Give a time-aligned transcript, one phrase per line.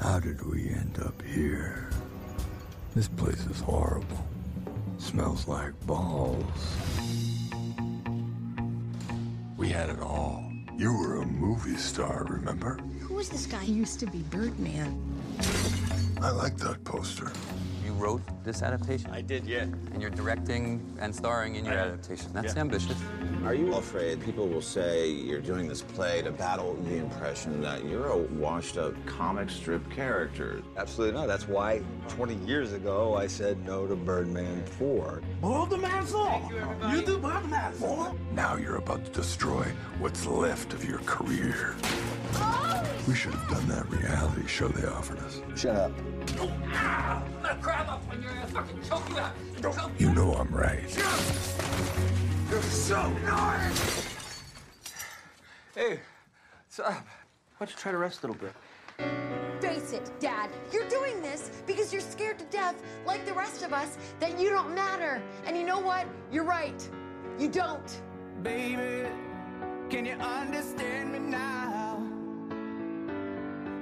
[0.00, 1.88] How did we end up here?
[2.94, 4.26] This place is horrible.
[4.98, 6.76] Smells like balls.
[9.56, 10.44] We had it all.
[10.76, 12.78] You were a movie star, remember?
[13.00, 13.64] Who was this guy?
[13.64, 15.00] He used to be Birdman.
[16.20, 17.32] I like that poster.
[17.96, 19.10] You wrote this adaptation?
[19.10, 19.62] I did, yeah.
[19.62, 22.30] And you're directing and starring in your adaptation.
[22.32, 22.60] That's yeah.
[22.60, 22.96] ambitious.
[23.44, 27.86] Are you afraid people will say you're doing this play to battle the impression that
[27.86, 30.62] you're a washed up comic strip character?
[30.76, 31.26] Absolutely not.
[31.26, 35.22] That's why 20 years ago I said no to Birdman 4.
[38.32, 39.64] Now you're about to destroy
[39.98, 41.76] what's left of your career.
[42.34, 42.82] Oh!
[43.08, 45.40] We should have done that reality show they offered us.
[45.54, 45.92] Shut up.
[49.98, 50.94] You know I'm right.
[52.50, 54.06] You're so nice.
[55.74, 56.00] Hey,
[56.64, 56.86] what's up?
[56.86, 57.00] Uh, why
[57.60, 58.52] don't you try to rest a little bit?
[59.60, 60.50] Face it, Dad.
[60.72, 64.50] You're doing this because you're scared to death, like the rest of us, that you
[64.50, 65.22] don't matter.
[65.46, 66.06] And you know what?
[66.30, 66.88] You're right.
[67.38, 68.02] You don't.
[68.42, 69.08] Baby,
[69.90, 72.02] can you understand me now?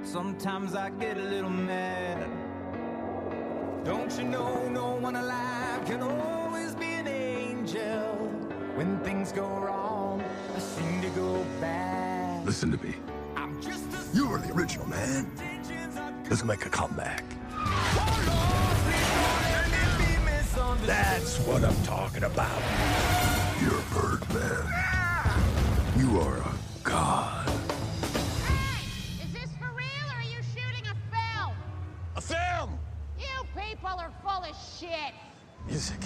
[0.03, 2.44] Sometimes I get a little mad.
[3.85, 8.15] Don't you know no one alive can always be an angel?
[8.73, 10.23] When things go wrong,
[10.55, 12.43] I seem to go bad.
[12.47, 12.95] Listen to me.
[13.35, 15.29] I'm just a You were the original man.
[16.27, 17.23] Let's make a comeback.
[20.87, 22.61] That's what I'm talking about.
[23.61, 24.65] You're Birdman.
[25.95, 27.24] You are a god.
[33.95, 35.13] You people are full of shit.
[35.67, 36.01] Music.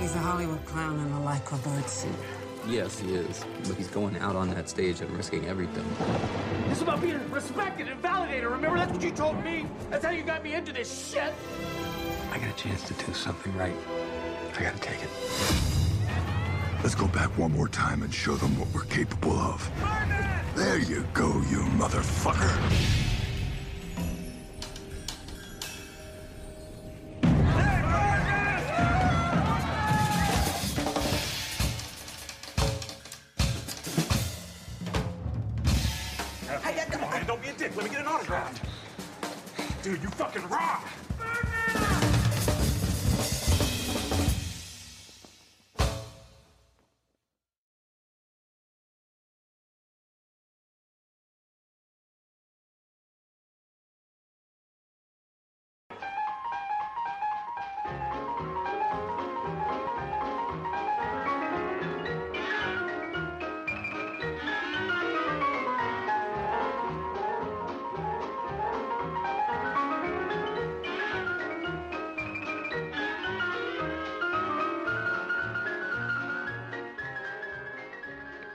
[0.00, 2.12] He's a Hollywood clown in a lycra bird suit.
[2.66, 3.44] Yes, he is.
[3.66, 5.84] But he's going out on that stage and risking everything.
[6.68, 8.44] This is about being respected and validated.
[8.44, 9.66] Remember, that's what you told me.
[9.90, 11.32] That's how you got me into this shit.
[12.30, 13.76] I got a chance to do something right.
[14.56, 15.08] I gotta take it.
[16.82, 19.70] Let's go back one more time and show them what we're capable of.
[20.54, 23.11] There you go, you motherfucker.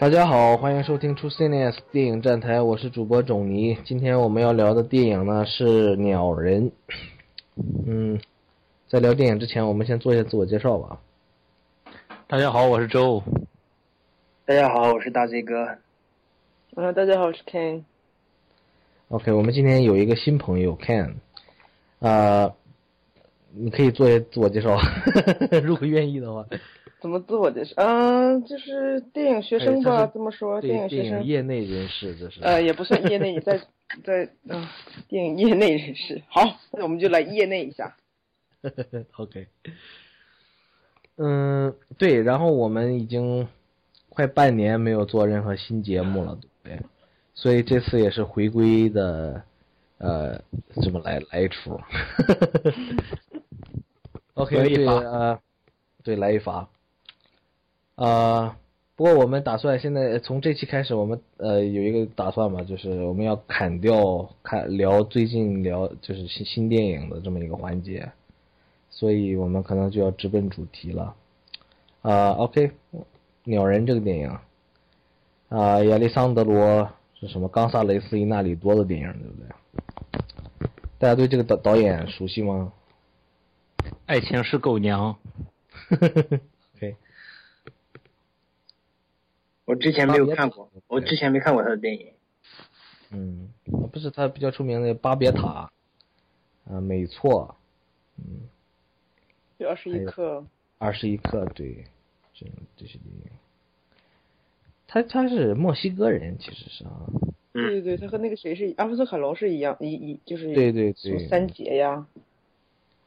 [0.07, 3.77] 大家好，欢迎收听 True Cinema 电影站台，我是主播种尼。
[3.83, 6.71] 今天我们要聊的电影呢是《鸟人》。
[7.85, 8.17] 嗯，
[8.87, 11.01] 在聊电影之前，我们先做一下自我介绍吧。
[12.25, 13.21] 大家好，我是周。
[14.45, 15.77] 大家好，我是大 Z 哥。
[16.77, 17.83] 嗯，大家好，我是 Ken。
[19.09, 21.15] OK，我们今天有一个新朋友 Ken，
[21.99, 22.53] 啊、
[23.51, 24.79] 你可以做一下自我介绍，
[25.61, 26.45] 如果愿意的话。
[26.99, 27.73] 怎么自我介绍？
[27.77, 31.23] 嗯，就是电影学生吧，这么说，电电影学生。
[31.23, 32.41] 业内人士，这是。
[32.41, 33.59] 呃，也不算业内，在
[34.03, 34.67] 在嗯，
[35.07, 36.23] 电影业内人士。
[36.27, 37.95] 好，那我们就来业内一下。
[39.17, 39.47] OK，
[41.17, 43.47] 嗯，对，然后我们已经
[44.09, 46.79] 快半年没有做任何新节目了，对？
[47.35, 49.43] 所以这次也是回归的，
[49.99, 50.41] 呃，
[50.81, 51.79] 这么来来一出。
[54.33, 55.39] OK，对，来一发呃，
[56.03, 56.67] 对，来一发。
[57.97, 58.55] 呃，
[58.95, 68.11] 不过我们打算现在从这期开始，我们呃有一个打算嘛，就是我们要砍掉看聊最近聊就是新新电影的这么一个环节。
[68.89, 71.15] 所以我们可能就要直奔主题了。
[72.01, 72.71] 啊、o k
[73.43, 74.37] 鸟人这个电影，
[75.49, 76.89] 啊、亚历桑德罗
[77.19, 77.47] 是什么？
[77.47, 80.69] 冈萨雷斯·伊纳里多的电影，对不对？
[80.99, 82.73] 大家对这个导导演熟悉吗
[84.05, 85.15] 爱情是狗娘。
[85.91, 86.95] ？OK，
[89.67, 92.07] 我之前没有看过，我之前没看过他的电影。
[93.11, 93.49] 嗯，
[93.91, 95.69] 不是他比较出名的《巴别塔》，
[96.73, 97.53] 啊，美错，
[98.17, 98.47] 嗯，
[99.57, 100.45] 有二十一克，
[100.77, 101.83] 二十一克，对，
[102.33, 102.45] 这
[102.77, 103.31] 这些电影。
[104.87, 106.91] 他他是墨西哥人，其实是啊。
[107.51, 112.07] 对对对，他和那个谁是阿方索卡隆是一样，一一就是对对对三杰呀，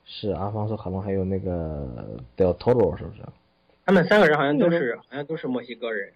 [0.05, 3.23] 是阿方索卡隆，还有那个 Del Toro 是不是？
[3.87, 6.13] 他们三个人好像都是好像都是墨西哥人。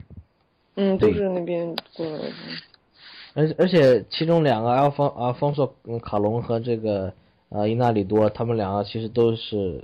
[0.77, 2.33] 嗯，都是那边过来的。
[3.35, 7.13] 而而且其中两个阿方阿方索嗯卡隆和这个
[7.49, 9.83] 呃伊纳里多，他们两个其实都是，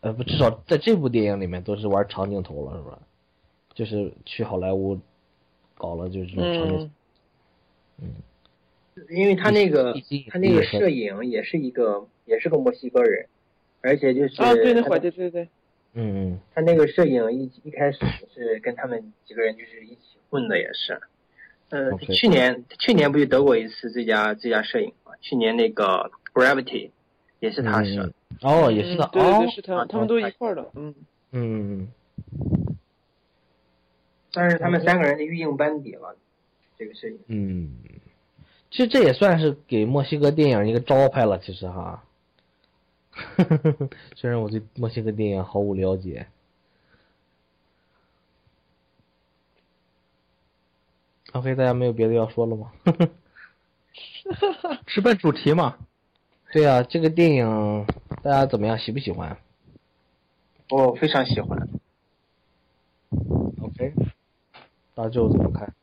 [0.00, 2.98] 呃不至少在这部电影里面都是玩长镜头了，是吧？
[3.74, 4.98] 就是去好莱坞
[5.76, 6.90] 搞了就是这种长镜头。
[8.00, 8.14] 嗯，
[9.10, 9.94] 因为他那个
[10.30, 13.26] 他那个摄影也是一个也是个墨西哥人，
[13.82, 15.48] 而且就是啊，对，那他会儿对对对，
[15.94, 17.98] 嗯嗯他那个摄影一一开始
[18.34, 21.00] 是跟他们几个人就是一起混的，也是。
[21.70, 25.12] 呃去年去年不就得过一次最佳最佳摄影嘛？
[25.20, 26.90] 去年那个 Gravity
[27.40, 28.12] 也是他摄的。
[28.42, 30.94] 哦，也是的哦嗯对对对，是他，他们都一块儿的，嗯。
[31.32, 31.88] 嗯
[34.32, 36.16] 但是他们三个人的御用班底了，
[36.78, 37.18] 这个摄影。
[37.26, 37.72] 嗯，
[38.70, 42.04] 其实这也算是给墨西哥电影一个招牌了，其实哈。
[44.16, 46.26] 虽然我对墨西哥电影毫无了解。
[51.32, 52.72] OK，大家没有别的要说了吗？
[54.86, 55.76] 直奔主题嘛。
[56.52, 57.86] 对啊，这个电影
[58.22, 58.78] 大家怎么样？
[58.78, 59.36] 喜不喜欢
[60.70, 61.68] 我非常喜欢。
[63.60, 63.92] ？OK，
[64.94, 65.74] 大舅怎么看？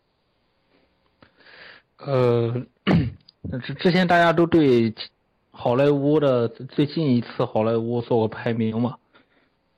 [1.98, 2.66] 呃，
[3.64, 4.94] 之之前大家都对
[5.58, 8.98] 好莱坞的最近一次好莱坞做过排名嘛。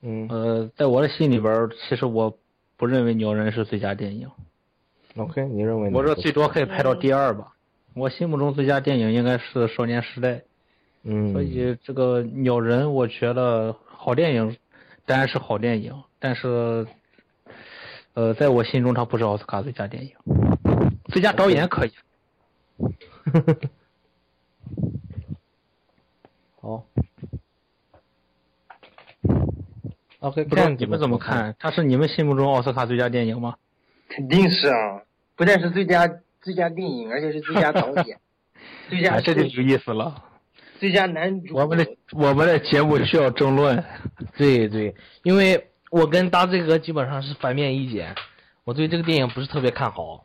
[0.02, 0.26] 嗯。
[0.28, 2.36] 呃，在我的心里边，其实我
[2.76, 4.28] 不认为《鸟人》是最佳电影。
[5.16, 5.96] OK，你认为呢？
[5.96, 7.52] 我这最多可以排到第二吧。
[7.94, 10.32] 我心目中最佳电影应该是《少年时代》。
[11.04, 11.32] 嗯。
[11.32, 14.56] 所以这个《鸟人》，我觉得好电影
[15.06, 16.88] 当然是好电影，但是，
[18.14, 20.12] 呃，在我心中它不是奥斯卡最佳电影，
[21.12, 21.92] 最佳导演可以。
[26.60, 26.84] 好。
[30.20, 31.54] OK，不知道你们怎么看？
[31.58, 33.56] 它是你们心目中奥斯卡最佳电影吗？
[34.08, 35.02] 肯定是啊，
[35.36, 36.08] 不但是最佳
[36.40, 38.18] 最佳电影，而且是最佳导演，
[38.90, 40.24] 最佳啊，这就有意思了。
[40.80, 41.54] 最佳男主。
[41.54, 43.84] 我们的我们的节目需要争论。
[44.36, 48.14] 对对，因为我跟大这个基本上是反面意见，
[48.64, 50.24] 我对这个电影不是特别看好。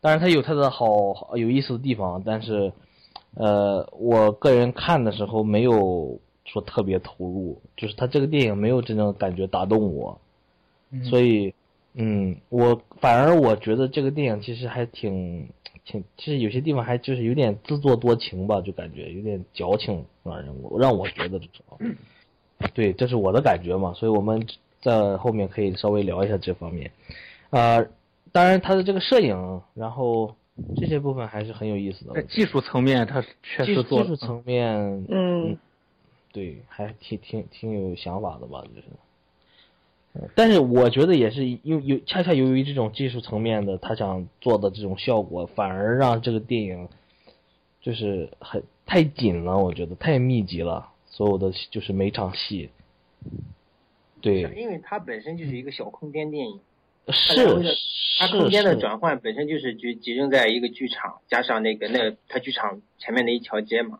[0.00, 2.72] 当然，它有它的好有意思的地方，但是，
[3.36, 10.18] 呃，我个人看的时候没有说特别投入，就是他这个电影没有真正感觉打动我，
[11.04, 11.54] 所以，
[11.94, 15.48] 嗯，我反而我觉得这个电影其实还挺
[15.84, 21.78] 挺，其实有些地方还就是有点自作多情吧，就感觉有点矫情，让人我让我觉得至少，
[22.72, 24.46] 对，这是我的感觉嘛，所以我们
[24.80, 26.90] 在后面可以稍微聊一下这方面，
[27.50, 27.84] 啊、
[28.32, 30.34] 当然他的这个摄影，然后
[30.76, 32.14] 这些部分还是很有意思的。
[32.14, 35.58] 在技术层面，它确实做技术层面，嗯，
[36.32, 38.86] 对，还挺挺挺有想法的吧，就是。
[40.14, 46.88] 呃但是我觉得也是因有恰恰由于这种技术层面的他想做的这种效果，反而让这个电影
[47.82, 52.70] 就是很太紧了，我觉得太密集了，所有的就是每场戏，
[54.22, 56.60] 对，因为它本身就是一个小空间电影，
[57.12, 57.76] 是
[58.18, 63.98] 它空间的转换本身就是集集中在一个剧场，加上那个那它剧场前面的一条街嘛。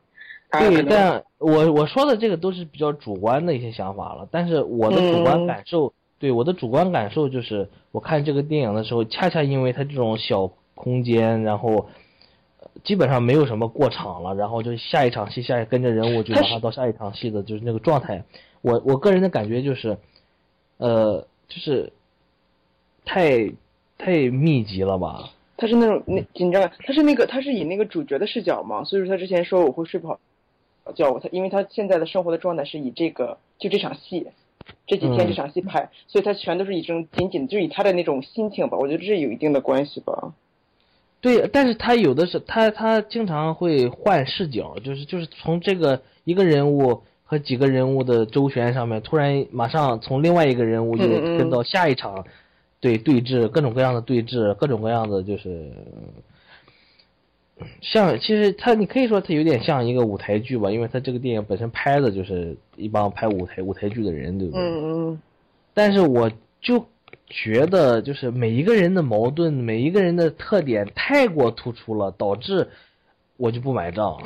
[0.52, 11.88] 对，能但我我说的这个都是比较主观的一些想法了，但是我的主观嗯感受，对我的主观感受就是，我看这个电影的时候，恰恰因为它这种小空间，然后
[12.60, 18.22] 呃基本上没有什么过场了，然后就下一场戏，下一跟着人物就马上到下一场戏的，就是那个状态。
[18.62, 19.98] 我我个人的感觉就是，
[20.78, 21.92] 呃，就是
[23.06, 23.50] 太
[23.96, 25.30] 太密集了吧。
[25.56, 30.20] 他是那种那紧张感，他是那个他是以那个主角的视角嘛，所以说他之前说我会睡不好
[30.94, 34.26] 觉，他因为他现在的生活的状态是以这个就这场戏，
[34.86, 40.34] 这几天嗯这场戏拍，所以他全都是以这种紧紧就以他的那种心情吧，我觉得这是有一定的关系吧。
[41.22, 51.08] 对，但是他有的是他他经常会换视角，就是就是从这个一个人物和几个人物的周旋上面，突然马上从另外一个人物又
[51.38, 52.26] 跟到下一场，
[52.86, 55.72] 对对峙，各种各样的对峙，各种各样的就是，
[57.80, 64.62] 像其实他你可以说他有点像一个舞台剧吧，因为他这个电影本身拍的就是一帮拍舞台舞台剧的人，对不对？
[64.62, 65.22] 嗯嗯，
[65.74, 66.86] 但是我就
[67.26, 72.68] 觉得，就是每一个人的矛盾，每一个人的特点太过突出了，导致
[73.36, 74.16] 我就不买账。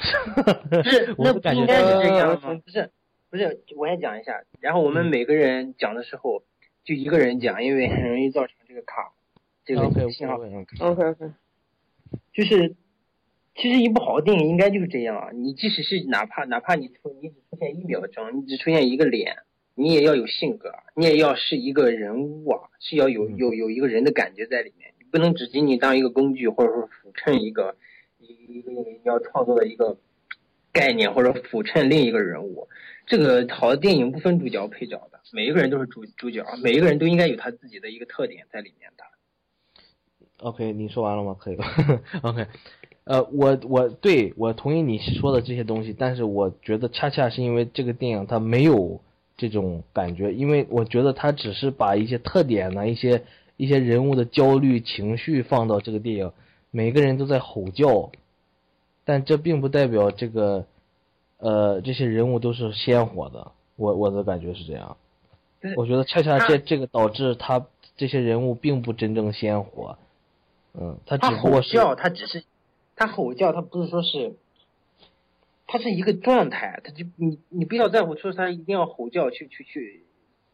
[0.69, 2.61] 不是， 我那就感觉不应该是这样呃吗？
[2.62, 2.90] 不是，
[3.31, 4.43] 不是，我也讲一下。
[4.61, 6.43] 然后我们每个人讲的时候，
[6.85, 9.13] 就一个人讲，因为很容易造成这个卡，
[9.65, 10.35] 这个信号。
[10.37, 11.33] OK，OK OK，
[12.33, 12.75] 就是
[13.55, 19.37] 其实一部好的电影应该就是这样啊，你即使是哪怕哪怕你出你只出现一秒钟，你只出现一个脸，
[19.75, 27.77] 你也要有性格，你也要是一个人物啊，是要有有有一个人的感觉在里面，你不能只仅仅当一个工具，或者说辅衬一个
[28.19, 29.99] 一一个你要创作的一个
[30.73, 32.69] 概念，或者辅衬另一个人物。
[33.11, 39.02] 这个好的电影不分主角配角的，每一个人都是主主角，每一个人都应该有他自己的一个特点在里面的。
[40.47, 41.35] OK，你说完了吗？
[41.37, 41.64] 可以了。
[42.23, 42.47] OK，
[43.02, 49.00] 呃，我我对我同意你说的这些东西，但是我觉得恰恰是因为这个电影它没有
[49.37, 53.25] 这种感觉，因为我觉得它只是把一些特点呢、一些
[53.57, 56.31] 一些人物的焦虑情绪放到这个电影，
[56.71, 58.12] 每个人都在吼叫，
[59.05, 60.64] 但这并不代表这个
[61.40, 64.97] 呃这些人物都是鲜活的，我我的感觉是这样。
[65.76, 67.66] 我觉得恰恰这这个导致他
[67.97, 69.99] 这些人物并不真正鲜活，
[70.73, 72.44] 嗯，他只他吼不过是叫，他只是
[72.97, 74.37] 他吼叫，他不是说是，
[75.66, 80.04] 他是一个状态，他就你你不要在乎说他一定要吼叫去去去，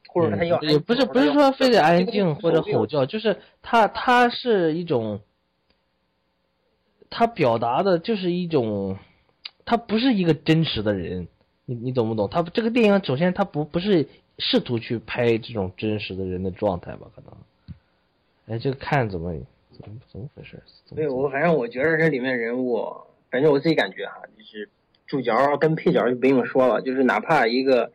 [0.09, 5.21] 或者他要嗯也不是不是说非得安静或者吼，叫，就是他他是一种，
[7.11, 8.99] 他表达的就是一种，
[9.67, 11.29] 他不是一个真实的人，
[11.67, 12.31] 你你懂不懂？
[12.31, 14.07] 他这个电影首先他不不是
[14.39, 17.09] 试图去拍这种真实的人的状态吧？
[17.15, 19.35] 可能，哎，这个看怎么
[19.73, 20.63] 怎么怎么回事？
[20.95, 22.97] 对我反正我觉得这里面人物，
[23.31, 24.69] 反正我自己感觉哈，就是
[25.07, 27.93] 主角跟配角就不用说了，就是哪怕一个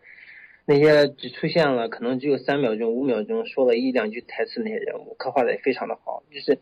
[0.65, 6.59] 那些只出现了可能只有三秒钟、五秒钟，说了一两句台词那些人物，刻画的也非常的好，就是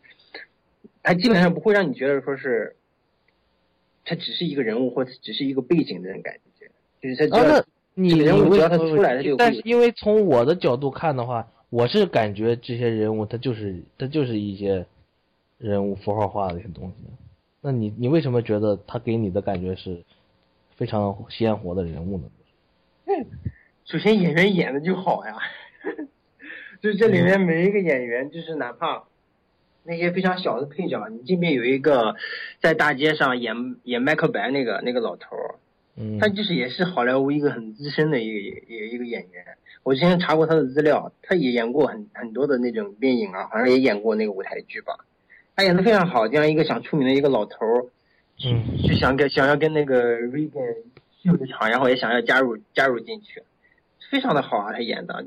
[1.02, 2.76] 他基本上不会让你觉得说是
[4.04, 7.64] 他只是一个人物或者只是一个背景的人感觉，就是他只要、啊，
[7.94, 14.86] 那你人物只要他出来他就但是因为从我的角度看的话，我是感觉这些人物他就是他就是一些
[15.58, 17.04] 人物符号化的一些东西。
[17.60, 20.02] 那你你为什么觉得他给你的感觉是
[20.76, 22.24] 非常鲜活的人物呢？
[23.84, 25.36] 首先演员演的就好呀，
[26.80, 29.04] 就这里面每一个演员，就是哪怕
[29.82, 32.14] 那些非常小的配角，你这边有一个
[32.60, 35.54] 在大街上演演麦克白那个那个老头儿，
[35.96, 39.44] 嗯他就是也是好莱坞一个很资深的一个一个一个演员。
[39.82, 45.06] 我之前查过他的资料，他也演过很很多的那种电影啊，好像也演过那个舞台剧吧。
[45.56, 47.86] 他演的非常好，这样一个想出名的一个老头儿，
[48.44, 50.76] 嗯就想跟想要跟那个 Reagan
[51.22, 53.42] 秀一场，然后也想要加入加入进去，
[54.10, 55.24] 非常的好啊，他演的。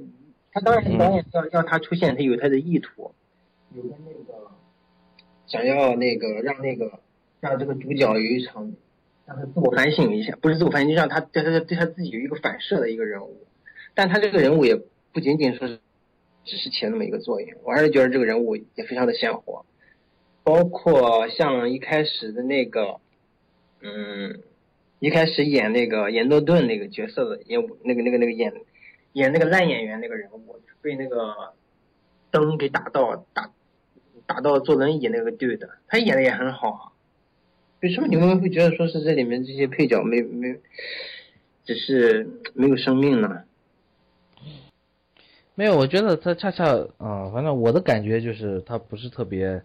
[0.51, 3.15] 他当然导演要要他出现，他有他的意图，
[3.75, 4.51] 有个那个
[5.47, 6.99] 想要那个让那个
[7.39, 8.73] 让这个主角有一场
[9.25, 13.45] 让他自我反省一下，不是自我反省，就让他对他对他自己有一个反射的一个人物。
[13.93, 14.75] 但他这个人物也
[15.11, 15.79] 不仅仅说是
[16.45, 19.65] 只是起了那么一个作用，我还是觉得这个人物也非常的鲜活，
[20.43, 22.99] 包括像一开始的那个，
[23.81, 24.41] 嗯，
[24.99, 28.53] 一开始演那个演诺顿那个角色的演那个那个那个演
[29.13, 31.53] 演那个烂演员那个人物，被那个
[32.31, 33.51] 灯给打到打
[34.25, 36.81] 打到坐轮椅那个 dude，他演的也很好啊。
[37.81, 40.57] 为什么你们会觉得说是这里面这些配角没没
[41.65, 43.43] 只是没有生命呢？
[45.55, 46.65] 没有，我觉得他恰恰
[46.97, 49.61] 啊、反正我的感觉就是他不是特别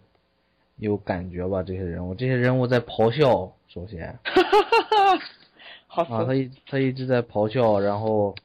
[0.77, 1.63] 有感觉吧。
[1.63, 4.19] 这些人物，这些人物在咆哮，首先
[5.87, 8.35] 好啊，他一他一直在咆哮，然后，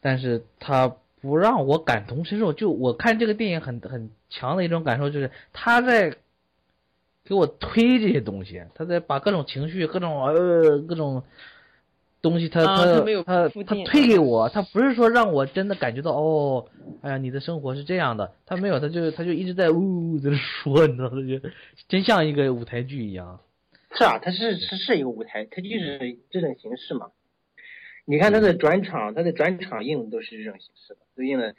[0.00, 2.52] 但是他不让我感同身受。
[2.52, 6.16] 就我看这个电影很很强的一种感受就是他在
[7.24, 11.22] 给我推这些东西，他在把各种情绪、各种呃各种
[12.20, 16.66] 东西他，他啊他没有他他推给我，他不是说让我真的感觉到哦，
[17.00, 21.48] 哎呀，你的生活是这样的，他没有，他就他就一直在呜呜在那说，你知道，他就
[21.88, 23.40] 真像一个舞台剧一样。
[23.96, 27.12] 是啊，他是是是一个舞台，他就是这种形式嘛。
[28.06, 31.54] 你看他的转场，他的转场用的都是这种形式的，都用的呃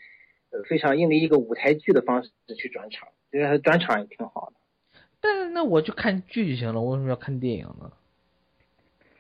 [0.64, 5.00] 非常用的一个舞台剧的方式去转场，所以它转场也挺好的。
[5.20, 7.92] 但是那我就看剧就行了，我为什么要看电影呢？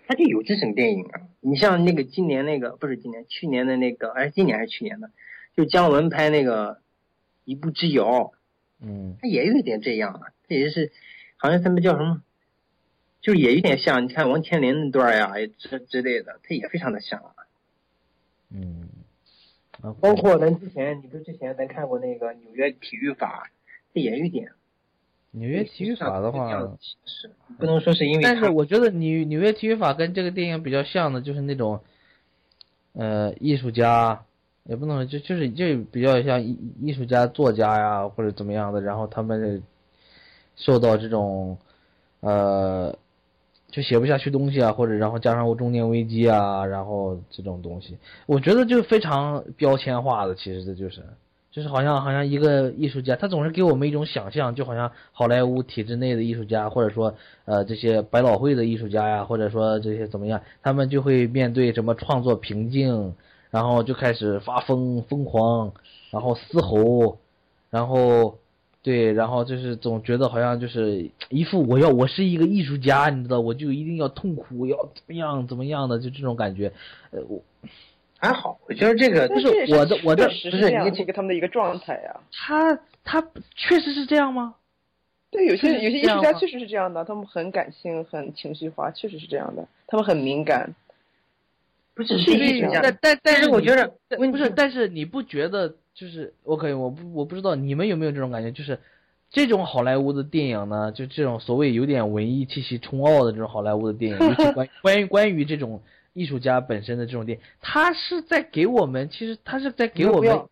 [0.07, 5.09] 他就有这种电影啊，你像那个今年那个不是今年，去年的那个，哎，今年还是去年的，
[5.55, 6.75] 就姜文拍那个
[7.43, 8.05] 《一步之遥》，
[8.79, 10.91] 嗯，他也有一点这样啊，这也是
[11.37, 12.21] 好像他们叫什么，
[13.19, 17.33] 就也有点像，你看王千林那段呀，之之类的，他也非常的像啊。
[18.51, 18.87] 嗯，
[19.93, 23.49] 包括咱之前，你不是之前咱看过那个纽约体育法，
[23.93, 24.51] 这也有一点。
[25.31, 26.49] 纽约体育法的话，
[27.05, 31.81] 是不能说是因为，但是我觉得纽纽约体育法跟这个电影比较像的，就是那种，
[32.93, 34.23] 呃，艺术家，
[34.63, 39.61] 也不能说就就是就比较像艺艺术家、作家呀，或者怎么样的，然后他们
[40.55, 41.57] 受到这种，
[42.21, 42.97] 呃，
[43.75, 51.03] 就写不下去东西啊，或者然后加上我中年危机啊，然后这种东西，我觉得就非常标签化的，其实这就是。
[51.51, 57.15] 就是好像好像一个艺术家，他总是给我们一种想象，就好像好莱坞体制内的艺术家，或者说
[57.45, 63.15] 呃这些百老汇的艺术家呀，或者说这些怎么样，他们就会面对什么创作瓶颈，
[63.51, 65.71] 然后就开始发疯疯狂，
[66.11, 67.19] 然后嘶吼，
[67.69, 68.37] 然后
[68.85, 76.71] 对，然后就是总觉得好像就是一副我要我是一个艺术家，你知道，我就一定要痛苦，要怎么样怎么样的，就这种感觉，
[77.09, 77.41] 呃我。
[78.19, 82.19] 还好，我觉得这个就是我的，我的不是这样一个他们的一个状态呀。
[82.31, 84.53] 他他确实是这样吗？
[85.31, 89.67] 对，有些有些艺术家确实是这样的，他们很感性，很情绪化，确实是这样的。
[89.87, 90.75] 他们很敏感。
[91.95, 98.79] 不是是艺术家，但但但是我觉得不是，但是你不觉得就是我可以，我不我不知道你们有没有这种感觉，就是
[99.29, 105.81] 这种好莱坞的电影呢，就这种所谓有点文艺气息冲奥的这种好莱坞的电影，尤其关 关于关于这种。
[106.17, 110.45] 艺术家本身的这种电影，他是在给我们，其实他是在给我们，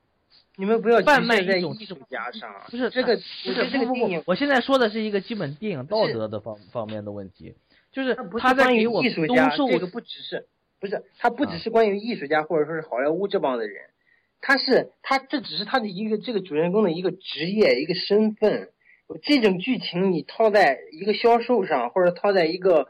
[0.57, 4.21] 你们不要贩卖一种艺术家上，不是这个，不是这个电影。
[4.25, 7.55] 我现在说的是一个基本电影道德的方方面的问题，
[7.93, 10.47] 就是他在给我艺术家，这个不只是，
[10.83, 13.83] 不是他不只是关于艺术家或者说是好莱坞这帮的人，
[14.41, 18.69] 他是他这只是他的一个这个主人公的一个职业一个身份，
[19.21, 22.89] 这种剧情你套在一个销售上或者套在一个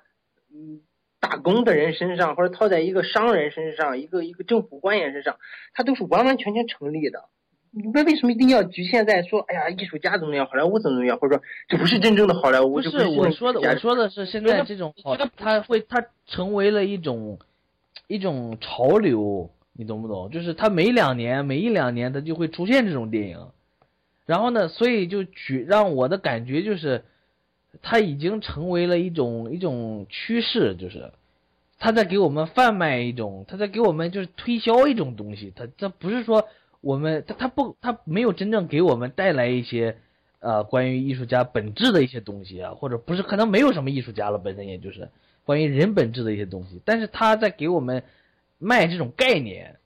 [0.52, 0.82] 嗯。
[1.20, 5.38] 打工的人身上，或者套在一个商人身上，一个一个政府官员身上，
[5.74, 7.30] 他都是完完全全成立的。
[7.72, 12.74] 你们为什么一定要局限在说，哎呀，艺术家怎么样，好莱坞怎么怎么样，或者说这不是真正的好莱坞？
[12.74, 17.40] 不是我说的，我说的是现在这种好，他会他成为了一种
[18.08, 20.30] 一种潮流，你懂不懂？
[20.30, 23.50] 就是他每两年每一两年他就会出现这种电影，
[24.26, 27.04] 然后呢，所以就举让我的感觉就是。
[27.82, 31.12] 它已经成为了一种一种趋势，就是
[31.80, 35.52] 他在给我们贩卖一种，他在给我们就是推销一种东西。
[35.56, 36.48] 他他不是说
[36.82, 39.98] 我们他他不他没有真正给我们带来一些
[40.40, 45.10] 呃关于艺术家本质的一些东西啊，或者不是可能没有什么艺术家了，本身也就是
[45.46, 46.82] 关于人本质的一些东西。
[46.86, 48.04] 但是他在给我们
[48.60, 49.78] 卖这种概念，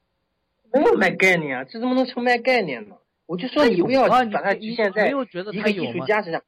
[0.72, 2.96] 没有卖概念啊，这怎么能成卖概念呢？
[3.26, 5.24] 我就说你不要把它局限在一个
[5.72, 6.42] 艺术家身上。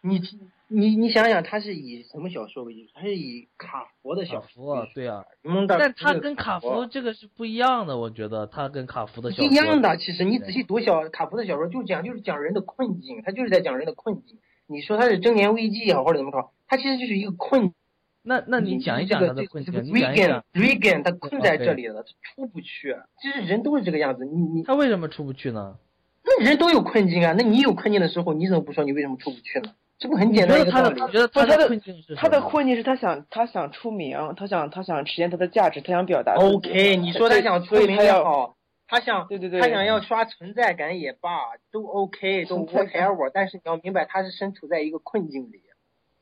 [0.00, 0.20] 你
[0.66, 2.80] 你你想想，他是以什么小说为主？
[2.92, 5.24] 他是以卡佛的小说，对啊。
[5.68, 9.96] 但他跟卡佛这个是不一样的，我觉得他跟卡佛的小说一样的。
[9.98, 14.38] 其实你仔细读小卡佛的小说，就讲就是讲人的困境，他就是在讲人的困境。
[14.66, 17.74] 你说他是中年危机也好，或者怎么着，他其实就是一个困。
[18.22, 19.74] 那那你讲一讲他的困境。
[19.74, 22.96] Regan Regan 他困在这里了，他出不去。
[23.20, 25.76] 其实人都是这个样子，你你他为什么出不去呢？
[26.24, 29.74] 那人都有困境啊，那你有困境的时候，你怎么不说你为什么出不去呢？
[29.98, 31.00] 这不很简单一个道理。
[31.00, 36.34] 我觉得他的困境是他的困境是他想他想出名，他想他想实现他的价值，他想表达。
[36.34, 38.56] OK，你说他想出名也好，
[38.88, 41.30] 他想对对对，他想要刷存在感也罢，
[41.70, 43.30] 都 OK， 都 whatever。
[43.32, 45.60] 但是你要明白，他是身处在一个困境里，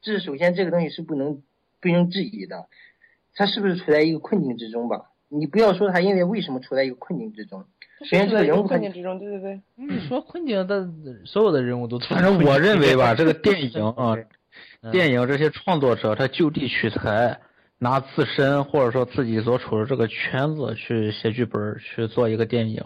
[0.02, 1.42] 这是首先这个东西是不能
[1.80, 2.66] 不容置疑的，
[3.34, 5.06] 他是不是处在一个困境之中吧？
[5.28, 7.64] 你不要说他因为为什么处在一个困境之中。
[8.00, 9.60] 首先，这个人物困境之中，对对对。
[9.76, 10.88] 你说困境，的
[11.24, 11.98] 所有的人物都。
[12.00, 14.16] 反正我认为吧，这个电影啊，
[14.90, 17.38] 电影这些创作者他就地取材，
[17.78, 22.82] 拿自身或者说自己所处的这个圈子去写剧本去做一个电影，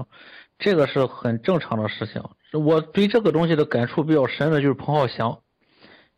[0.58, 2.22] 这个是很正常的事情。
[2.52, 5.38] 我对这个东西的感触比较深的就是彭浩翔，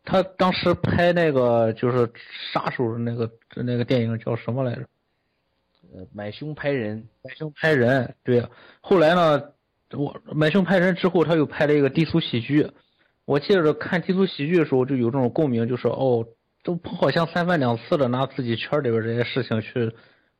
[0.09, 2.09] 他当时拍那个就是
[2.53, 4.83] 杀手那个那个电影叫什么来着？
[5.93, 8.47] 呃，买凶拍人，买凶拍人，对。
[8.79, 9.43] 后来呢，
[9.91, 12.71] 我买凶拍人之后，他又拍了一个低俗喜剧。
[13.25, 16.25] 我记着看低俗喜剧的时候，就有这种共鸣，就是哦，
[16.63, 19.91] 都好像三番两次的拿自己圈里边这些事情去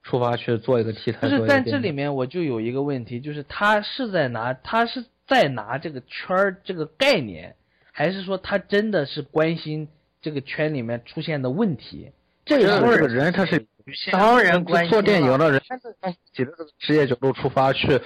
[0.02, 1.28] 出发去做一个题材。
[1.28, 7.56] 就是在这里面，我就有一个问题，就是他是在拿他是在拿这个圈这个概念，
[7.98, 9.88] 还是说他真的是关心
[10.22, 12.12] 这个圈里面出现的问题？
[12.46, 13.66] 这个这个人他是。
[14.12, 15.96] 当然关心，做电影的人从自
[16.34, 18.02] 己的这个职业角度出发去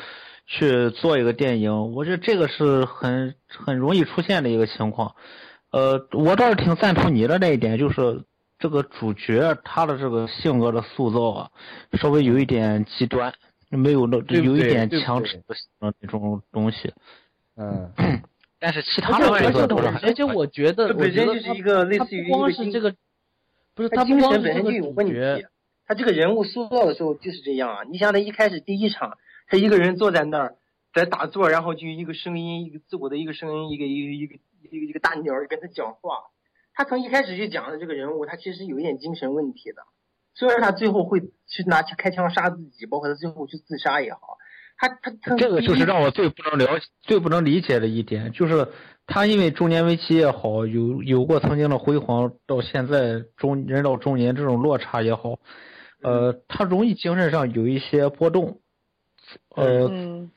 [0.45, 5.15] 去做一个电影，我觉得这个是很很容易出现的一个情况。
[5.71, 8.23] 呃，我倒是挺赞同你的那一点，就是
[8.59, 11.49] 这个主角他的这个性格的塑造啊，
[11.99, 13.33] 稍微有一点极端，
[13.69, 15.55] 没有那有一点强制的
[15.99, 16.93] 那种东西。
[17.57, 17.91] 嗯，
[18.61, 22.95] 但是其他的角色都是，而且我觉得，本身就是一个类似于光是这个，
[23.73, 25.13] 不是他精神本身就有问题。
[25.87, 27.83] 他这个人物塑造的时候就是这样啊！
[27.89, 30.55] 你想他一开始第一场，他一个人坐在那儿
[30.93, 36.27] 在打坐，然后就一个声音，一个自我的一个声音，一个一个一个一个一个大鸟跟他讲话，
[36.75, 39.81] 他从一开始就讲的这个人物，他其实有一点精神问题的。
[40.35, 44.37] 虽然他最后会去拿去开枪杀自己，包括他最后去自杀也好，
[44.81, 48.67] 他他他这个就是让我最不能了解、最不能理解的一点，就是
[49.05, 55.37] 他因为中年危机也好，有有过曾经的辉煌，到现在中人到中年这种落差也好，
[56.01, 58.59] 呃，他容易精神上有一些波动，
[59.55, 60.31] 呃，嗯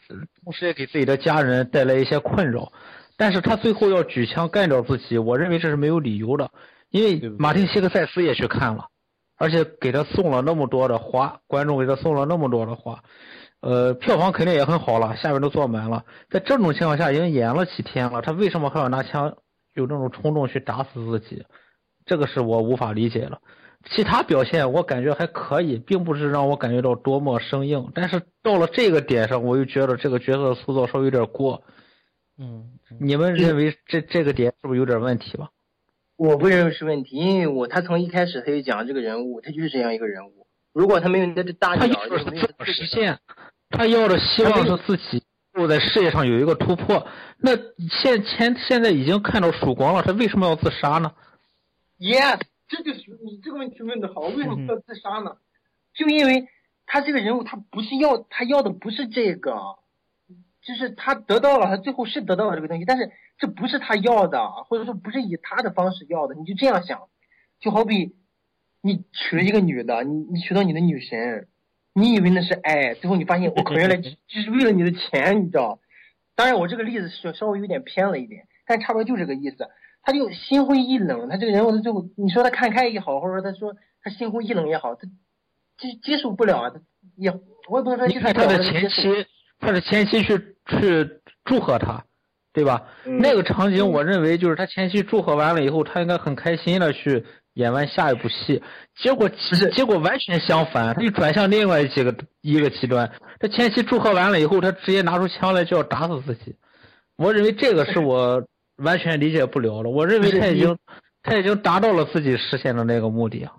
[0.45, 2.71] 同时也给自己的家人带来一些困扰。
[3.17, 6.51] 但是他最后要举枪干掉自己，我认为这是没有理由的，
[6.91, 8.89] 因为马丁·西克塞斯也去看了，
[9.39, 13.05] 而且给他送了那么多的花，观众给他送了那么多的花，
[13.65, 16.05] 呃，票房肯定也很好了，下面都坐满了。
[16.29, 19.39] 在这种情况下，已经演了几天了，他为什么还要拿枪，
[19.73, 21.47] 有这种冲动去打死自己？
[22.05, 23.41] 这个是我无法理解了。
[23.91, 31.63] 其他表现我感觉还可以，并不是让我感觉到多么生硬，但是到了这个点上，我又觉得这个角色的塑造稍微有点过。
[32.39, 35.49] 嗯，你们认为这这个点是不是有点问题吧？
[36.17, 40.47] 我不认为是问题，因为我他从一开始他就讲这个人物，他就是这样一个人物。
[40.75, 43.19] 如果他没有那只大他鸟，要的是自就没有我实现，
[43.77, 47.07] 他要的希望是自己能在事业上有一个突破。
[47.39, 47.57] 那
[47.89, 51.13] 现前现在已经看到曙光了，他为什么要自杀呢
[51.99, 55.37] ？Yes，这就是你这个问题问的好，为什么要自杀呢？
[55.95, 56.49] 就因为
[56.87, 59.53] 他这个人物，他不是要他要的不是这个，
[60.63, 66.35] 就是他得到了，他最后是得到了这个东西，但是这不是他要的，或者说不是以他的方式要的。
[66.35, 67.03] 你就这样想，
[67.61, 68.17] 就好比
[68.81, 71.49] 你娶了一个女的，你你娶到你的女神，
[71.95, 75.79] 你以为那是爱，最后你发现我靠，原来 只只是为了你的钱，你知道？
[76.37, 79.69] 当然，我这个例子是稍微有点偏了一点，但差不多就这个意思。
[80.03, 85.09] 他就心灰意冷，他这个人我他最后，你说他看开也好，或者说他说他心灰意冷也好，他
[85.79, 86.81] 接接受不了啊，他
[87.17, 87.31] 也
[87.71, 88.33] 我也不能说接受不了。
[88.33, 89.27] 你看他的前妻，
[89.61, 91.09] 他的前妻去去
[91.45, 92.05] 祝贺他，
[92.53, 92.87] 对吧？
[93.07, 97.25] 嗯那个场景，我认为就是他前妻祝贺完了以后，他应该很开心的去
[97.55, 98.63] 演完下一部戏。
[98.97, 99.29] 结果
[99.75, 103.11] 结果完全相反，他就转向另外几个一个极端。
[103.41, 106.57] 他前期祝贺完了以后，他直接拿出枪来就要打死自己。
[107.17, 109.91] 我认为这个是我完全理解不了的。
[109.91, 110.77] 我认为他已经
[111.23, 113.55] 他已经达到了自己实现的那个目的啊。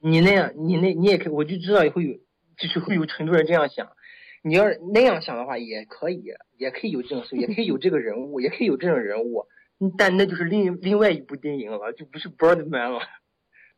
[0.00, 2.14] 你那样，你那你也可以，我就知道会有，
[2.56, 3.88] 就是会有很多人这样想。
[4.42, 6.22] 你要是那样想的话，也可以，
[6.56, 9.48] 也可以有这种事，也可以有这个人物，也可以有这种人物，嗯
[9.96, 13.00] 但那就是另另外一部电影了，就不是 Birdman 了，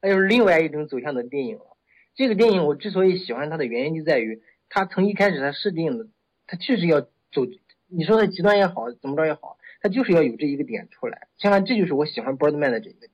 [0.00, 1.76] 那就是另外一种走向的电影了。
[2.14, 6.06] 这个电影我之所以喜欢它的原因就在于，它从一开始它设定的，
[6.46, 7.46] 它就是要走，
[7.88, 11.28] 你说它极端也好，怎么着也好，它就是要有这一个点出来。
[11.38, 13.10] 像这就是我喜欢 Birdman 的这一个点。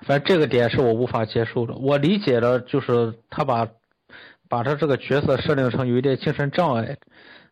[0.00, 1.74] 反正这个点是我无法接受的。
[1.74, 3.68] 我理解的就是他把
[4.48, 6.98] 把他这个角色设定成有一点精神障碍，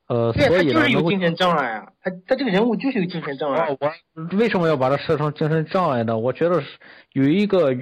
[0.07, 3.67] 呃，所以呢，就是有精神障碍啊，他他这个人物就是有精神障碍。
[3.67, 6.19] 啊，我为什么要把他设成精神障碍呢？
[6.19, 6.67] 我觉得是
[7.12, 7.75] 有一个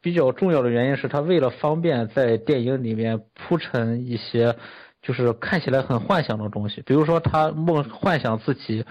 [0.00, 4.56] 比较重要的原因是他为了方便在电影里面铺陈一些
[5.02, 8.84] 就是看起来很幻想的东西，比如说他梦幻想自己，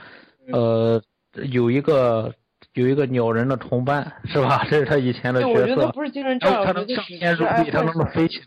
[0.51, 1.01] 呃，
[1.51, 2.33] 有一个
[2.73, 4.65] 有一个鸟人的同伴，是吧？
[4.69, 5.61] 这是他以前的，角色。
[5.61, 8.05] 我觉得不是精神障碍，他能上天入地，他能。
[8.11, 8.41] 飞起。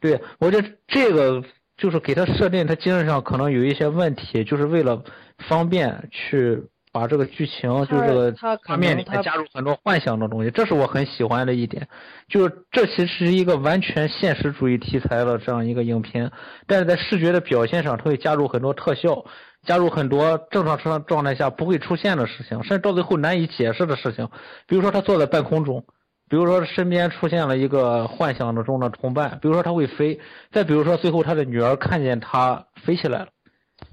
[0.00, 1.42] 对，我觉得这个
[1.78, 5.02] 就是给他设定，他精神上可能有一些问题，就是为了
[5.48, 6.60] 方便去
[6.90, 8.34] 把这个剧情，就是这个
[8.66, 11.86] 画面里面加入很多幻想的东西，这是我很喜欢的一点。
[12.26, 16.30] 就是这其实是一个完全现实主义题材的这样一个影片，
[16.66, 19.24] 但是在视觉的表现上，它会加入很多特效，
[19.64, 24.28] 加入很多正常状状态下不会出现的事情，甚至到最后难以解释的事情。
[24.66, 25.84] 比如说他坐在半空中，
[26.28, 30.20] 比如说身边出现了一个幻想的中的同伴，比如说他会飞，
[30.52, 33.28] 再比如说最后他的女儿看见他飞起来了，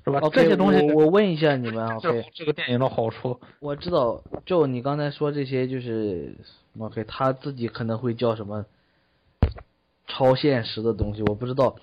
[0.03, 3.39] 是吧这些东西我我问一下你们啊对这个电影的好处。
[3.59, 6.35] 我知道，就你刚才说这些，就是
[6.77, 8.65] OK，他自己可能会叫什么
[10.07, 11.75] 超现实的东西，我不知道。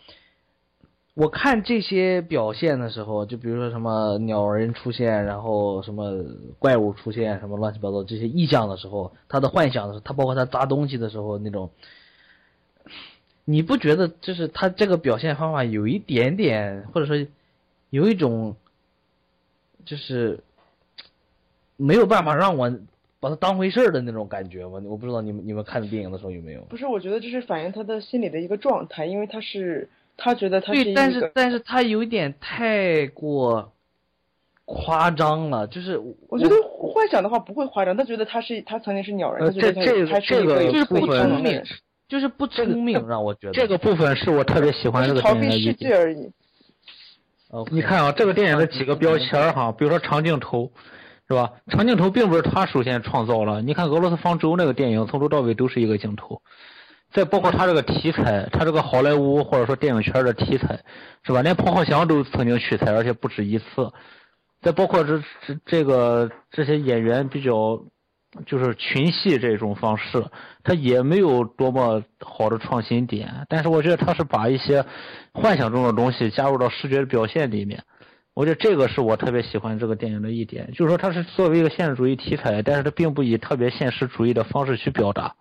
[1.15, 6.25] 我看这些表现的时候，就比如说什么鸟人出现，然后什么
[6.59, 11.71] 怪物出现，什么乱七八糟这些意象的时候，他的幻想的时候，他包括他砸东西的时候那种，
[13.45, 17.27] 你不觉得就是他这个表现方法有一点点，或者说
[17.91, 18.57] 有一种，
[19.85, 20.41] 就是
[21.77, 22.73] 没有办法让我
[23.21, 24.81] 把它当回事儿的那种感觉吗？
[24.87, 26.63] 我不知道你们你们看电影的时候有没有？
[26.63, 33.73] 不是，我觉得这是反映他的心理的一个状态，因为他是他觉得他是对，但是，但是他有点太过
[34.65, 41.63] 夸张了，就是我觉得幻想的话不会夸张，他觉得他是他曾经是鸟人，呃他觉得他这这个就是不聪明
[42.09, 45.91] 就是不聪明，让我觉得这个部分是我特别喜欢这个是逃避世电影的一点。
[45.91, 46.31] 界而已。
[47.71, 50.73] 你看啊，这个电影的几个标签儿哈，比如说长镜头，
[51.29, 51.53] 是吧？
[51.69, 53.61] 长镜头并不是他首先创造了。
[53.61, 56.41] 你看俄罗斯方舟那个电影，从头到尾都是一个镜头。
[57.13, 60.81] 再包括他这个题材，他这个好莱坞或者说电影圈的题材，
[61.23, 61.43] 是吧？
[61.43, 63.93] 连彭浩翔都曾经取材，而且不止一次。
[64.63, 67.83] 再包括这这这个这些演员比较，
[68.47, 70.25] 就是群戏这种方式，
[70.65, 73.45] 他也没有多么好的创新点。
[73.49, 74.85] 但是我觉得他是把一些
[75.33, 77.83] 幻想中的东西加入到视觉的表现里面。
[78.35, 85.35] 我觉得这个是我特别喜欢这个电影的一点，就是说它是作为一个现实主义题材，但是它并不以特别现实主义的方式去表达。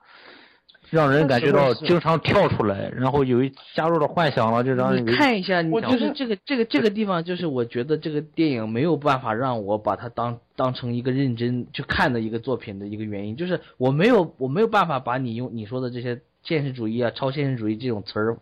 [0.92, 18.38] 让人感觉到经常跳出来，然后有一加入了幻想了，就让人你看一下，我就是这个这个这个地方，就是我觉得这个电影没有办法让我把它当当成一个认真去看的一个作品的一个原因，就是我没有我没有办法把你用你说的这些现实主义啊、超现实主义这种词儿，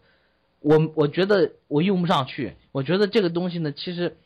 [0.60, 2.54] 我我觉得我用不上去。
[2.72, 4.18] 我觉得这个东西呢，其实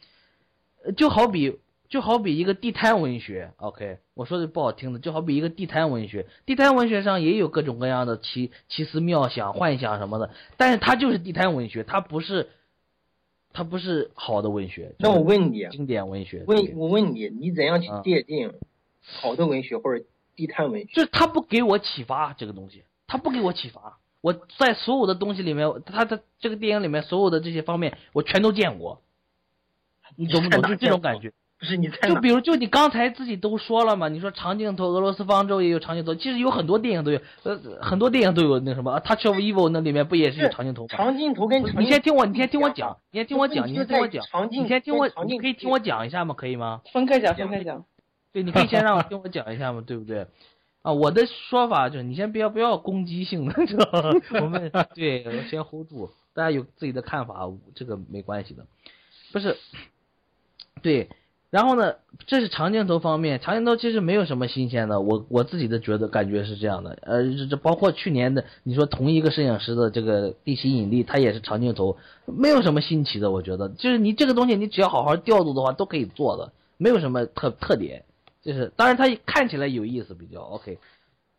[0.96, 1.60] 就好比。
[1.94, 6.26] 就好比一个地摊文学，OK，我说的不好听的，就好比一个地摊文学。
[6.44, 12.50] 地摊文学上也有各种各样的奇奇思妙想、幻想什么的，但是它就是地摊文学，它不是，
[13.52, 14.96] 它不是好的文学。
[14.98, 16.44] 那我问你，经典文学？
[16.48, 18.56] 问，我问你，你怎样去界定
[19.04, 20.04] 好的文学或者
[20.36, 20.88] 地摊文学？
[20.96, 24.00] 就是他不给我启发，这个东西，他不给我启发。
[24.22, 29.04] 我在所有的东西里面，他的这个电影里面所有的这些方面，我全都见过。
[30.16, 30.64] 你懂不懂？
[30.64, 31.32] 就这种感觉。
[31.64, 40.88] 不是你就比如就你刚才自己都说了嘛，你说长镜头，俄罗斯方舟也有长镜头，其实有很多电影都有，呃，很多电影都有那什么《Touch of Evil》那里面不也是有长镜头吗？
[40.90, 46.36] 长镜头跟长你先听我，你先听我讲，你先听我讲，你先听我讲，你先听我，你可以听我讲一下吗？
[46.38, 46.82] 可以吗？
[46.92, 47.86] 分开讲，分开讲。
[48.34, 50.28] 对，你可以先让我听我讲一下嘛，对不对？
[50.82, 54.12] 啊，我的说法就是，你先不要不要攻击性的，知道吗？
[54.42, 58.66] 我们对先 hold 住，大家有自己的看法，这个没关系的，
[59.32, 59.56] 不是，
[60.82, 61.08] 对。
[61.54, 78.04] 然后呢，这是长镜头方面，长镜头其实没有什么新鲜的，我我自己的觉得感觉是这样的，呃，这这包括去年的，你说同一个摄影师的这个《地心引力》，它也是长镜头，没有什么新奇的，我觉得，就是你这个东西，你只要好好调度的话，都可以做的，没有什么特特点，
[78.42, 80.80] 就是当然它看起来有意思，比较 OK，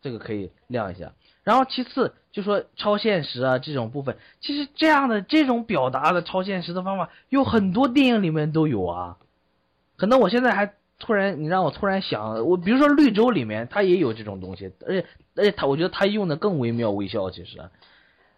[0.01, 1.11] 这个可以亮一下。
[1.43, 9.17] 然后其次就说超现实啊这种部分，其实这样的这种表达的超现实的方法，有很多电影里面都有啊。
[9.97, 15.05] 可能我现在还突然，你让我突然想，我比如说《绿洲》里面，它也有这种东西，而且
[15.35, 17.29] 而且他，我觉得他用的更惟妙惟肖。
[17.31, 17.59] 其实，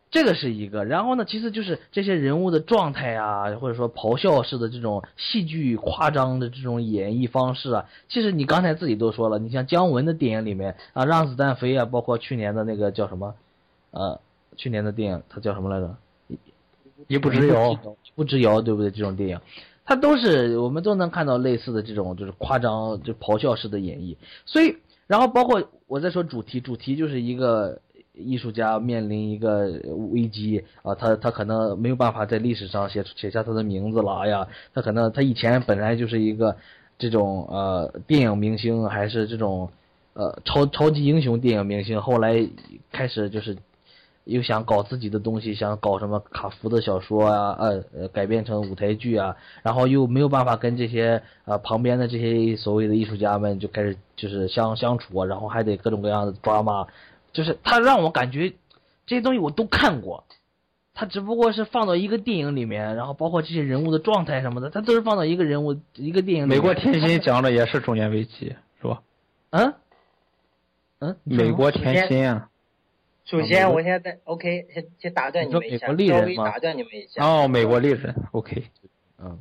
[0.09, 0.85] 这个是一个。
[0.85, 13.35] 然后呢，其次就是这些人物的状态啊，或者说咆哮式的这种戏剧夸张的这种演绎方式啊，其实你刚才自己都说了，你像姜文的电影里面啊，《让子弹飞》啊，包括去年的那个叫什么，
[13.91, 14.19] 呃，
[14.55, 15.95] 去年的电影它叫什么来着？
[17.07, 18.89] 一步之遥，一步之遥，对不对？
[18.89, 19.39] 这种电影。
[19.87, 24.75] 他都是我们都能看到类似的这种就是夸张就咆哮式的演绎，所以
[25.07, 27.79] 然后包括我在说主题，主题就是一个
[28.13, 29.79] 艺术家面临一个
[30.11, 36.57] 危机啊，他他可能没有办法在历史上写写下他的名字了哎呀，他可能他以前本来就是一个
[36.99, 39.69] 这种呃电影明星还是这种
[40.13, 42.45] 呃超超级英雄电影明星，后来
[42.91, 43.57] 开始就是。
[44.27, 56.87] 又想搞自己的东西，想搞什么卡夫的小说啊，呃呃，改编成舞台剧啊，然后又没有办法跟这些呃旁边的这些所谓的艺术家们就开始就是相相处啊，然后还得各种各样的抓嘛，
[57.31, 58.53] 就是他让我感觉
[59.05, 60.25] 这些东西我都看过，
[60.93, 66.49] 他只不过是放到一个电影里面，然后包括这些人物的状态什么的，他都是放到一个人物一个电影里。
[66.49, 69.01] 美国甜心讲的也是中年危机，是吧？
[69.51, 69.73] 嗯
[70.99, 72.49] 嗯，美国甜心啊。
[73.29, 77.25] 首先，我现在 OK，先先打断你们一下，稍微打断你们一下。
[77.25, 78.63] 哦，美国丽人，OK，
[79.19, 79.37] 嗯，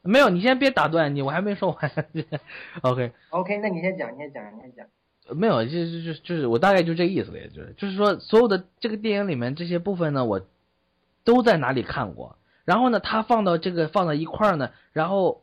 [0.00, 1.92] 没有，你先别打断你，我还没说完。
[2.80, 3.12] OK。
[3.28, 4.86] OK，那你先讲，你先讲，你先讲。
[5.28, 10.40] 没有，就就就就是我大概就这个意思也就是就是说，所有的这个电影里面这些部分呢，我
[11.22, 12.38] 都在哪里看过。
[12.64, 15.42] 然后呢，他放到这个放到一块儿呢，然后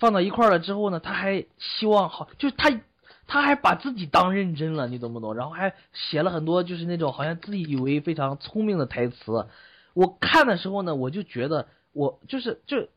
[0.00, 2.80] 放到一块儿了之后呢，他还希望好，就是他。
[3.26, 5.34] 他还把自己当认真了，你懂不懂？
[5.34, 9.46] 然后还写了很多，就是那种好像自以为非常聪明的台词。
[9.94, 12.88] 我看的时候呢，我就觉得我就是就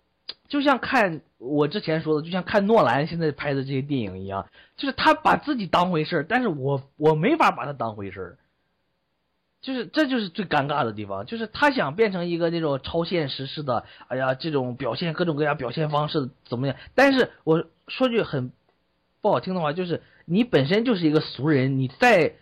[0.47, 8.37] 就像看我之前说的，就像看诺兰现在拍的这些电影一样，就是他把自己当回事儿，但是我我没法把他当回事儿。
[9.61, 16.75] 就是这就是最尴尬的地方，就是他想变成一个那种超现实式的，哎呀，这种表现各种各样表现方式怎么样？
[16.95, 18.51] 但是我说句很
[19.21, 20.01] 不好听的话，就是。
[20.29, 22.33] 你本身就是一个俗人，你再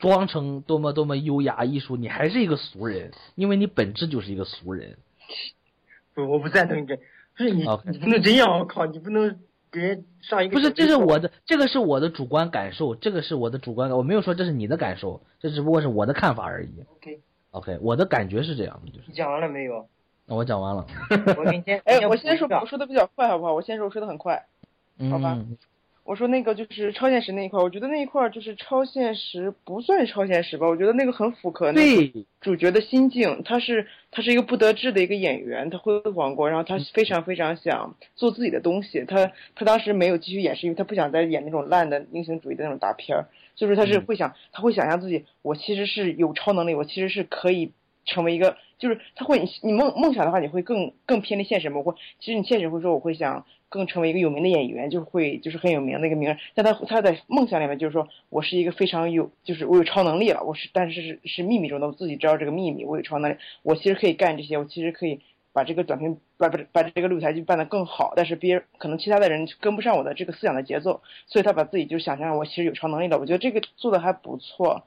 [0.00, 4.98] 装成多么多么优雅艺术，你还是一个俗人，因为你本质就是一个俗人。
[6.12, 9.38] 不，我不赞同你这，不是你，你不能这样，我靠，你不能
[9.70, 16.70] 给人上一个不是，这是我的，这个是我的主观感受，这个是我的主观感，我没有说这是你的感受，这只不过是我的看法而已。
[16.96, 19.86] OK，OK，我的感觉是这样的，就是你讲完了没有？
[20.26, 20.84] 那我讲完了。
[21.38, 23.54] 我给你先，哎，我先说，我说的比较快，好不好？
[23.54, 24.46] 我先说，我说的很快。
[25.10, 25.56] 好吧嗯，
[26.10, 30.66] 我说那个就是超现实那一块儿，我觉得那一块儿就是超现实，不算超现实吧？
[30.66, 33.42] 我觉得那个很符合那个对，主角的心境。
[33.44, 39.04] 他是他是一个不得志的一个演员，他辉煌过，然后他非常非常想做自己的东西。
[39.06, 47.70] 他他当时没有继续演，是因为他不想再演那种烂的英雄主义的那种大片儿，就是他是嗯会想，他会想象自己，我其实是有超能力，我其实是可以
[48.04, 51.76] 成为一个，就是他会你你梦梦想的话，你会更更偏离现实嘛？
[51.76, 56.36] 我会其实你现实会说，我会想更成为一个有名的演员，就会就是很有名的一个名人。
[56.54, 65.22] 但他他在梦想里面就是说我是一个非常有，就是我有超能力了，我是但是是是秘密中的，我自己知道这个秘密，我有超能力，我其实可以干这些，我其实可以。
[65.52, 73.18] 把这个短片把把把这个舞台剧办得更好，但是别人可能其他的人跟不上我的这个思想的节奏，所以他把自己就想象我其实有超能力了。
[73.18, 74.84] 我觉得这个做的还不错。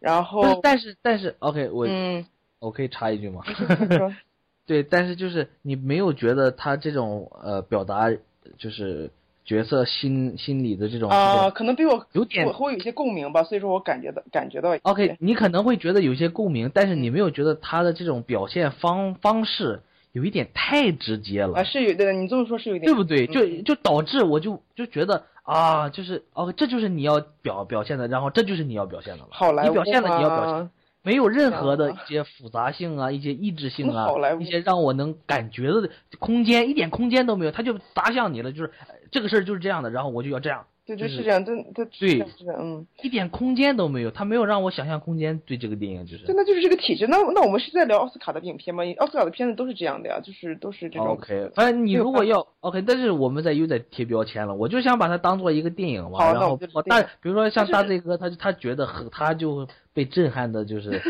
[0.00, 2.24] 然后，但是但是，OK，我、嗯，
[2.60, 3.42] 我可以插一句吗？
[4.66, 8.10] 对，但是就是你没有觉得他这种呃表达
[8.58, 9.10] 就是
[9.44, 23.26] 角色心心理的这种啊、这种可能比我有点我会有一些共鸣吧，所以说我感觉到感觉到 OK，你可能会觉得有些共鸣，但是你没有觉得他的这种表现方方式有一点太直接了啊，是有的，你这么说是有点对不对？
[23.26, 29.28] 嗯就就导致我就就觉得啊，就是哦，这就是你要表表现的，然后这就是你要表现的了。
[29.30, 30.70] 好莱坞你表现了，你要表现，
[31.06, 34.06] 没有任何的一些复杂性啊， 一些意志性啊
[34.42, 35.88] 一些让我能感觉的
[36.18, 42.24] 空间，一点空间都没有，他就砸向你了，就是呃这个事儿就是这样的，然后我就要这样，对对就是这样，对对对，
[42.58, 45.36] 嗯，一点空间都没有，他没有让我想象空间。
[45.44, 47.08] 对这个电影就是对，那就是这个体制。
[47.08, 48.84] 那那我们是在聊奥斯卡的影片吗？
[48.98, 51.08] 奥斯卡的片子都是这样的呀，就是都是这种。
[51.08, 61.02] OK，反正你如果要 OK，但是我们在又在贴标签了，我就想把它当做一个电影嘛，然后大，比如说像大 Z 哥，他就他觉得很，他就被震撼的，就是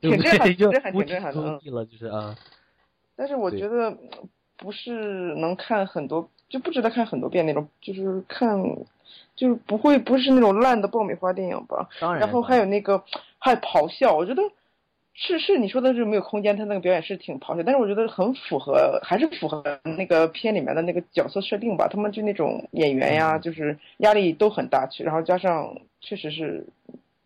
[0.00, 2.34] 挺震撼震挺震撼的嗯了，就是啊，
[3.14, 3.98] 但是我觉得嗯
[4.56, 8.56] 不是能看很多，就不值得看很多遍那种，就是看，
[9.34, 11.88] 就是不会不是那种烂的爆米花电影吧。
[12.00, 13.02] 当然然后还有那个
[13.38, 14.42] 还有咆哮，我觉得
[15.14, 21.88] 是是你说的是没有空间，他那个表演是挺咆哮，但是我觉得很符合，还是符合那个片里面的那个角色设定吧。
[21.88, 26.66] 他们就那种演员呀，就是压力都很大，去然后加上确实是，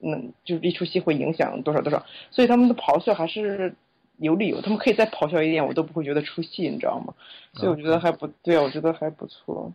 [0.00, 3.74] 嗯，就是一出戏会影响多少多少，所以他们的咆哮还是。
[4.18, 7.12] 有理由，他们可以再咆哮一点，我都不会觉得出戏，你知道吗？
[7.52, 9.70] 所以我觉得还不对啊，我觉得还不错。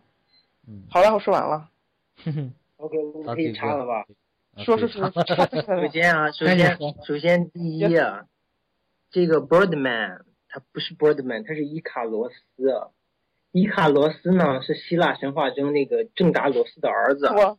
[0.66, 1.68] 嗯，好了，我说完了。
[2.76, 4.04] OK，我可以插了吧？
[4.58, 8.26] 说说 说，首先啊，首先首先第一啊，
[9.10, 12.36] 这个 Birdman 他不是 Birdman，他是伊卡罗斯。
[13.52, 17.26] 伊卡罗斯呢是希腊神话中那个正达罗斯的儿子。
[17.28, 17.56] 哇。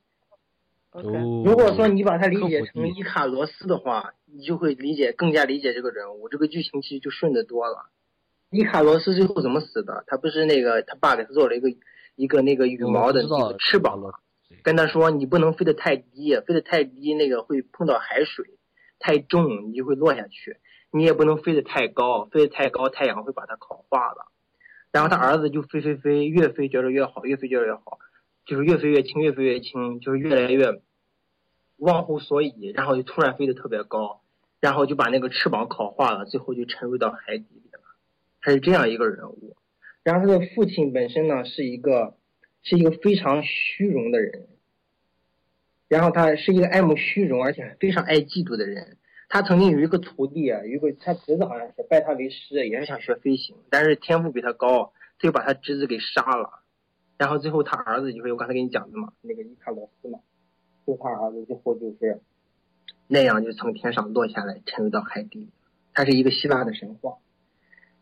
[1.44, 7.90] 如果说你把它理解成伊卡罗斯的话，你就会理解更加理解这个人物，这个剧情其实就顺得多了。
[8.52, 10.04] 伊卡罗斯最后怎么死的？
[10.06, 11.70] 他不是那个他爸给他做了一个
[12.16, 14.00] 一个那个羽毛的那个翅膀，
[14.64, 18.46] 跟他说你不能飞得太低，飞得太低那个会碰到海水，
[19.00, 20.58] 太重你就会落下去。
[20.92, 24.32] 你也不能飞得太高，飞得太高太阳会把它烤化了。
[24.92, 27.98] 然后他儿子就飞飞飞，越飞觉得越好，越飞觉得越好，
[28.46, 30.82] 就是越飞越轻，越飞越轻，就是越来越
[31.78, 34.22] 忘乎所以，然后就突然飞得特别高，
[34.60, 37.80] 然后就把那个翅膀烤化了，最后就沉入到海底里了。
[38.40, 39.58] 他是这样一个人物。
[40.04, 42.16] 然后他的父亲本身呢是一个
[42.62, 44.48] 是一个非常虚荣的人，
[45.94, 48.98] 然后他是一个爱慕虚荣而且非常爱嫉妒的人。
[49.30, 56.64] 他曾经有一个徒弟啊，有一个他侄子好像是拜他为师，也是想学飞行，但是天赋比他高，他就把他侄子给杀了。
[57.20, 60.18] 然后最后他儿子就是我刚才跟你讲的嘛，那个伊卡罗斯嘛，
[60.88, 62.22] 就他儿子最后就是
[63.08, 65.52] 那样就从天上落下来，沉入到海底。
[65.94, 67.18] 他是一个希腊的神话。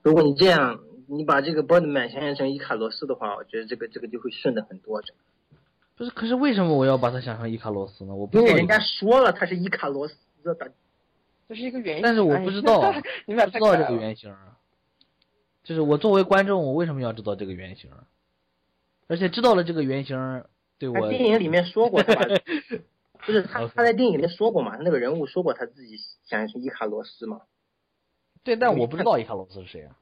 [0.02, 5.02] 如果你这样，你把这个 Birdman 想象成伊卡罗斯的话，我觉得这个这个就会顺的很多。
[5.96, 8.16] 不是，可是为什么我要把他想成伊卡洛斯呢？
[8.16, 10.74] 我不知道因为人家说了他是伊卡洛斯的。
[11.48, 14.34] 这是一个原因，但是我不知道，哎、 你们不知道这个原型。
[15.64, 17.92] 就是我作为观众，我为什么要知道这个原型？
[19.08, 20.44] 而且知道了这个原型，
[20.80, 22.14] 对我电影里面说过 他，
[23.26, 24.78] 不是他他在电影里面说过嘛？
[24.78, 27.42] 那个人物说过他自己想象成伊卡洛斯嘛？
[28.44, 29.98] 对，但我不知道伊卡洛斯是谁啊。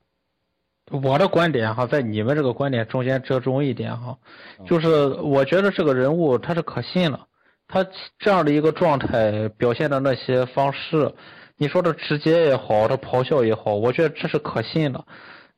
[0.92, 4.18] 我的观点哈，在你们这个观点中间折中一点哈，
[4.66, 7.28] 就是我觉得这个人物他是可信了，
[7.68, 7.86] 他
[8.18, 11.14] 这样的一个状态表现的那些方式，
[11.58, 15.06] 你说的直接也好，他咆哮也好，我觉得这是可信的。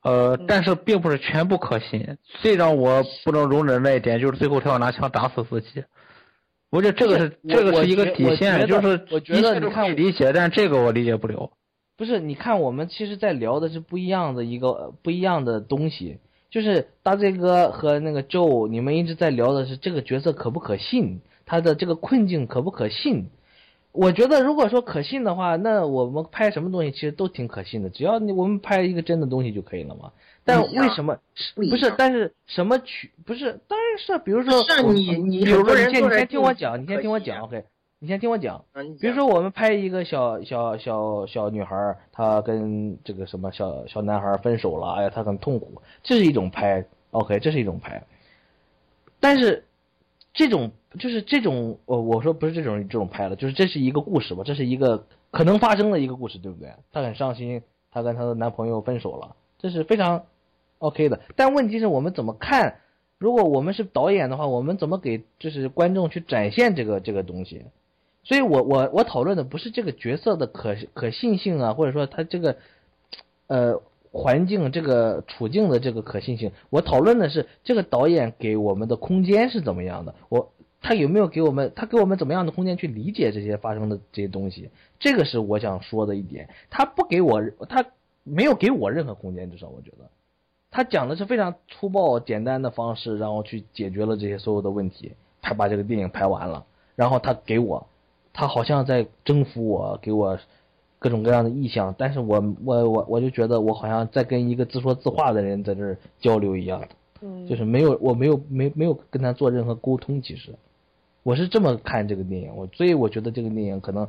[0.03, 2.17] 呃，但是并不是全部可信。
[2.41, 5.83] 最让我不能容忍那一点就是最后他要拿枪打死自己。
[6.71, 11.51] 我觉得这个是这个是一个底线，就是一切都可以理解，但这个我理解不了。
[12.01, 16.17] 不是，你看我们其实在聊的是不一样的一个呃不一样的东西，
[16.49, 23.29] 就是大嘴哥和那个 Joe，你们一直在聊的是这个角色可不可信，他的这个困境可不可信。
[23.91, 30.11] 我觉得如果说可信的话，那我们拍什么东西其实都挺可信的，只要你我们拍一个真的东西就可以了嘛。
[30.43, 31.19] 但为什么
[31.55, 31.93] 不是？
[31.99, 33.59] 但是什么取不是？
[33.67, 34.59] 当然是，比如说
[34.91, 37.63] 你你比如很多说你先你先听我讲，你先听我讲，OK，
[38.03, 38.65] 你先听我讲。
[38.99, 48.03] 比如说我们拍一个小小小小女孩，她跟这个什么小小男孩分手了，哎呀，她很痛苦，这是一种拍，OK，这是一种拍。
[49.19, 49.65] 但是
[50.33, 56.73] 这种就是这种，我我说不是这种这种拍了，就是这是一个故事吧，这是一个可能发生的一个故事，对不对？
[56.91, 60.23] 她很伤心，她跟她的男朋友分手了，这是非常
[60.79, 61.19] OK 的。
[61.35, 62.79] 但问题是我们怎么看？
[63.19, 67.63] 如果我们是导演的话，我们怎么给就是观众去展现这个这个东西？
[68.23, 72.57] 所以我我我讨论的不是这个角色的可可信性啊，或者说他这个
[73.47, 80.51] 呃环境这个处境的这个可信性，我讨论的是这个导演给我们的空间是怎么样的，我
[80.81, 84.69] 他有没有给我们他给我们怎么样的空间去理解这些发生的这些东西，
[84.99, 86.49] 这个是我想说的一点。
[86.69, 87.85] 他不给我他
[88.23, 90.09] 没有给我任何空间，至少我觉得。
[90.69, 96.65] 他讲的是非常粗暴简单的方式，然后去解决了这些所有的问题，他把这个电影拍完了，
[96.95, 97.87] 然后他给我，
[98.33, 100.39] 他好像在征服我，给我
[100.99, 106.87] 各种各样的意向，但是我我我我就觉得我好像在跟一个自说自话的人在这儿交流一样，
[107.21, 107.47] 嗯。
[107.47, 110.55] 就是没有我没有没没有跟他做任何沟通，其实。
[111.23, 114.07] 我是这么看这个电影，我所以我觉得这个电影可能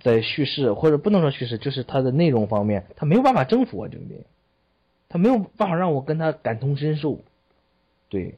[0.00, 4.24] 在叙事或者不能说叙事，就是它的内容方面，它没有办法征服我这个电影。
[5.10, 7.20] 他没有办法让我跟他感同身受，
[8.10, 8.34] 对，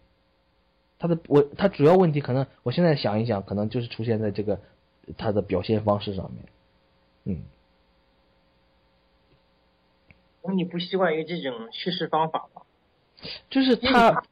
[1.01, 4.61] 他的我他主要问题可能我现在想一想，可能就是出现在这个
[5.17, 6.45] 他的表现方式上面，
[7.25, 7.45] 嗯，
[10.43, 12.63] 那你不习惯于这种叙事方法吗？
[13.51, 14.23] 就是他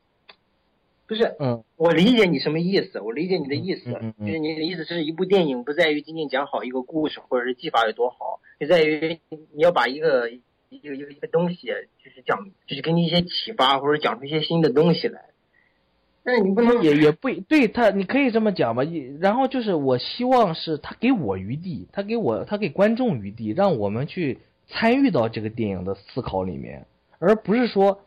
[1.07, 10.39] 不是，嗯，我理解你什么意思，我理解你的意思，嗯嗯嗯就是你的意思是一部电影不在于仅仅讲好一个故事或者是技法有多好，就在于你要把一个一
[10.79, 11.67] 个一个一个东西，
[12.05, 15.31] 就是讲，就是给你一些启发或者讲出一些新的东西来。
[16.29, 18.83] 但是你不能也也不对他，你可以这么讲吧。
[19.19, 24.37] 然后就是我希望是他给我余地，他给我他给观众余地，让我们去
[24.69, 26.85] 参与到这个电影的思考里面，
[27.19, 28.01] 而不是说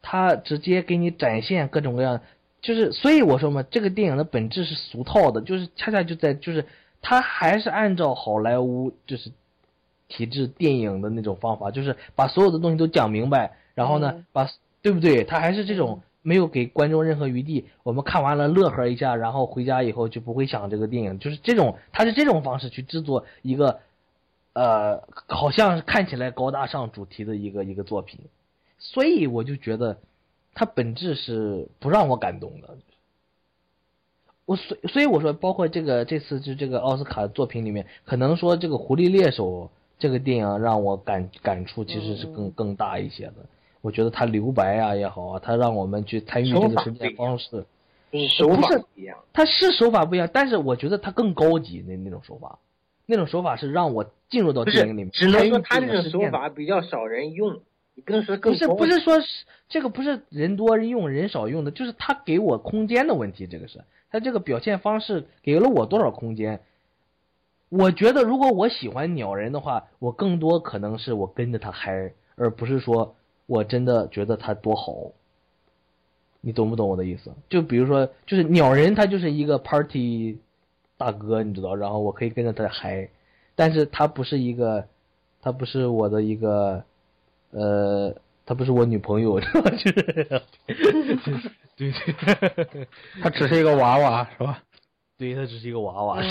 [0.00, 2.20] 他直接给你展现各种各样。
[2.62, 6.66] 就是所以我说嘛，这个电影的本质是俗套的，就是恰恰就在就是
[7.02, 9.32] 他还是按照好莱坞就是
[10.06, 14.48] 体制电影的那种方法，就是把所有的东西都讲明白，然后呢，把
[14.82, 15.24] 对不对？
[15.24, 23.78] 他还是这种没有给观众任何余地，我们看完了乐呵一下，然后回家以后就不会想这个电影，就是这种，他是这种方式去制作一个，
[24.52, 28.18] 呃，好像看起来高大上主题的一个一个作品，
[28.76, 29.98] 所以我就觉得，
[30.52, 32.76] 它本质是不让我感动的。
[34.46, 39.46] 我所所以我说，包括这个这次就这个奥斯卡的作品里面，可能说这个《狐狸猎手》
[40.00, 43.46] 这个电影让我感感触其实是更更大一些的。
[43.80, 47.64] 我觉得他留白啊也好啊，他让我们去参与这个实践方式，
[48.10, 49.18] 就是手法不一样。
[49.32, 52.58] 他是手法不一样，但是我觉得他更高级那那种手法，
[53.06, 57.60] 那种手法是让我进入到电影里面，，只能说他这种手法比较少人用，
[57.94, 59.26] 你不能说更不是不是说是
[59.68, 63.46] 这个不是人多用人少用的，就是他给我空间的问题。
[63.46, 66.60] 这个是他这个表现方式给了我多少空间？
[67.68, 73.16] 我觉得如果我喜欢鸟人的话，我更多可能是我跟着他嗨，而不是说
[73.46, 75.12] 我真的觉得他多好。
[76.40, 77.32] 你懂不懂我的意思？
[77.48, 80.38] 就比如说，就是鸟人他就是一个 party
[80.96, 83.08] 大哥，你知道，然后我可以跟着他嗨，
[83.56, 84.86] 但是他不是一个，
[85.42, 86.84] 他不是我的一个，
[87.50, 89.92] 呃，他不是我女朋友， 就是，
[91.76, 92.86] 对对，
[93.20, 94.62] 他只是一个娃娃，是吧？
[95.18, 96.22] 对他只是一个娃娃，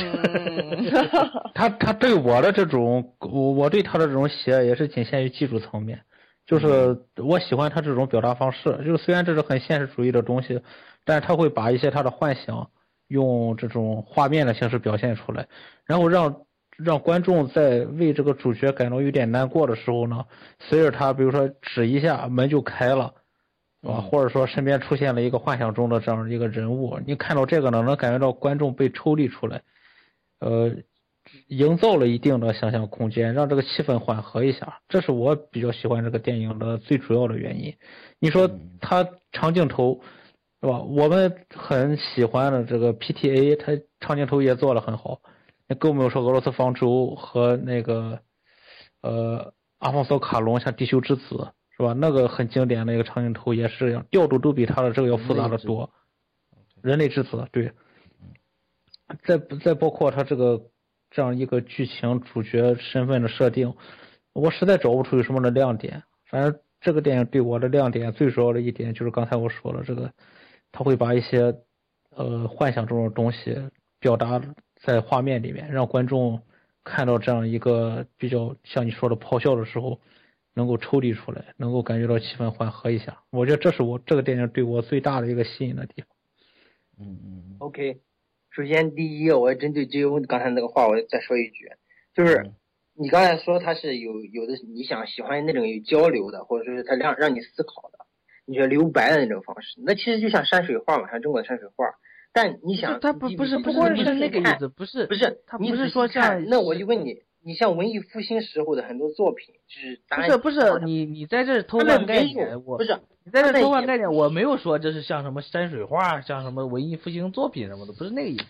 [1.54, 6.00] 他他对我的这种，我我对他的这种喜爱也是仅限于技术层面，
[6.46, 10.62] 就是我喜欢他这种表达方式，就是虽然这是很现实主义的东西，
[11.04, 12.70] 但是他会把一些他的幻想
[13.08, 15.48] 用这种画面的形式表现出来，
[15.86, 16.42] 然后让
[16.78, 20.26] 让观众在为这个主角感到有点难过的时候呢，
[20.60, 23.14] 随着他比如说指一下门就开了。
[23.88, 29.62] 啊，或者说身边出现了一个幻想中的这样一个人物，你看到这个呢，能感觉到观众被抽离出来，
[30.40, 30.72] 呃，
[31.48, 34.80] 营造了一定的想象空间，让这个气氛缓和一下。
[34.88, 37.76] 这是我比较喜欢这个电影的最主要的原因。
[38.20, 38.50] 你说
[38.82, 40.02] 它长镜头，
[40.62, 40.80] 是吧？
[40.82, 45.22] 我们很喜欢的这个 PTA，它长镜头也做得很好。
[45.68, 48.20] 那更不用说俄罗斯方舟和那个
[49.02, 51.24] 呃阿方索卡隆，像《地球之子》，
[51.76, 51.94] 是吧？
[51.94, 55.90] 那个很经典的一个长镜头也是这样，调度都比它的这个要复杂的多。
[56.82, 57.72] 人类之子，对。
[59.24, 60.60] 再再包括它这个
[61.12, 63.74] 这样一个剧情主角身份的设定，
[64.34, 66.04] 我实在找不出有什么的亮点。
[66.26, 70.12] 反正这个电影对我的亮点最主要的一点就是刚才我说了，这个
[70.72, 71.56] 他会把一些
[72.10, 74.42] 呃幻想中的东西表达
[74.76, 76.42] 在画面里面，让观众
[76.84, 80.00] 看到这样一个比较像你说的咆哮的时候，
[80.54, 83.24] 能够抽离出来，能够感觉到气氛缓和一下。
[83.30, 86.08] 我觉得这是我这个电影对我最大的一个吸引的地方。
[87.00, 87.56] 嗯嗯。
[87.60, 88.00] OK。
[88.56, 91.70] 首先，第一，我针对 J O 刚才那个话，我再说一句，
[92.14, 92.52] 就是
[92.94, 98.06] 你刚才说他是有有的你想喜欢那种有交流的，或者说是他让让你思考的，
[98.46, 101.86] 你觉得留白的那种方式，那其实就像山水画嘛，像中国的山水画。
[102.32, 118.46] 但你想，他不不是不光是那个意思，不是不是，他不是说像那我就问你，你像文艺复兴时候的很多作品，就是不是不是你你在这偷换概念，我不是你在这偷换概念，我没有说这是像什么山水画，像什么文艺复兴作品什么的，不是那个意思。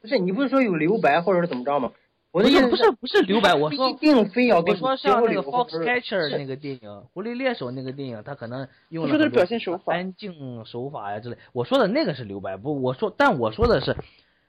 [0.00, 1.90] 不是你不是说有留白或者是怎么着吗？
[2.30, 11.36] 我的意思不是不是留白，我说一定非要我说像那个 Foxcatcher 那个电影，狐狸猎手那个电影，他可能用了表现手法、安静手法呀之类。
[11.52, 13.96] 我说的那个是留白，不，我说但我说的是，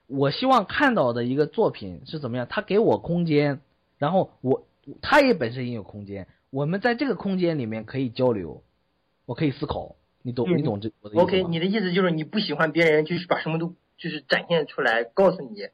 [0.06, 3.60] 我希望看到的一个作品是怎么样，他给我空间，
[3.98, 4.64] 然后我
[5.00, 8.62] 他也本身也有空间，我们在这个空间里面可以交流，
[9.26, 13.74] 我可以思考，你懂你懂这我的意思 OK，你的意思就是你不喜欢别人就是把什么都。
[13.98, 15.68] 就是展现出来，告诉你，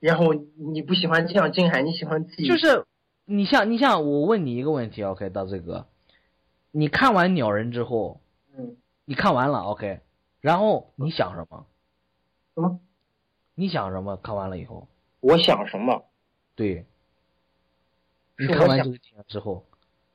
[0.00, 2.48] 然后你不喜欢这样震撼，你喜欢自己。
[2.48, 2.84] 就是
[3.26, 5.86] 你像你像我问你一个问题，OK，到这个，
[6.72, 8.20] 你看完鸟人之后，
[8.56, 10.00] 嗯，你看完了，OK，
[10.40, 11.66] 然后你想什么？
[12.56, 12.80] 什么？
[13.54, 14.16] 你想什么？
[14.16, 14.88] 看完了以后，
[15.20, 16.06] 我想什么？
[16.56, 16.86] 对。
[18.36, 19.64] 你看完这个电影之后，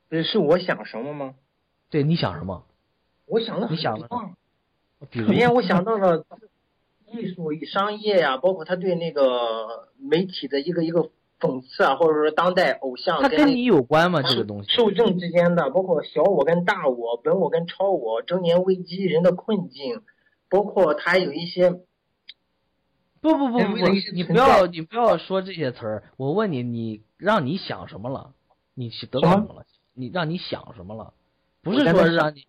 [0.10, 1.36] 不是是我想什么吗？
[1.90, 2.64] 对，你想什么？
[3.26, 4.08] 我想了你想了
[5.12, 6.26] 首先我想到了。
[7.08, 14.22] 艺术与商业呀、啊，包括他对那个媒体的一个一个讽刺啊，或者说当代偶像，它跟你有关吗？
[14.24, 20.02] 这个东西，受众之间的，包括小我跟大我、本我跟超我、中年危机、人的困境，
[20.50, 21.70] 包括他有一些。
[23.22, 26.04] 不不不不不，你不要你不要说这些词儿。
[26.18, 28.34] 我问你，你让你想什么了？
[28.74, 29.66] 你得到什么了？
[29.94, 31.14] 你让你想什么了？
[31.66, 32.46] 不是说让你。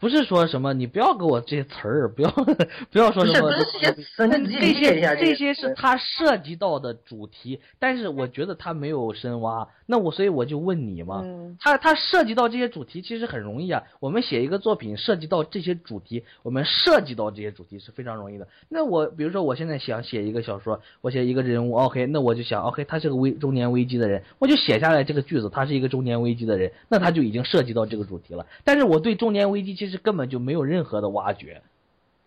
[0.00, 3.50] 不是说什么，你不要给我这些词儿，不要不要说什么。
[3.50, 9.66] 这些词，这些这这些是他涉及到的主题，但是我觉得他没有深挖。
[9.90, 13.84] 那我所以我就问你嘛，嗯、他他涉及到这些主题其实很容易啊。
[14.00, 18.46] 我们写一个作品涉及到这些主题，我们涉及到这些主题是非常容易的。
[18.68, 28.46] 那我比如说我现在想写一个小说，我写一个人物，OK，那我就想，OK，他是个危中年危机的人，我就写下来这个句子，他是一个中年危机的人，那他就已经涉及到这个主题了。
[28.64, 29.68] 但是我对中年危机。
[29.78, 31.62] 其实根本就没有任何的挖掘，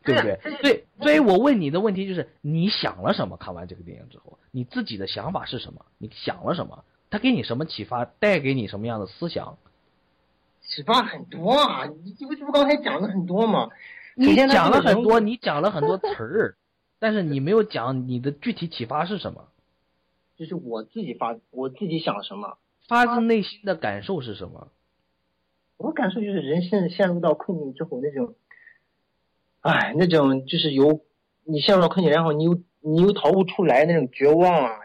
[0.05, 0.39] 对不对？
[0.61, 3.35] 对，所以我问你的问题就是：你想了什么？
[3.35, 5.85] 看完这个电影之后，你自己的想法是什么？
[5.97, 6.85] 你想了什么？
[7.11, 8.05] 他给你什么启发？
[8.05, 9.59] 带给你什么样的思想？
[10.61, 11.85] 启发很多啊！
[12.03, 13.69] 你这不这不刚才讲了很多吗？
[14.15, 16.55] 你讲了很多，你讲了很多词儿，
[16.99, 19.49] 但是你没有讲你的具体启发是什么？
[20.37, 22.57] 就是我自己发，我自己想什么，
[22.87, 24.69] 发自内心的感受是什么？
[25.77, 28.35] 我感受就是人陷陷入到困境之后那种，
[29.61, 31.01] 哎，那种就是有
[31.43, 34.80] 你陷入到困境，然后你又你又逃不出来那种绝望啊，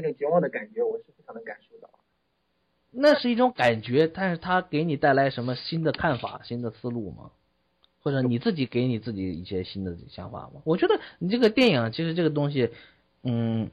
[0.00, 1.90] 那种绝望的感觉，我是非常能感受到。
[2.90, 7.30] 那是一种感觉，但是它给你带来什么新的看法、新的思路吗？
[8.02, 10.62] 或者你自己给你自己一些新的想法吗？
[10.64, 12.70] 我觉得你这个电影其实这个东西，
[13.22, 13.70] 嗯，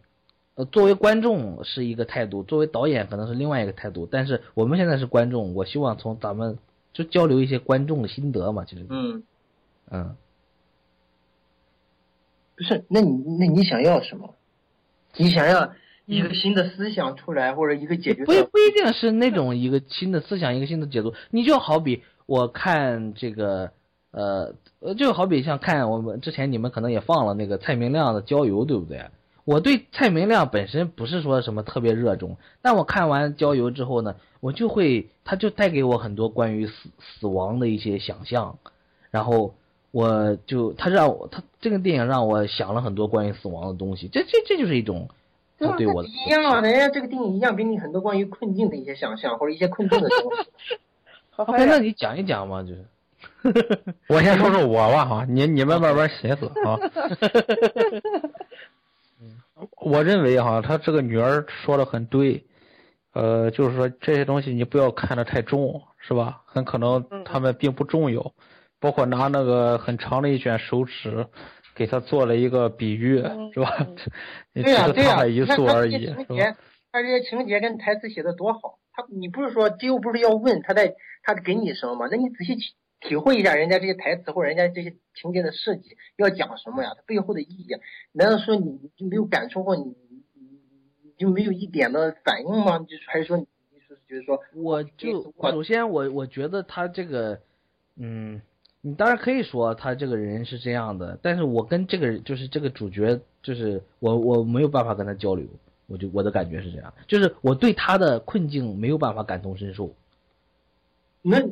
[0.56, 4.06] 呃，作为观众是一个态度，作为导演可能是另外一个态度。
[4.12, 6.60] 但是我们现在是观众，我希望从咱们
[6.94, 8.86] 就交流一些观众的心得嘛，其实。
[8.90, 9.24] 嗯
[9.90, 10.18] 嗯。
[12.58, 14.36] 不是，那你那你想要什么？
[15.16, 15.74] 你想要
[16.08, 18.26] 一个新的思想出来，或者一个解决？
[18.26, 21.14] 不不一定是那种一个新的思想，一个新的解读。
[21.30, 23.70] 你就好比我看这个。
[24.10, 29.05] 呃呃，就好比像看我们之前你们可能也放了那个蔡明亮的《郊游》，对不对？
[29.43, 38.58] 我对蔡明亮本身不是说什么特别热衷，但我看完《郊游》之后呢，我就会，他就带给我很多关于死死亡的一些想象，
[39.12, 39.53] 然后
[39.91, 45.10] 我就他让我他这个电影让我想了很多关于死亡的东西，这这这就是一种
[45.58, 45.74] 对吧？
[45.74, 50.78] 他对我的一样啊，人家这个电影一样给你很多关于困境的一些想象或者一些困境的东西。
[51.32, 52.86] 好 OK，那你讲一讲嘛，就是。
[54.08, 56.78] 我先说说我吧哈，你你们慢慢寻思啊。
[59.82, 62.45] 我认为哈，他这个女儿说的很对，
[63.14, 66.41] 呃，就是说这些东西你不要看得太重，是吧？
[66.45, 68.34] 很可能他们并不重要，
[68.80, 71.26] 包括拿那个很长的一卷手纸
[71.78, 73.18] 给他做了一个比喻，
[73.54, 73.88] 是吧？
[74.54, 76.36] 对呀、对呀、他一你看粟而已，他这些情？
[76.36, 76.56] 节，
[76.92, 78.80] 他这些情节跟台词写的多好。
[78.92, 82.08] 他你不是说这又不是要问他在他给你什么吗？
[82.10, 86.94] 那你仔细体体会一下人家这些台词或者人家这些情节的设计要讲什么呀？
[86.96, 87.68] 它背后的意义，
[88.12, 90.50] 难道说你你就没有感受过你你你
[91.04, 92.80] 你就没有一点的反应吗？
[92.80, 97.40] 就是还是说你你说觉得说我就首先我我觉得他这个，
[97.98, 98.42] 嗯，
[98.88, 105.46] 你当然可以说他这个人是这样的，但是我跟这个就是这个主角，就是我我没有办法跟他交流，
[105.88, 109.94] 我就我的感觉是这样，就是我对他的困境没有办法感同身受。
[111.22, 111.44] 那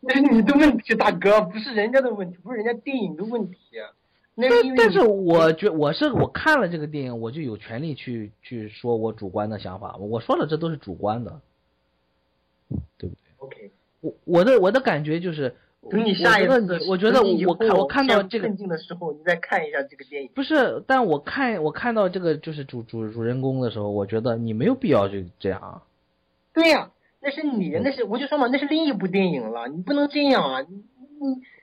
[0.00, 3.58] 那是你的问题，大哥，不是人家的问题，不是人家电影的问题。
[4.36, 9.96] 但但是我觉我是我看了这个电影，我就有权利去去说我主观的想法。
[9.96, 11.42] 我说了这都是主观的，
[12.96, 15.56] 对不对 OK，我我的我的感觉就是，
[15.90, 20.30] 等你下一次我觉得我看我看到这个困境的时候，你再看一下这个电影。
[20.34, 25.82] 不是，但我看我看到这个就是主主主人公的时候，我觉得你没有必要就这样啊。
[26.52, 30.60] 对呀、那是你，那是我就说嘛，那是另一部电影了，你不能这样啊！
[30.62, 30.84] 你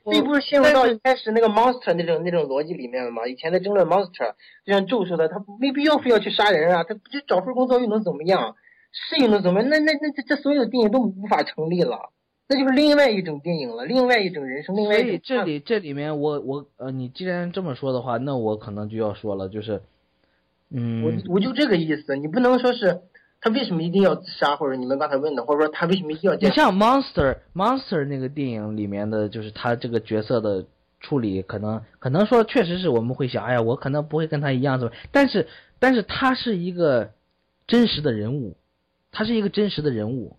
[0.06, 3.28] 你这不是陷入到一开始那个 monster 那种那种逻辑里面了吗？
[3.28, 4.34] 以前在争论 monster，
[4.66, 8.56] 就像咒说的，他没必要非要去杀人啊，他不就找份工作又能怎么样？
[8.92, 9.70] 是又能怎么样？
[9.70, 12.12] 那那那这这所有的电影都无法成立了，
[12.48, 19.82] 那就是另外一种电影了，另外一种人生，另外所以一种这里这里面我我呃，你既然这么说的话，那我可能就要说了，就是，
[20.70, 23.02] 嗯，我我就这个意思，你不能说是
[23.40, 26.36] 他为什么一定要自杀，或者你们刚才问的，或者说他为什么一定要？
[26.38, 30.66] 你像 Monster Monster 那个电影里面的，就是他这个角色的
[31.00, 34.94] 处理，可能可能说确实是我们会想，哎呀，我可能不会跟他一样，怎么？
[35.12, 35.48] 但是
[35.80, 37.12] 但是他是一个
[37.68, 38.58] 真实的人物，
[39.12, 40.36] 他是一个真实的人物，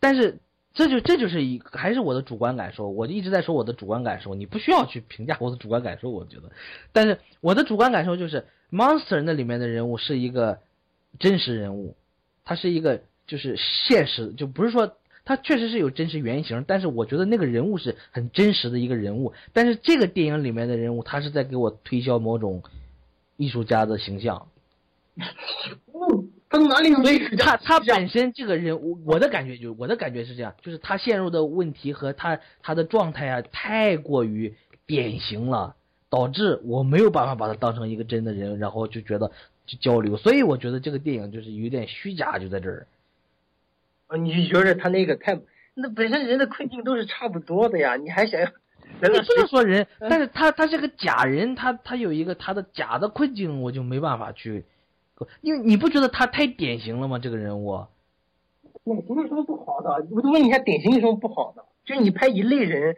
[0.00, 0.38] 但是
[0.76, 6.52] 这就这就是一还是我的主观感受，我就一直在说我的主观感受，你不需要去评价我的主观感受，我觉得，
[6.92, 10.58] 但是我的主观感受就是 Monster 那里面的人物是一个
[11.18, 11.96] 真实人物，
[12.44, 22.62] 他是一个就是现实，就不是说他确实是有真实原型，但是我觉得那个人物是很真实的一个人物，但是这个电影里面的人物，他是在给我推销某种
[23.38, 24.48] 艺术家的形象。
[27.36, 34.54] 他他他本身这个人我，我的感觉就我的感觉是这样，就是他陷入的问题和他他的状态啊，太过于
[34.86, 35.76] 典型了，
[36.10, 39.30] 导致我没有办法把他当成一个真的人，然后就觉得
[39.66, 42.86] 去交流，所以我觉得这个电影就是有点虚假，就在这儿。
[44.06, 45.40] 啊，你觉得他那个太，
[45.74, 48.48] 那本身人的困境都是差不多的呀，你还想要？
[49.02, 54.64] 你不能说人，但是他他是个假人，他他有一个他的假的困境，我就没办法去，
[55.40, 57.18] 因为你不觉得他太典型了吗？
[57.18, 57.86] 这个人物，
[58.84, 60.06] 典型有什么不好的？
[60.10, 61.64] 我就问一下，典型有什么不好的？
[61.84, 62.96] 就是你拍一类人，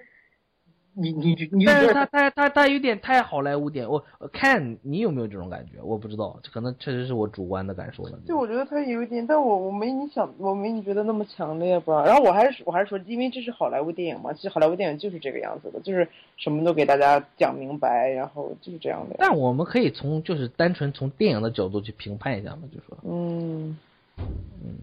[1.01, 5.80] 你你就你但是他他他他有点太好莱坞点，我看你有没有这种感觉？
[5.80, 8.18] 我不知道，这可能确实是我主观的感受了。
[8.26, 12.05] 就我觉得他有一点，但我我没你想，我没你觉得那么强烈吧。
[12.05, 19.16] 然后我还是我还是说，因为这是好莱坞电影嘛，其实好莱坞电影就是这个样子的，就是什么都给大家讲明白，然后就是这样的。
[19.18, 23.78] 但我们可以从就是单纯从电影的角度去评判一下嘛，就说，嗯
[24.18, 24.74] 嗯，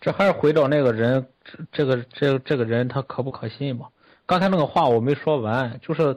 [0.00, 3.86] 这还是回到那个人，这这个这这个人他可不可信嘛？
[4.32, 6.16] 刚才那个话我没说完，就是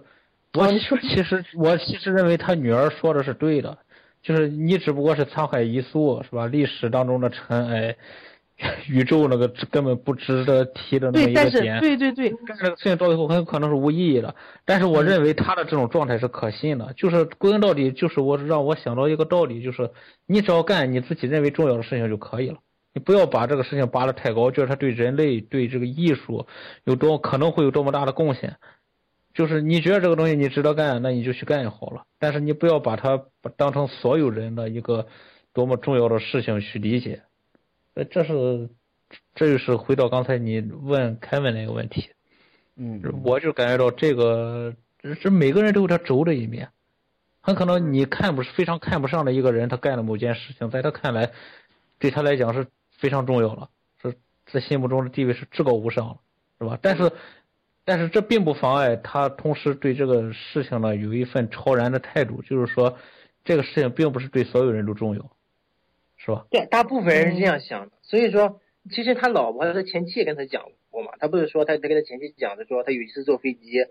[0.53, 0.66] 我
[1.01, 3.78] 其实我其实认为他女儿说的是对的，
[4.24, 6.47] 就是你只不过是沧海一粟是吧？
[6.47, 7.97] 历史当中的尘埃，
[8.88, 11.80] 宇宙那个根本不值得提的那么对，但是一个点。
[11.82, 19.91] 对对对，干这个事情到最后很有可能是无意义的，但是我认为他的这种状态是可信的，就是归根到底就是我让我想到一个道理，就是
[20.26, 22.59] 你只要干你自己认为重要的事情就可以了，
[22.95, 26.47] 你不要把这个事情拔得太高，觉得他对人类对这个艺术
[26.85, 28.55] 有多可能会有多么大的贡献，
[29.33, 33.25] 就是你觉得这个东西你值得干，那你就去干就好了，但是你不要把它
[33.57, 35.07] 当成所有人的一个
[35.51, 37.23] 多么重要的事情去理解，
[37.95, 38.69] 呃，这是
[39.35, 42.09] 这就是回到刚才你问凯文那个问题。
[42.77, 44.73] 嗯，我就感觉到这个，
[45.21, 46.69] 这每个人都有他轴的一面，
[47.41, 51.31] 很可能你看不是非常看不上的一个人，他干了某件事情，在他看来，
[51.99, 52.67] 对他来讲是
[52.97, 53.69] 非常重要了，
[54.01, 54.15] 是
[54.51, 56.17] 在心目中的地位是至高无上了，
[56.59, 56.79] 是吧？
[56.81, 57.11] 但是，
[57.83, 62.97] 但是这并不妨碍他同时对这个事情呢有一份超然的态度，就是说，
[63.43, 65.31] 这个事情并不是对所有人都重要，
[66.17, 66.45] 是吧？
[66.49, 67.97] 对，大部分人是这样想的。
[68.01, 73.85] 所以说，其实他老婆他前妻也跟他讲过嘛，他不是说他他跟他前妻讲的说，他有一次坐飞机，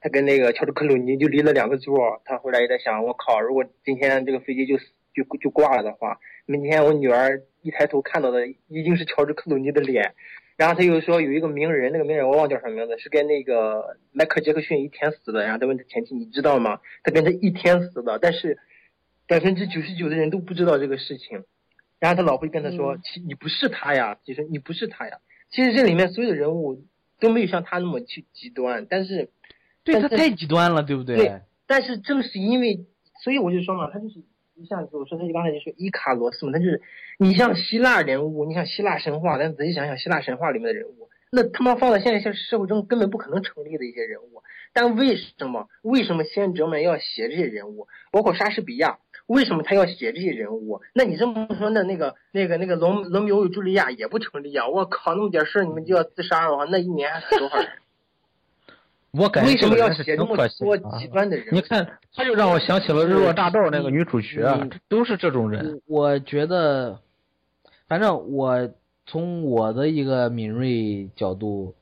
[0.00, 4.76] 他跟那个乔治克鲁尼就离了两个座，他后来也在想，我靠，如果今天这个飞机就
[5.14, 10.14] 就就挂了的话，明天我女儿一抬头看到的一定是乔治克鲁尼的脸。
[10.56, 15.42] 然后他又说有一个名人，那个名人我忘叫什么名字，是跟那个迈克尔杰克逊一天死的。
[15.42, 16.80] 然后他问他前妻，你知道吗？
[17.02, 18.58] 他跟他一天死的，但是
[19.26, 21.44] 百分之九十九的人都不知道这个事情。
[21.98, 25.18] 然后他老婆就跟他说，其你不是他呀，其实你不是他呀。
[25.50, 26.84] 其实这里面所有的人物
[27.18, 29.30] 都没有像他那么去极端，但是
[29.82, 31.40] 对他太极端了，对不对对？
[31.66, 32.84] 但是正是因为，
[33.24, 34.22] 所以我就说嘛，他就是
[34.60, 36.82] 一下子我说他就刚才就说伊卡罗斯嘛，他就是
[37.18, 44.42] 你像希腊人物，你像希腊神话，咱仔细想想希腊神话里面的人物，那他妈放在现在现社会中根本不可能成立的一些人物。
[44.72, 47.88] 但为什么为什么先哲们要写这些人物？
[48.12, 50.80] 包括莎士比亚，为什么他要写这些人物？
[50.94, 54.68] 那你这么说，那那个那个那个罗罗密欧与茱莉亚也不成立啊！
[54.68, 57.68] 我靠，那么点事儿你们就要自杀的话，那一年还死多少人？
[59.12, 61.46] 我感觉为什么要写这么多极端的人？
[61.52, 65.80] 你看，他就让我想起了《日落大道》那个女主角都是这种人。
[65.86, 67.00] 我觉得，
[67.88, 68.70] 反正我
[69.06, 71.74] 从我的一个敏锐角度，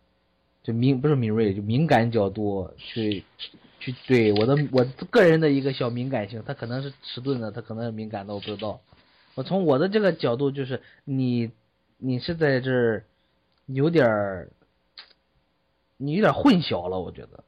[0.63, 3.23] 就敏不是敏锐，就敏感角度去
[3.79, 8.81] 去对我的我个人的一个小敏感性，他可能是迟钝的，他可能是敏感的，我不知道。
[9.35, 11.51] 我从我的这个角度，就是你
[11.99, 13.05] 你是在这儿
[13.67, 14.49] 有点儿，
[15.99, 17.45] 你有点混淆了，我觉得。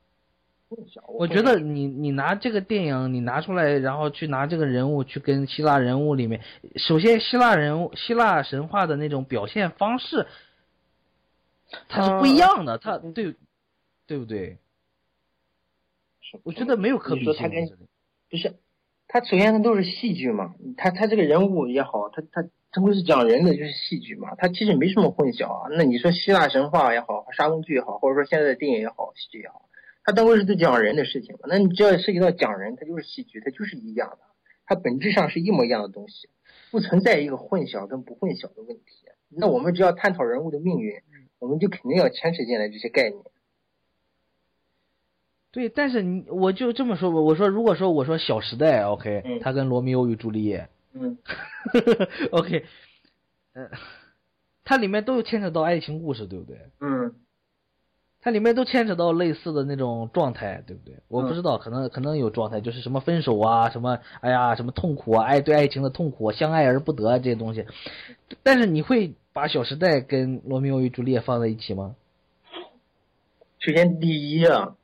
[1.09, 6.43] 我觉得你你拿这个电影你拿出来，然后去拿这个人物去跟希腊人物里面，
[6.77, 10.29] 首先希腊人物希腊神话的那种表现方式，
[11.89, 13.35] 它是不一样的，它对
[14.07, 14.59] 对不对？
[16.45, 17.49] 我觉得没有可比性你说他。
[17.49, 17.67] 跟
[18.31, 18.55] 不是，
[19.09, 25.69] 他首先他都是戏剧嘛，他他这个人物也好，他他他不是讲人的就是戏剧嘛，它其实没什么混淆啊。
[25.73, 29.69] 那你说希腊神话也好，沙翁剧也好，或者说现在的电影也好，戏剧也好，
[30.05, 31.41] 它当归是在讲人的事情嘛。
[31.49, 34.19] 那你只要涉及到讲人，它就是戏剧，它就是一样的，
[34.67, 36.29] 它本质上是一模一样的东西，
[36.71, 38.85] 不存在一个混淆跟不混淆的问题。
[39.29, 40.95] 那我们只要探讨人物的命运，
[41.39, 43.21] 我们就肯定要牵扯进来这些概念。
[45.53, 51.19] 对，但是你我就这么说吧，我说如果说我说《小时代》，OK，、他跟罗密欧与朱丽叶嗯，，
[52.33, 52.65] OK，
[53.55, 53.71] 呃，
[54.65, 56.59] 它里面都有牵扯到爱情故事，对不对？
[56.81, 57.15] 嗯，
[58.21, 60.97] 它里面都牵扯到类似的那种状态，对不对？
[61.09, 67.67] 我不知道，可能可能有状态，就是什么分手啊，什么哎呀，什么痛苦啊，爱对爱情的痛苦，相爱而不得啊这些东西。
[68.43, 71.95] 但是你会把《小时代》跟《罗密欧与朱丽叶》放在一起吗？
[73.61, 74.75] 首先第一啊，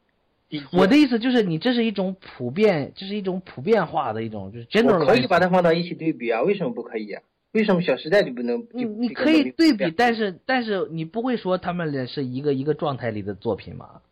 [0.72, 5.00] 我的意思就是，你这是一种普遍，这是一种普遍化的一种，就是 general。
[5.00, 7.22] 我可以把它放到一起对比啊，为什么不可以啊？
[7.52, 8.66] 为什么《小时代》就不能？
[8.72, 14.02] 你你可以对比，但是但是你不会说他们俩是一个一个状态里的作品吗？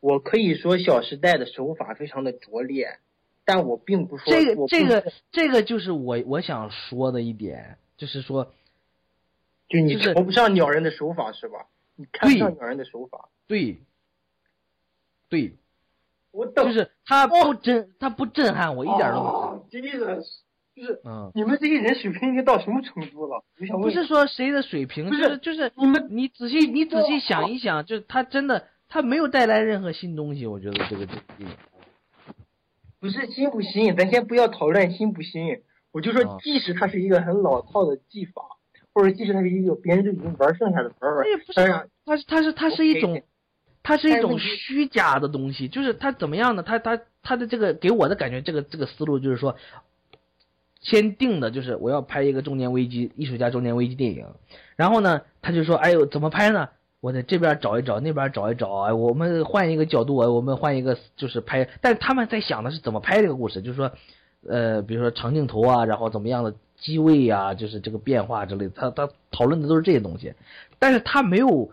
[0.00, 2.98] 我可以说《小时代》的手法非常的拙劣，
[3.44, 8.52] 但我并不说这个这个这个就是我我想说的一点，就是说，
[9.68, 11.66] 就你就是瞧不上鸟人的手法是吧？
[11.96, 13.78] 你看不上鸟人的手法，对，
[15.28, 15.54] 对，
[16.36, 19.42] 我就是他不震，他不震撼我，一点都不震撼。
[19.42, 20.22] 哦这个
[20.76, 23.42] 就是嗯，你们这些人水平已经到什么程度了？
[23.58, 31.50] 我想问，不是说谁的水平，就是是就是你们，你仔细你仔细想一想，就是他真的他没有带来任何新东西，我觉得这个这个。
[33.00, 35.62] 不是新不新，咱先不要讨论新不新，
[35.92, 38.42] 我就啊说，即使它是一个很老套的技法，
[38.92, 43.22] 或者即使它是一个别人都已经玩剩下的玩法，也不是当然，它是它是它是一种
[43.86, 46.64] 它是一种虚假的东西，就是它怎么样呢？
[46.64, 49.54] 它它它的这个给我的感觉，这个这个思路就是说，
[50.80, 54.26] 先定的就是我要拍一个中年危机艺术家中年危机电影，
[54.74, 56.68] 然后呢，他就说，哎呦，怎么拍呢？
[57.00, 63.92] 我在这边找一找，那边找一找，哎，我们换一个角度，哎我们换一个就是拍，但是他们在想的是怎么拍这个故事，就是说，
[64.48, 70.34] 呃，比如说长镜头啊，然后怎么样的机位啊，就是这个变化之类的，他他讨论的都是这些东西，
[70.80, 71.70] 但是他没有，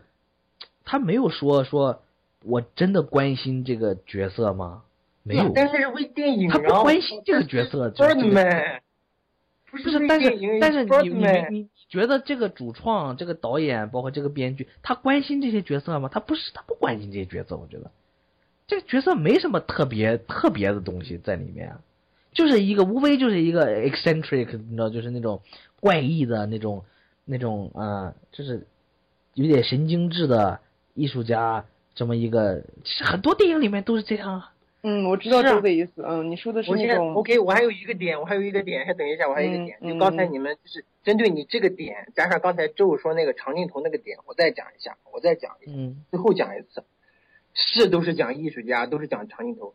[0.84, 2.02] 他没有说说
[2.44, 4.84] 我真的关心这个角色吗？
[5.24, 8.82] 没有，但是是为电影啊，他不关心这个角色，不是这个你们，
[9.72, 16.10] 不不是，但是但是你你你你觉得这个主创、这个导演，包括这个编剧，他关心这些角色吗？
[16.12, 17.56] 他不是，他不关心这些角色。
[17.56, 17.90] 我觉得
[18.68, 21.80] 这个角色没什么特别特别的东西在里面啊，
[22.34, 25.42] 就是一个无非就是一个 eccentric，你知道，就是那种
[25.80, 26.84] 怪异的那种
[27.24, 28.68] 那种啊、呃就是
[29.36, 30.60] 有点神经质的
[30.94, 31.66] 艺术家
[31.96, 34.50] 这么一个，其实很多电影里面都是这样啊。
[34.86, 36.04] 嗯，我知道是啊周的意思。
[36.06, 46.84] 嗯，你说的是我现在 OK，我还有一个点，我还有一个点，还等一下，我还有一个点，嗯就刚才嗯你们就是针对你这个点，加上刚才周说那个长镜头那个点，我再讲一下，我再讲一下，嗯最后讲一次，
[47.54, 49.74] 是都是讲艺术家，都是讲长镜头，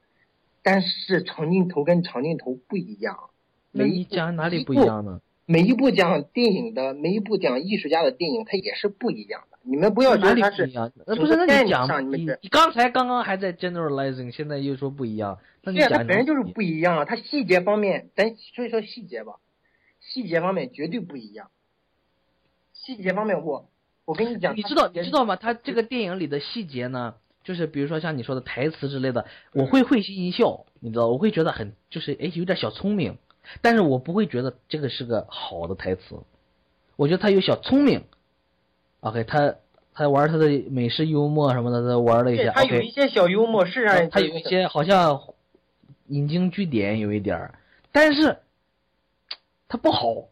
[0.62, 3.30] 但是长镜头跟长镜头不一样，
[3.72, 5.22] 每一部讲哪里不一样呢？
[5.46, 9.57] 每一部讲电影的，每一部讲艺术家的电影，它也是不一样的。
[9.68, 10.90] 你们不要觉得他是不一样？
[11.06, 19.34] 呃，不是，那你讲你你刚才刚刚还在 generalizing，现在又说不一样，那你讲本身就是不一样啊，他细节方面，咱说一说细节吧，
[20.00, 21.50] 细节方面绝对不一样。
[22.72, 23.68] 细节方面我，
[24.06, 25.36] 我跟你讲，你知道你知道吗？
[25.36, 33.18] 他这个电影里的细节呢，就是比如说像你说的台词之类的，我会会心一笑，你知道，我会觉得很就是哎有点小聪明，
[33.60, 36.20] 但是我不会觉得这个是个好的台词，
[36.96, 38.04] 我觉得他有小聪明
[39.00, 39.54] ，OK，他
[39.94, 45.20] 他玩他的美式幽默什么的，他玩了一下对它有一些小幽默是让人他有一些好像
[46.06, 47.58] 引经据典有一点儿，
[47.92, 48.38] 但是
[49.68, 50.28] 他不好。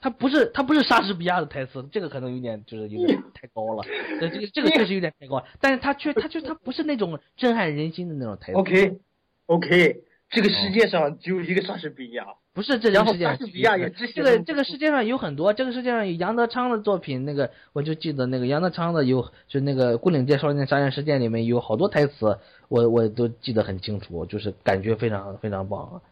[0.00, 3.82] 他不是他不是莎士比亚的台词，这个可能有点就是有点 太高了，
[4.20, 8.58] 对这个这个确实有点太高了，但是他却他却他不是那种震撼人心的那种台词。
[8.58, 8.98] OK
[9.46, 10.02] OK，
[10.34, 26.02] 这个世界上只有一个莎士比亚，不是这然后个世界上莎士比亚也只这个这个世界上有很多，这个世界上有杨德昌的作品，那个我就记得那个杨德昌的有就那个《牯岭街少年杀人事件》里面有好多台词，我我都记得很清楚，就是感觉非常非常棒，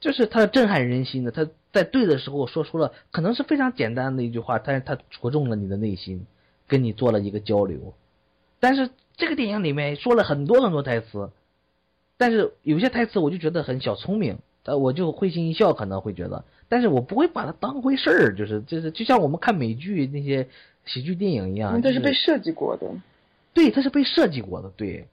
[0.00, 6.26] 就是他震撼人心的，他在对的时候说出了可能是非常简单的一句话，但是他戳中了你的内心，
[6.66, 7.92] 跟你做了一个交流。
[8.60, 11.30] 但是这个电影里面说了很多很多台词，
[12.18, 20.48] 但是有些台词我就觉得很小聪明，呃，我就会心一笑，可能会觉得，但是我不会把它当回事儿，就是就是就像我们看美剧那些
[20.84, 22.86] 喜剧电影一样，嗯它是被设计过的。
[23.54, 25.08] 对，它是被设计过的，对。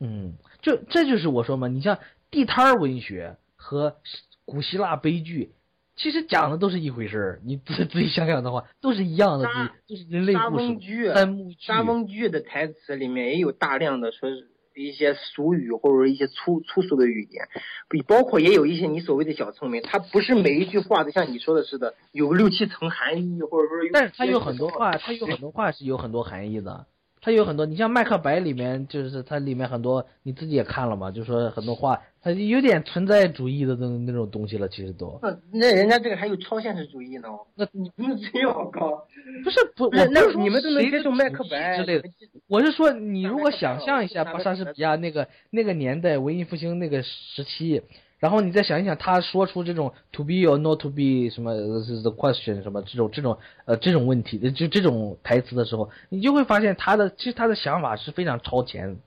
[0.00, 1.98] 嗯，就这就是我说嘛，你像
[2.30, 3.96] 地摊儿文学和
[4.44, 5.50] 古希腊悲剧，
[5.96, 7.40] 其实讲的都是一回事儿。
[7.44, 10.64] 你自自己想想的话，都是一样的，沙都是人类沙故事。
[10.64, 11.12] 翁剧，
[11.58, 14.46] 沙翁剧的台词里面也有大量的说是
[14.78, 17.48] 一些俗语或者一些粗粗俗的语言，
[17.88, 26.86] 比包括也有一些你所谓的小聪明，它不是每一句话都像你说的似的有六七层含义，或者说但是它有很多话，它有很多话是有很多含义的。
[27.20, 35.18] 它有很多，你像《麦克白》里面，就是它里面很多，你自己也看了嘛，就说很多话，它有点存在主义的那那种东西了，其实都。
[35.22, 39.06] 那那人家这个还有超现实主义呢，那 你们嘴好高，
[39.44, 42.08] 不是不， 那那我不是说你们都能接受麦克白之类的，
[42.46, 47.82] 我是说，你如果想象一下，把莎士比亚那个那个年代文艺复兴那个时期，
[48.18, 58.98] 然后你再想一想，他说出这种 to be or not to be 什么 the question 什么这种这种呃这种问题，就这种台词的时候，你就会发现他的其实他的想法是非常超前，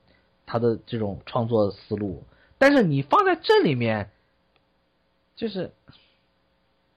[0.45, 2.24] 他的这种创作思路，
[2.57, 4.09] 但是你放在这里面，
[5.36, 5.72] 就是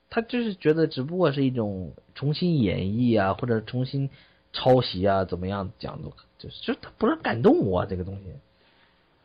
[0.09, 4.09] 他就是觉得只不过是一种重新演绎啊，或者重新
[4.53, 8.23] 抄袭啊，怎么样讲都就是就他不是感动我这个东西。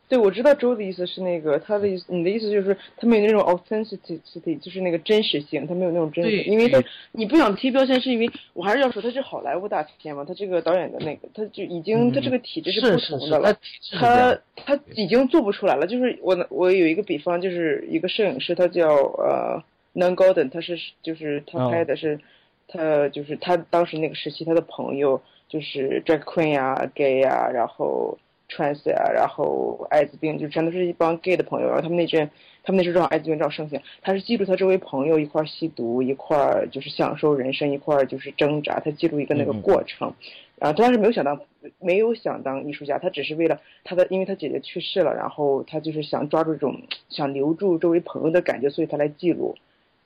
[0.10, 13.56] 对，我知道周的意思是那个他的意思，你的意思就是他没有那种 authenticity，就是那个真实性，他没有那种真实性，因为他你不想贴标签，是因为我还是要说他是好莱坞大片嘛，他这个导演的那个他就已经、嗯他这个体制是不同的了，
[14.00, 15.86] 他他他已经做不出来了。
[15.86, 22.20] 就是我我有一个比方，就是一个摄影师，他叫呃 Nan Golden，他是就是他哦拍的是、
[22.68, 28.18] 他就是他当时那个时期他的朋友就是 drag queen 啊 gay 啊，然后
[28.50, 32.30] trans 啊，然后艾滋病，就全都是一帮 gay 的朋友，然后他们那阵
[32.64, 40.14] 他们那时候正好艾滋病正好盛行，他是记录他周围朋友一块儿吸毒，一块儿就是享受人生，一块儿就是挣扎，他记录一个那个过程。
[40.58, 41.40] 然后他当时没有想当，
[41.80, 49.56] 没有想当艺术家，他只是为了他的，因为他姐姐去世了，然后他就是想抓住这种想留住周围朋友的感觉，所以他来记录。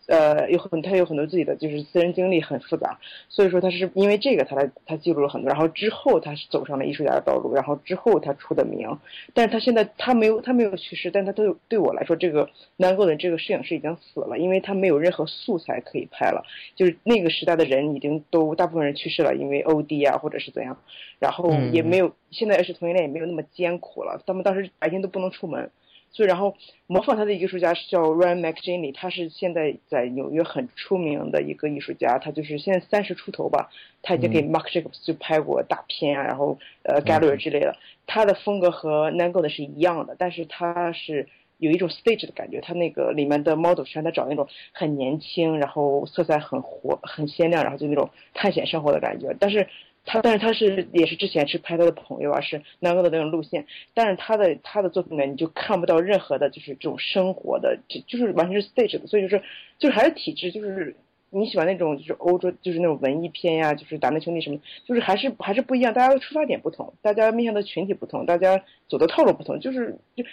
[0.07, 2.99] 呃，有很他有很多自己的就是私人经历很复杂，
[3.29, 8.97] 所以说他是因为这个他来他记录了很多，然后之后他是走上了艺术家的道路，然后之后他出的名，
[9.33, 16.43] 但是他现在他没有他没有去世，但他都有对我来说这个南国的这个摄影师已经死了，因为他没有任何素材可以拍了，
[16.75, 20.77] 就是那个时代的人已经都大部分人去世了，因为 OD 啊或者是怎样，
[21.19, 25.71] 然后也没有、现在是同性恋也没有那么艰苦了，他们当时白天都不能出门。
[26.13, 26.55] 所以，然后
[26.87, 33.69] 模仿他的艺术家是叫 Ryan McGinley，他是现在在纽约很出名的一个艺术家，他就是现在三十出头吧，
[34.01, 34.53] 他已经给嗯。
[34.53, 49.67] Marc Jacobs 就拍过大片啊，然后呃 Gallery 之类的，他的风格和 Nango 的是一样的，但是他是有一种 stage 的感觉，他那个里面的 model 全他找那种很年轻，然后色彩很活、很鲜亮，然后就那种探险生活的感觉，但是
[50.05, 59.41] 他但是他是也是之前是拍他的朋友啊，是南哥的那种路线，但是他的他的作品呢，你就看不到任何的就是这种生活的，就就是完全是 stage 的，所以就是
[59.79, 60.95] 就是还是体制，就是
[61.29, 70.23] 你喜欢那种就是欧洲就是那种文艺片呀，就是达内兄弟什么，就是还是还是不一样，大家的出发点不同，大家面向的群体不同，大家走的套路不同，就是就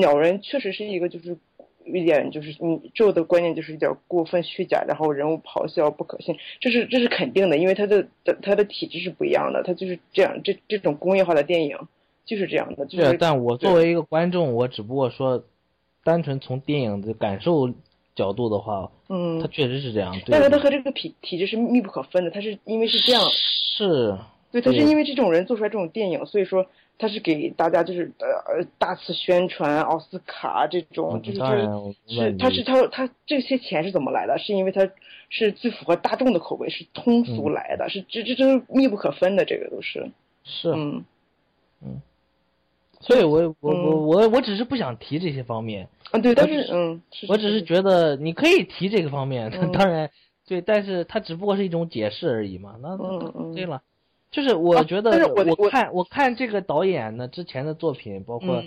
[0.00, 1.36] 鸟人确实是一个就是。
[1.96, 8.06] 一点就是你咒的观念就是有点过分虚假，然后人物咆哮不可信，这是这是肯定的，因为他的
[8.42, 11.76] 他的体质是不一样的，他就是这样，这这种工业化的电影
[12.24, 12.86] 就是这样的。
[12.86, 15.44] 就是，但我作为一个观众，我只不过说，
[16.04, 17.70] 单纯从电影的感受
[18.14, 20.14] 角度的话，嗯，他确实是这样。
[20.26, 24.18] 但是他和这个体体质是密不可分的，他是因为是这样，是，
[24.52, 26.66] 对，他是因为这种人做出来这种电影，所以说。
[27.00, 31.38] 他是给大家就是呃大肆宣传奥斯卡这种，就是
[32.06, 34.38] 是他是他他这些钱是怎么来的？
[34.38, 34.86] 是因为他
[35.30, 40.10] 是最符合大众的口味，是通俗来的，是这这这是密不可分的，这个都是。
[40.44, 41.04] 是嗯。
[41.82, 42.02] 嗯，
[43.00, 50.10] 所以我我我我我只是不想提这些方面啊，对，但是嗯，我只是觉得你可以提这个方面，当然
[50.46, 53.54] 对，但是它只不过是一种解释而已嘛，那嗯。
[53.54, 53.80] 对了。
[54.30, 55.10] 就是我觉得，
[55.58, 58.62] 我看我看这个导演呢之前的作品，包括，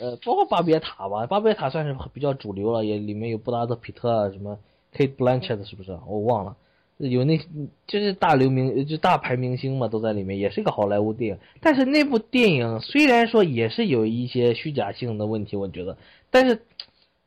[0.00, 4.58] 呃，包括巴别塔吧，巴别塔算是比较主流了，也里面有布拉德皮特啊，什么
[4.94, 5.98] Kate Blanchett 是不是？
[6.06, 6.56] 我忘了，
[6.96, 7.38] 有那
[7.86, 11.38] 就是大流明就大牌明星嘛，都在里面，也是一个好莱坞电影。
[11.60, 15.98] 但是那部电影虽然说也是有一些虚假性的问题，我觉得，
[16.30, 16.62] 但是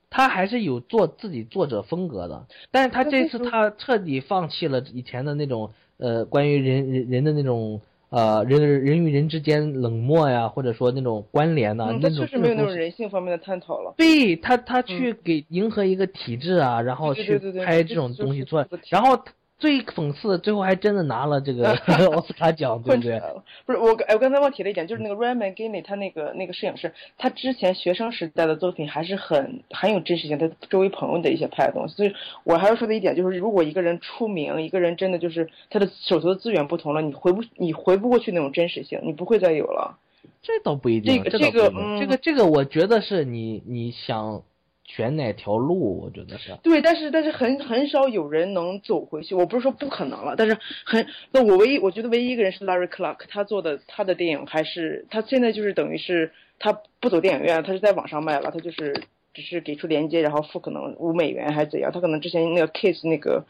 [0.09, 2.47] 他还是有做自己作者风格的。
[2.71, 5.71] 但是他这次他彻底放弃了以前的那种。
[5.99, 7.79] 呃，关于人人人的那种
[8.09, 13.93] 呃人人与人之间冷漠呀，或者说那种关联呐，那种确实没有那种人性方面的探讨了。
[13.97, 19.19] 对他，他去给迎合一个体制啊，然后去拍这种东西出来，然后。
[19.59, 21.69] 最讽刺的，最后还真的拿了这个
[22.15, 23.21] 奥斯卡奖，对不对？
[23.65, 31.95] 不是我，哎，我刚才忘提了一点，就是那个 Ryan McGinley，他那个那个摄影师，他之前学生时代的作品还是很很有真实性，他周围朋友的一些拍的东西。
[31.95, 32.13] 所以
[32.45, 39.97] 我还要说的一点就是，如果一个人出名，一个人真的就是他的手头的资源不同了，你回不你回不过去那种真实性，你不会再有了。
[40.41, 44.41] 这倒不一定，这个这个这个这个，我觉得是你你想。
[44.89, 46.01] 选哪条路？
[46.01, 49.35] 我觉得是对，但是但是很很少有人能走回去。
[49.35, 63.45] 我不是说不可能了，但是很那我唯一我觉得唯一一个人是 Larry Clark，他做的他的电影还是他现在就是等于是他不走电影院，他是在网上卖了，他就是只是给出连接，然后付可能五美元还是怎样，他可能之前那个 case 那个。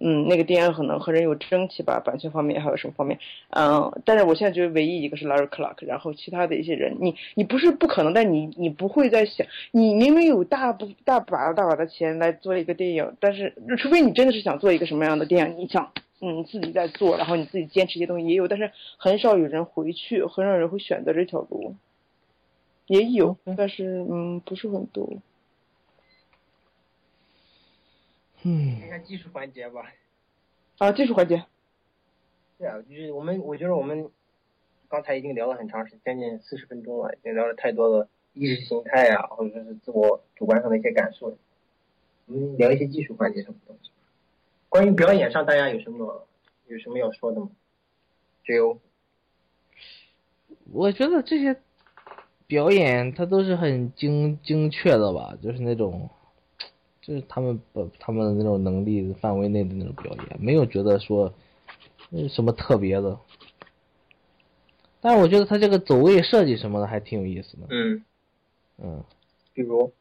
[0.00, 3.18] 嗯，那个电影可能和人有争气吧，版权方面还有什么方面？
[3.50, 21.76] 嗯，但是我现在觉得唯一一个是 Larry Clark，然后其他的一些人，你你不是不可能，但你你不会在想，你明明有大不大把大把的钱来做一个电影，但是除非你真的是想做一个什么样的电影，你想嗯自己在做，然后你自己坚持一些东西也有，但是很少有人回去，很少人会选择这条路，
[22.88, 25.08] 也有，但是嗯不是很多。
[28.46, 29.90] 嗯，看看技术环节吧。
[30.78, 31.44] 啊，技术环节。
[32.58, 34.10] 对啊，就是我们，我觉得我们
[34.88, 41.38] 刚才已经聊了很长时间，将近四十分钟了，已经聊了太多的意识形态啊，或者说是自我主观上的一些感受。
[42.26, 43.90] 我们聊一些技术环节什么东西。
[44.68, 46.26] 关于表演上，大家有什么
[46.66, 47.50] 有什么要说的吗？
[48.44, 48.78] 只有，
[50.70, 51.56] 我觉得这些
[52.46, 56.10] 表演它都是很精精确的吧，就是那种。
[57.06, 61.30] 就是他们把他们的那种能力范围内的那种表演，没有觉得说
[62.30, 63.18] 什么特别的。
[65.02, 67.66] 但是我觉得他这个走位设计什么的还挺有意思的。
[67.68, 68.02] 嗯
[68.82, 69.04] 嗯，
[69.52, 69.92] 比如，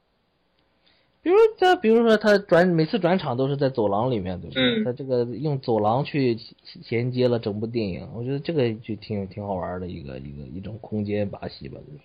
[1.22, 4.84] 比如这，比如说他转每次转场都是在走廊里面，对不对？
[4.86, 12.00] 他这个用走廊去衔接了整部电影，我觉得这个就挺挺好玩的一个一个一种空间把戏吧，就是。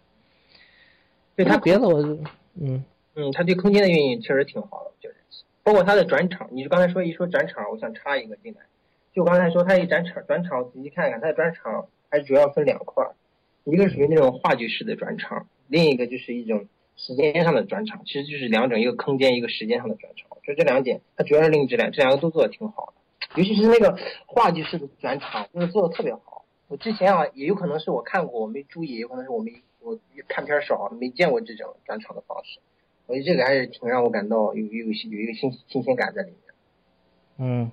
[1.37, 2.19] 对他别的我就
[2.61, 2.83] 嗯。
[3.21, 5.17] 嗯，他对空间的运用确实挺好的，就是
[5.65, 6.51] 包括他的转场。
[6.53, 8.61] 你刚才说一说转场，我想插一个进来。
[9.13, 13.05] 就刚才说他一转场，转场仔细看看，他的转场还主要分两块，
[13.65, 20.39] 一个属于那种话剧式的转场，另一个就是一种时间上的转场，其实就是两种，一个空间，一个时间上的转场。
[20.45, 23.41] 就这两点，它主要是另一质量，这两个都做的挺好的。
[23.43, 26.45] 尤其是那个话剧式的转场，就是做的特别好。
[26.69, 29.99] 我之前啊，也有可能是我看过，我没注意，有可能是我没我
[30.29, 32.61] 看片少，没见过这种转场的方式。
[33.09, 36.39] 我觉得这个还是挺让我感到有有有一个新新鲜感在里面。
[37.39, 37.73] 嗯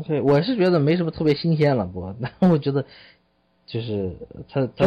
[0.00, 2.84] ，OK，我是觉得没什么特别新鲜了，不过， 但我觉得
[3.66, 4.16] 就是
[4.48, 4.86] 它它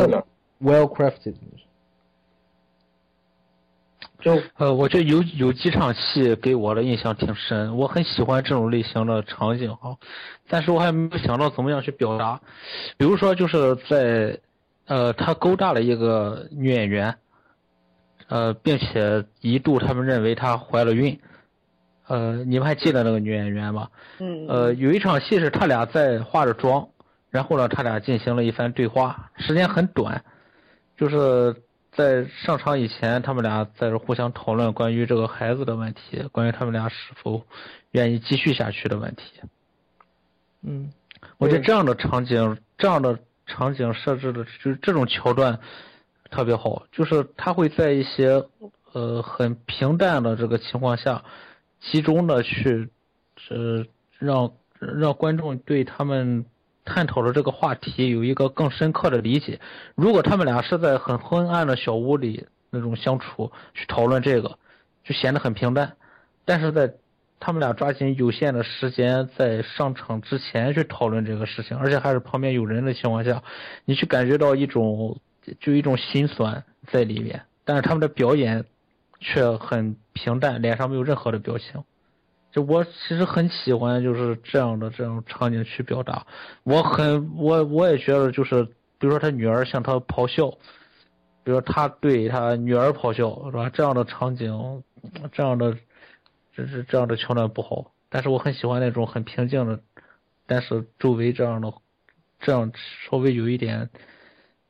[0.61, 1.35] well crafted。
[4.21, 9.95] 就呃，我觉得有有几场戏给我的印象挺深，我很喜欢这种类型的场景啊，
[10.49, 12.41] 但是我还没有想到怎么样去表达。
[12.97, 14.39] 比如说，就是在
[14.87, 17.15] 呃，他勾搭了一个女演员，
[18.29, 21.19] 呃，并且一度他们认为她怀了孕。
[22.07, 23.89] 呃，你们还记得那个女演员吗？
[24.19, 24.47] 嗯。
[24.47, 26.87] 呃，有一场戏是他俩在化着妆，
[27.29, 30.23] 然后呢，他俩进行了一番对话，时间很短，
[30.97, 31.55] 就是
[31.91, 37.43] 在上场以前，他们俩在这互相讨论关于这个孩子的问题，关于他们俩是否
[37.91, 39.41] 愿意继续下去的问题。
[40.63, 40.91] 嗯，
[41.37, 45.59] 我觉得这样的场景，这样的场景设置的就是这种桥段
[46.29, 48.43] 特别好，就是他会在一些
[48.93, 51.23] 呃很平淡的这个情况下。
[51.81, 52.89] 集中的去，
[53.49, 53.85] 呃，
[54.17, 56.43] 让让观众对他们
[56.83, 59.61] 探讨的这个话题有一个更深刻的理解。
[59.95, 64.59] 如果他们俩是在很昏暗的小屋里那种相处去讨论这个，
[65.05, 65.95] 就显得很平淡。
[66.43, 66.95] 但是在
[67.39, 73.41] 他们俩抓紧有限的时间在上场之前去讨论这个事情，而且还是旁边有人的情况下，
[73.85, 75.21] 你去感觉到一种
[75.59, 77.41] 就一种心酸在里面。
[77.63, 78.65] 但是他们的表演。
[79.21, 81.83] 却很平淡，脸上没有任何的表情。
[82.53, 86.25] 就我其实很喜欢就是这样的这种场景去表达。
[86.63, 88.63] 我很我我也觉得就是，
[88.97, 90.49] 比如说他女儿向他咆哮，
[91.43, 93.69] 比如说他对他女儿咆哮，是吧？
[93.69, 94.81] 这样的场景，
[95.33, 95.77] 这样的
[96.55, 97.91] 这是这样的桥段不好。
[98.07, 99.81] 但是我很喜欢那种很平静的，
[100.45, 101.73] 但是周围这样的
[102.39, 102.71] 这样
[103.03, 103.89] 稍微有一点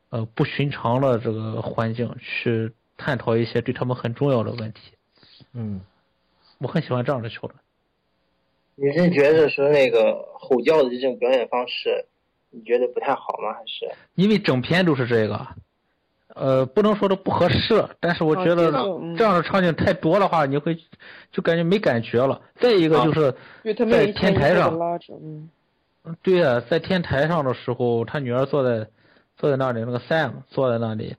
[0.09, 2.71] 呃不寻常的这个环境去。
[3.01, 4.91] 探讨一些对他们很重要的问题，
[5.53, 5.79] 嗯，
[6.57, 7.57] 我很喜欢这样的桥段。
[8.75, 12.07] 你是觉得说那个吼叫的这种表演方式，
[12.49, 13.53] 你觉得不太好吗？
[13.53, 15.47] 还是因为整篇都是这个，
[16.35, 18.69] 呃，不能说的不合适，但是我觉得
[19.17, 20.77] 这样的场景太多的话，你会
[21.31, 22.41] 就感觉没感觉了。
[22.59, 23.33] 再一个就是
[23.89, 24.77] 在天台上，
[25.23, 25.49] 嗯，
[26.21, 28.89] 对呀，在天台上的时候，他女儿坐在
[29.39, 31.15] 坐在那里，那个 Sam 坐在那里。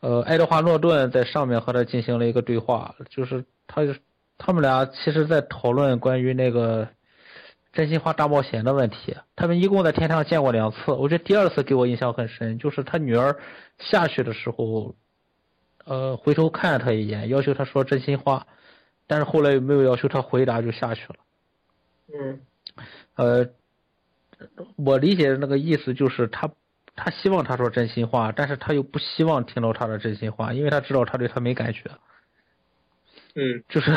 [0.00, 3.82] 呃，爱德华诺顿在上面和他进行了一个对话，就是他
[4.36, 6.88] 他们俩其实在讨论关于那个
[7.72, 9.16] 真心话大冒险的问题。
[9.36, 13.36] 他们一共在天台上见过两次，我觉得第二次给我印象很深，就是他女儿
[13.78, 14.94] 下去的时候，
[15.84, 18.48] 呃，回头看了他一眼，要求他说真心话，
[19.06, 21.16] 但是后来又没有要求他回答就下去了。
[22.12, 22.40] 嗯，
[23.14, 23.48] 呃，
[24.76, 26.50] 我理解的那个意思就是他。
[26.98, 31.82] 他希望他说真心话，但是他又不希望听到他的真心话，因为他知道他对他没感觉。
[33.34, 33.92] 嗯，就是，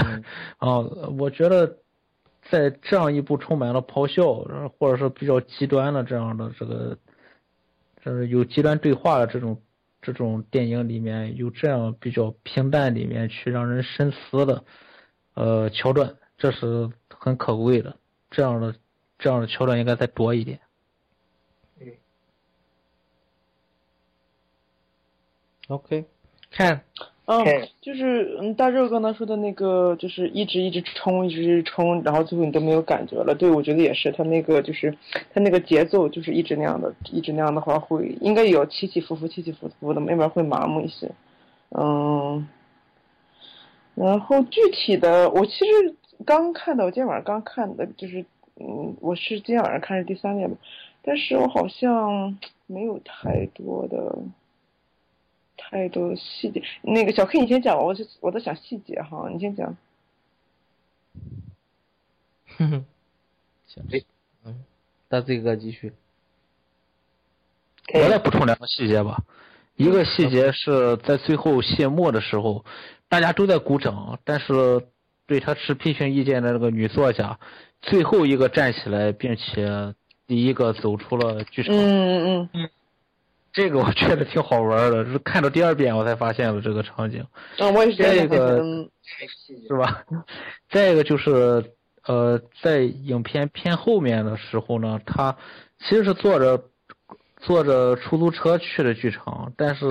[0.59, 0.77] 啊，
[1.17, 1.77] 我觉得，
[2.49, 4.45] 在这样一部充满了咆哮，
[4.77, 6.97] 或者是比较极端的这样的这个，
[8.03, 9.59] 呃，有极端对话的这种
[10.01, 14.63] 这种电影里面有这样比较平淡里面去让人深思的，
[15.33, 17.97] 呃，桥段，这是很可贵的。
[18.29, 18.75] 这样的
[19.17, 20.59] 这样的桥段应该再多一点。
[25.71, 26.03] OK，
[26.51, 26.81] 看，
[27.25, 27.45] 嗯，
[27.79, 33.33] 就是嗯，大热刚才说的那个，就是一直一直冲，一直一直冲，然后最后你都没有感觉了。
[33.33, 34.93] 对，我觉得也是，他那个就是
[35.33, 41.09] 他那个节奏就是一直那样的，一直那样的话会应该有起起伏伏，起起伏伏的，慢慢会麻木一些。
[41.69, 42.45] 嗯，
[43.95, 45.95] 然后具体的，我其实
[46.25, 48.25] 刚看的，我今天晚上刚看的，就是
[48.59, 50.57] 嗯，我是今天晚上看是第三遍吧，
[51.01, 54.17] 但是我好像没有太多的。
[55.71, 59.77] 太多细节，那个小 K 你先讲吧，我我在想细节哈，你先讲。
[62.57, 62.85] 哼哼，
[63.67, 63.83] 行，
[64.43, 64.65] 嗯，
[65.07, 65.93] 大 Z 哥继续。
[67.93, 69.23] 我再补充两个细节吧，
[69.77, 72.65] 一个细节是在最后谢幕的时候，
[73.07, 74.85] 大家都在鼓掌，但是
[75.25, 77.39] 对他持批评意见的那个女作家，
[77.81, 79.95] 最后一个站起来，并且
[80.27, 81.73] 第一个走出了剧场。
[81.73, 82.69] 嗯嗯嗯嗯。
[83.53, 87.21] 这个我觉得挺好玩的，是看到第二遍我才发现了这个场景。
[87.57, 88.63] 啊，我也是这个，
[89.67, 90.03] 是吧？
[90.69, 91.73] 再一个就是，
[92.05, 95.35] 呃，在影片偏后面的时候呢，他
[95.79, 96.63] 其实是坐着
[97.41, 99.85] 坐着出租车去的剧场，但是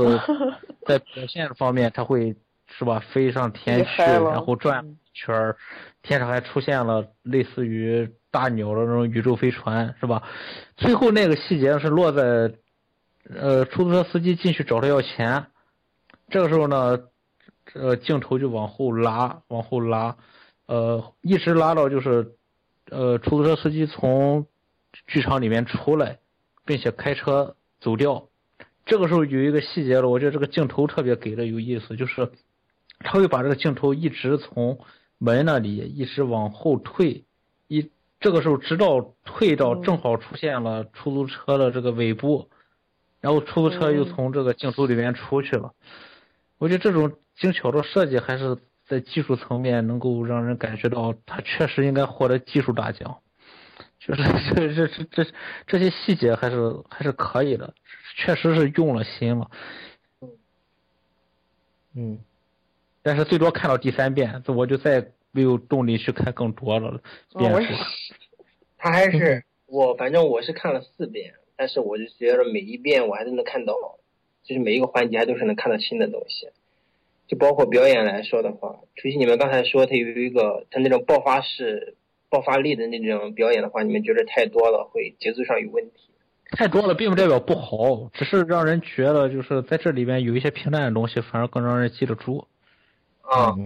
[0.87, 2.35] 在表现方面，他会
[2.67, 5.57] 是吧，飞上天去，然后转圈儿
[6.03, 10.23] 天上还出现了类似于大鸟的那种宇宙飞船，是吧？
[10.79, 12.51] 最后那个细节是落在。
[13.29, 15.47] 呃，出租车司机进去找他要钱，
[16.29, 16.99] 这个时候呢，
[17.75, 20.17] 呃，镜头就往后拉，往后拉，
[20.67, 22.37] 呃，一直拉到就是，
[22.91, 24.47] 呃，出租车司机从
[25.07, 26.19] 剧场里面出来，
[26.65, 28.27] 并且开车走掉。
[28.87, 32.33] 这个时候有一个细节了，我觉得这个镜头特别给的有意思，就是
[32.99, 34.81] 他会把这个镜头一直从
[35.19, 37.25] 门那里一直往后退，
[37.69, 42.50] 一这个时候直到退到正好出现了出租车的这个尾部，
[43.21, 45.73] 然后出租车又从这个镜头里面出去了。
[46.59, 48.57] 我觉得这种精巧的设计还是
[48.87, 53.19] 在技术层面能够让人感觉到他确实应该获得技术大奖。
[53.99, 54.23] 就是
[54.55, 55.31] 这这这这
[55.67, 56.57] 这些细节还是
[56.89, 57.75] 还是可以的，
[58.17, 59.51] 确实是用了心了。
[61.95, 62.19] 嗯，
[63.03, 67.01] 但是最多看到第三遍，我就再没有动力去看更多了。
[67.37, 67.75] 遍数。
[68.79, 73.75] 他还是我，反正我是看了四遍，但是我就觉得每一遍我还是能看到，
[74.43, 76.49] 就是每一个环节还都是能看到新的东西。
[77.29, 81.97] 就包括表演来说的话，除夕你们刚才说他有一个他那种爆发式。
[82.33, 86.11] 爆发力的那种表演的话，你们觉得太多了，会节奏上有问题。
[86.53, 92.47] 太多了，并不代表不好，只是让人觉得就是在这里边有一些平淡的东西，反而更让人记得住。
[93.23, 93.57] 啊，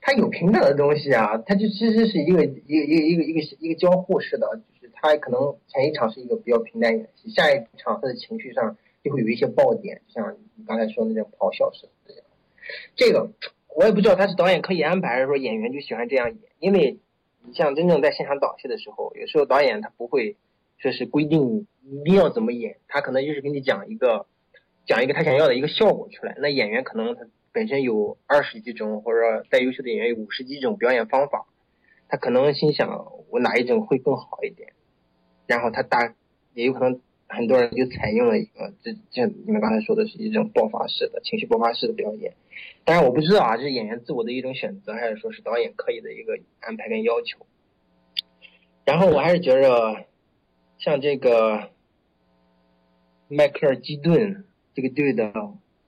[0.00, 4.60] 它有平淡的东西啊，它就其实是一个一个一个一个一个一个交互式的，
[5.02, 12.22] 就是它可能前一场是一个比较平淡演戏，下一场他的情绪上就会有一些爆点，像你刚才说的那种咆哮式的。
[12.96, 13.30] 这个
[13.76, 16.98] 我也不知道他是导演刻意安排，还是说演员就喜欢这样演，因为。
[17.44, 20.36] 你像真正在现场导戏的时候，有时候导演他不会
[20.78, 24.26] 说是规定你一定要怎么演，他可能就是给你讲一个
[24.86, 26.36] 讲一个他想要的一个效果出来。
[26.38, 31.48] 那演员可能他本身有二十几种，或者说再优秀的演员有五十几种表演方法，
[32.08, 34.72] 他可能心想我哪一种会更好一点，
[35.46, 36.14] 然后他大
[36.54, 42.34] 也有可能很多人就采用了一个这像你们刚才说的是一种爆发式的情绪爆发式的表演。
[42.84, 47.46] 当然我不知道啊，这是演员自我的一种选择，还是说是导演刻意的一个安排跟要求。
[48.84, 50.04] 然后我还是觉着，
[50.78, 51.70] 像这个
[53.28, 54.44] 迈克尔基顿
[54.74, 55.32] 这个队的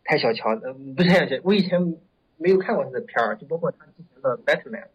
[0.05, 1.97] 太小瞧，呃，不是太小瞧，我以前
[2.36, 4.86] 没有看过他的片儿，就包括他之前的 Batman。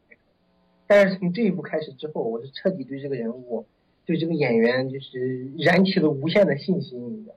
[0.88, 3.68] 但是从这一部开始之后，我是彻底对这个人物，
[4.10, 7.36] 对这个演员就是燃起了无限的信心，你知道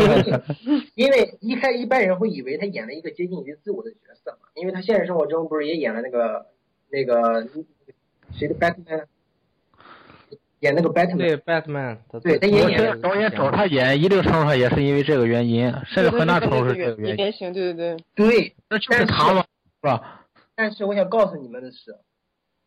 [0.00, 0.40] 吗？
[0.94, 6.46] 因为一开一般人会以为他演了一个接近于自我的角色嘛，因为他现实生活中不是也演了那个
[6.90, 7.48] 那个
[8.38, 9.06] 谁的 Batman，
[10.60, 13.00] 演那个 Batman，对 Batman，对，他也演。
[13.00, 17.24] 导演找他演，一定程度上也是因为这个原因，甚至很大程度是这个原因。
[17.24, 18.30] 原型，对对对。
[18.30, 20.24] 对，那就是他嘛，是吧？
[20.54, 21.96] 但是我想告诉你们的是。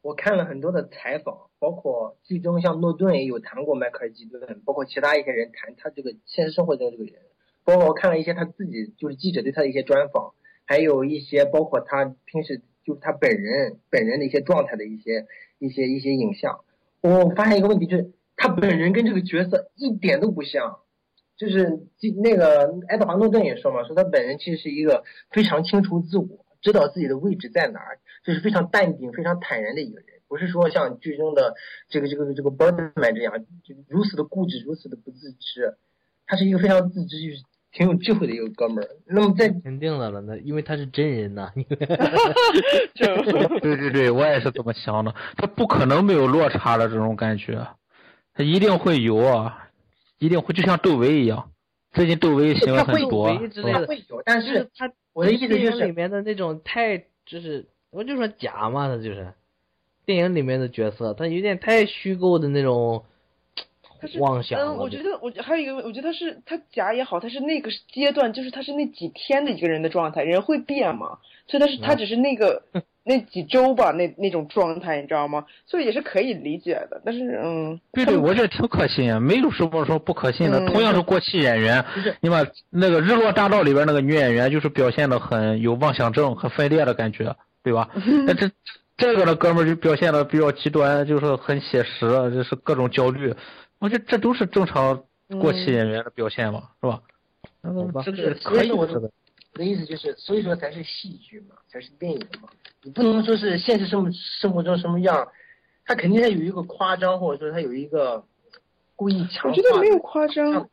[0.02, 7.14] 我看了很多的采访，包括剧中像诺顿也有谈过迈克尔基顿，包括其他一些人谈他这个现实生活中这个人，
[7.66, 10.34] 包括我看了一些他自己就是记者对他的一些专访，
[10.66, 15.26] 还有一些包括他平时就是他本人本人的一些状态的一些
[15.60, 16.62] 一些一些影像。
[17.02, 20.80] 我发现一个问题就是，他本人跟这个角色一点都不像，
[21.38, 21.88] 就是
[22.24, 26.46] 那个爱德华诺顿也说嘛，说他本人其实是一个非常清楚自我。
[26.62, 31.56] 知道自己的位置在哪儿，就是非常淡定、非常坦然的一个人，不是说像剧中的
[31.90, 33.34] 这个、这个、这个 Birdman 这样，
[33.64, 35.76] 就如此的固执、如此的不自知。
[36.28, 38.88] 他是一个非常自知、就是挺有智慧的一个哥们儿。
[39.06, 41.52] 那么在肯定的了，那因为他是真人呐。
[43.62, 45.14] 对对对，我也是这么想的。
[45.38, 47.68] 他不可能没有落差的这种感觉，
[48.34, 49.70] 他一定会有啊，
[50.20, 51.52] 一定会，就像窦唯一样。
[51.92, 54.92] 最近窦唯行了很多，他会有，但是他。
[55.12, 59.34] 我的意思就是里面的那种太就是我就说假嘛，他就是
[60.06, 63.04] 电影里面的角色，他有点太虚构的那种
[64.20, 64.60] 妄想。
[64.60, 72.64] 嗯，我觉得我还有一个，我觉得他是他假也好，他是那个阶段，就是他是那几天的一个人的状态，人会变嘛，所以他是他只是那个。
[73.02, 75.48] 那几周吧，那那种状态，你知道吗？
[75.66, 77.02] 所以也是可以理解的。
[77.04, 80.68] 但是，嗯，对对，我觉得挺可信啊，没有什么说不可信的。
[80.68, 81.84] 同样是过气演员，
[82.22, 87.90] 你把那个《日落大道》里边那个女演员，就是表现的很有妄想症、很分裂的感觉，对吧？
[88.26, 88.50] 那这
[88.98, 93.34] 这个呢哥们儿就表现的比较极端，就是很写实，就是各种焦虑。
[93.80, 95.04] 我觉得这都是正常
[95.42, 97.02] 过气演员的表现嘛，是吧？
[97.62, 98.76] 嗯，这个可以的。
[98.76, 98.88] 我
[99.54, 102.48] 的意思就是，所以说才是戏剧嘛，才是电影嘛。
[102.84, 105.28] 你不能说是现实生活生活中什么样，
[105.86, 108.24] 他肯定他有一个夸张，或者说他有一个
[108.96, 109.50] 故意强化。
[109.50, 110.70] 我觉得没有夸张。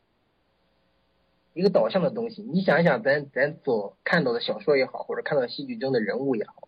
[1.53, 6.66] 一个导向的东西，你想一想，咱咱所看到的小说也好，或者看到戏剧中的人物也好，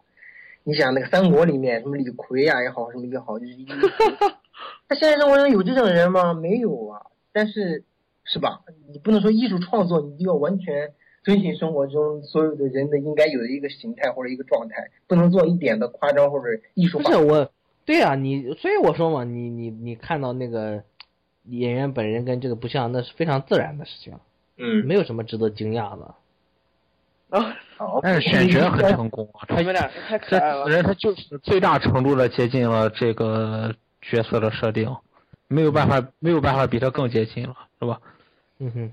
[0.69, 3.53] 你想那个三国里面什么李逵呀也好，什么也好，就是
[4.87, 6.33] 他 现实生活中有这种人吗？
[6.33, 7.07] 没有啊。
[7.31, 7.83] 但是
[8.23, 8.61] 是吧？
[8.91, 10.93] 你不能说艺术创作，你就要完全。
[11.21, 17.03] 遵循生活中所有的人的应该有的一个形态或者一个状态，不能做一点的夸张或者艺术化。
[17.03, 17.51] 不是我，
[17.85, 20.81] 对啊，你所以我说嘛，你你你看到那个
[21.43, 24.17] 演员本人跟这个不像，那是非常自然的事情，
[24.57, 26.15] 嗯，没有什么值得惊讶的。
[27.31, 27.53] 啊，好，
[28.01, 30.71] 但是选角很成功啊，他你们俩太可这爱了此。
[30.71, 34.93] 人他就是最大程度的接近了这个角色的设定，
[35.47, 37.99] 没有办法没有办法比他更接近了，是吧？
[38.59, 38.91] 嗯哼，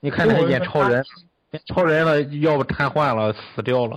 [0.00, 1.04] 你看他演超人，
[1.52, 3.96] 演超人了，要不瘫痪了，死掉了；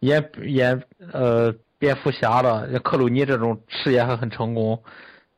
[0.00, 0.82] 演演
[1.12, 4.82] 呃蝙蝠侠的，像克鲁尼这种事业还很成功，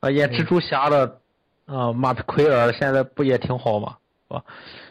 [0.01, 1.19] 啊，演蜘蛛侠的，
[1.67, 3.97] 啊，马奎尔现在不也挺好吗？
[4.29, 4.45] 是吧？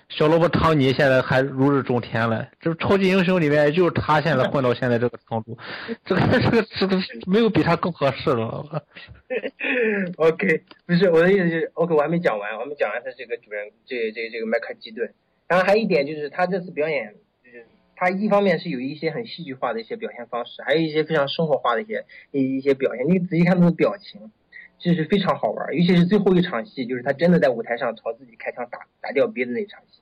[0.09, 5.57] 小萝卜汤尼现在还如日中天了，这超级英雄里面就是他现在混到现在这个程度，
[6.05, 8.83] 这个这个这个没有比他更合适了。
[10.15, 15.13] OK，不是我的意思就是，OK，我还没讲完，我还没讲完他这个主人，这这这个麦克基顿。
[15.47, 17.13] 然后还有一点就是，他这次表演，
[17.43, 17.65] 就是
[17.95, 23.05] 他一方面是有一些很戏剧化的一些表现方式，还有一些非常生活化的一些一一些表现。
[23.09, 24.31] 你仔细看他的表情，
[24.77, 25.73] 就是非常好玩。
[25.75, 30.01] 尤其是最后一场戏，就是他真的在舞台上朝自己开枪打打掉别的那场戏，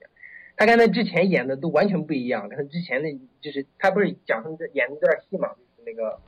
[0.56, 2.49] 他跟他之前演的都完全不一样。
[2.49, 6.19] 跟他之前那，就是他不是讲他演那段戏嘛，就是那个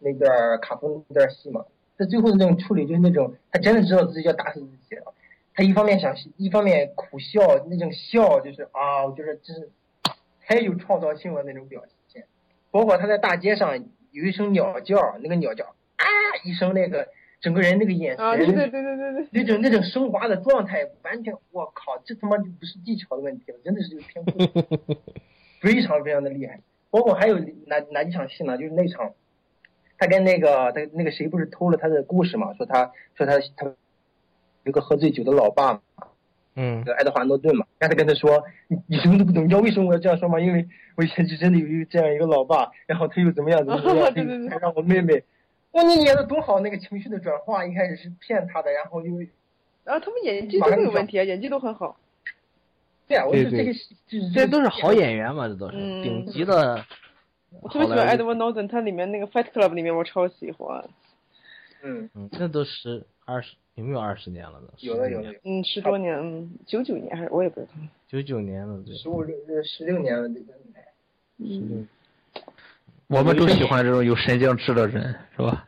[0.00, 1.64] 那段卡夫那段戏嘛。
[1.98, 5.14] 他最后的那种处理就是那种，他真的知道自己要打死自己了。
[5.54, 9.70] 他一方面想，一方面苦笑，那种笑就是啊，我觉得真是
[10.42, 12.26] 太有创造性了那种表现。
[12.70, 16.04] 包括他在大街上有一声鸟叫，那个鸟叫啊
[16.44, 17.08] 一声，那个
[17.46, 24.76] 整个人那个眼神，啊，对对对对对对，那种那种升华的状态，完全我靠，这他妈就不是技巧的问题了，真的是有天赋，
[25.60, 26.58] 非常非常的厉害。
[26.90, 28.58] 包括还有哪哪几场戏呢？
[28.58, 29.12] 就是那场。
[29.96, 32.52] 他跟那个他那个谁不是偷了他的故事嘛？
[32.54, 33.72] 说他说他他
[34.64, 35.80] 有个喝醉酒的老爸嘛，
[36.56, 40.40] 嗯，爱德华诺顿嘛，让他跟他说你你什么都不懂，你知道为什么我要这样说吗？
[40.40, 40.66] 因为
[40.96, 45.22] 我以前就真的有一个这样一个老爸，然后他又怎么样怎么样， 对对对，让我妹妹，
[45.76, 49.12] 哇，你演的多好，那个情绪的转化，一开始是骗他的，然后又，
[49.84, 51.98] 啊，他们演技都没有问题啊，演技都很好。
[53.06, 53.72] 对啊，我觉得这个
[54.34, 56.82] 这都是好演员嘛，这都是嗯顶级的。
[57.60, 60.88] 我特别喜欢 Edward Norton，他里面那个 Fight Club 里面我超喜欢。
[61.82, 64.68] 嗯嗯，这都十二十有没有二十年了呢？
[64.78, 67.72] 有了有了，嗯，十多年，嗯，九九年还是我也不知道。
[68.08, 68.96] 九九年了，对。
[68.96, 70.54] 十五六十六年了，这个。
[71.36, 71.86] 嗯。
[73.08, 75.66] 我们都喜欢这种有神经质的人，是吧？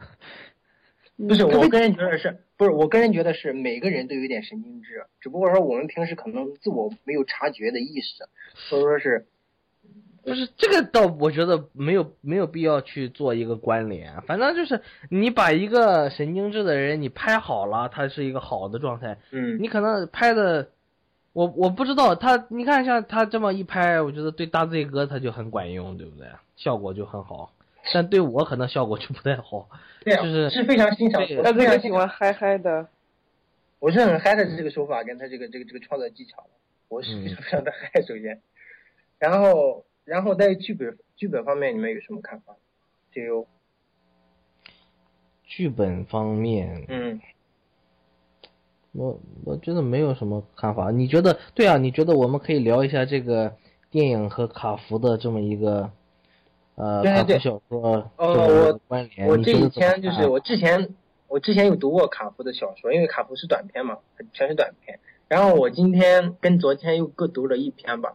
[1.17, 8.25] 不是，我个人觉得是，不是我个人觉得是每个人都有点神经质，只不过说我们平时可能自我没有察觉的意识，
[8.55, 9.27] 所以说是。
[10.25, 14.21] 不是这个倒，我觉得没有没有必要去做一个关联。
[14.23, 19.17] 反正就是你把一个神经质的人你拍好了，他是一个好的状态。
[19.31, 20.69] 嗯，你可能拍的，
[21.33, 26.27] 我我不知道他，你看像他这么一拍，我觉得对大 Z 哥他就很管用，对不对？
[26.59, 27.55] 效果就很好。
[27.95, 29.67] 但对我可能效果就不太好。
[30.05, 31.23] 对啊，就是是非常欣赏。
[31.43, 32.87] 他非常喜欢嗨嗨的。
[33.79, 36.45] 我是很嗨的这个手法跟他这个这个这个创作技巧，
[36.89, 38.03] 我是非常 非常的嗨。
[38.03, 38.43] 首先，
[39.19, 39.87] 然后。
[40.09, 42.57] 然后在剧本剧本方面，你们有什么看法？
[43.13, 43.47] 就
[45.45, 47.21] 剧本方面，嗯，
[48.93, 50.91] 我我觉得没有什么看法。
[50.91, 51.77] 你觉得对啊？
[51.77, 53.55] 你觉得我们可以聊一下这个
[53.91, 55.91] 电影和卡福的这么一个
[56.79, 58.81] 呃卡福小说呃，我？
[59.27, 60.89] 我这几天就是我之前
[61.27, 63.99] 我之前有读过卡夫的小说，因为卡夫是短篇嘛，
[64.33, 64.99] 全是短篇。
[65.29, 68.15] 然后我今天跟昨天又各读了一篇吧，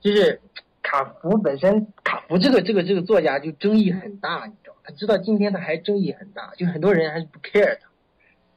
[0.00, 0.40] 就是。
[0.80, 4.76] 卡夫本身，卡夫这个这个这个作家就争议很大，你知道？
[4.82, 7.90] 他知道今天他还争议很大，就很多人还是不 care 他。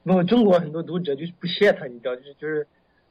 [0.05, 2.15] 包括中国很多读者就是不屑他，你知道？
[2.15, 2.67] 就是就是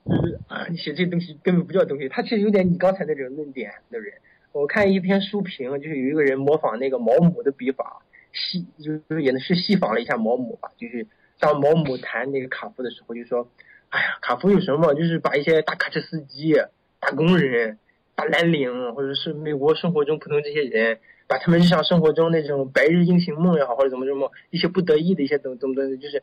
[0.07, 2.09] 就是啊，你写这东西根本不叫东西。
[2.09, 4.15] 他其实有点你刚才那种论点的人。
[4.53, 8.03] 我看一篇书评，就是有一个人模仿那个毛姆的笔法，
[8.33, 10.71] 戏就是也是戏仿了一下毛姆吧。
[10.77, 11.07] 就是
[11.39, 13.49] 当毛姆谈那个卡夫的时候，就说
[13.91, 14.95] ：“哎呀，卡夫有什么？
[14.95, 16.55] 就是把一些大卡车司机、
[16.99, 17.79] 打工人。”
[18.17, 26.23] 大蓝领，或者是美国生活中普通这些人，把他们日常生活中那种白日英雄梦也好，或者怎么怎么一些不得已的一些怎么怎么的，就是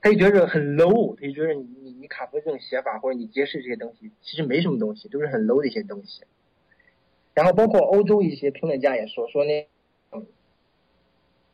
[0.00, 6.22] 他就觉得很 low，他就觉得你你你卡夫这种写法或者你揭示这些东西，其实没什么东西，都是很 low 的一些东西。
[7.34, 9.66] 然后包括欧洲一些评论家也说说那，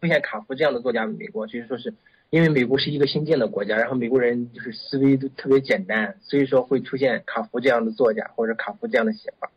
[0.01, 1.95] 出现卡夫这样的作家，美国就是说是
[2.31, 9.51] 因为美国是一个新建的国家，然后美国人就是思维都特别简单，所以说会出现卡夫这样的作家或者卡夫这样的写法。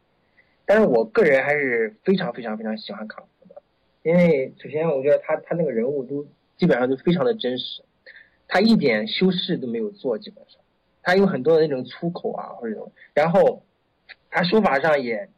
[0.65, 3.61] 但是我个人还是非常非常非常喜欢卡夫的，
[4.03, 6.25] 因为首先我觉得他他那个人物都
[6.57, 7.83] 基本上都非常的真实，
[8.47, 10.61] 他一点修饰都没有做，基本上
[11.03, 13.63] 他有很多的那种粗口啊或者什么，然后
[14.29, 15.29] 他书法上也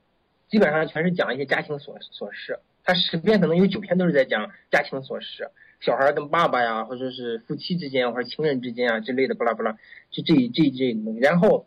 [0.53, 5.49] 基本上全是讲一些家庭琐琐事，他十篇可能有九篇都是在讲家庭琐事，
[5.79, 9.71] 小孩跟爸爸呀，或者是夫妻之间或者情人之间啊之类的，巴拉巴拉，
[10.11, 11.65] 就这这这东西，然后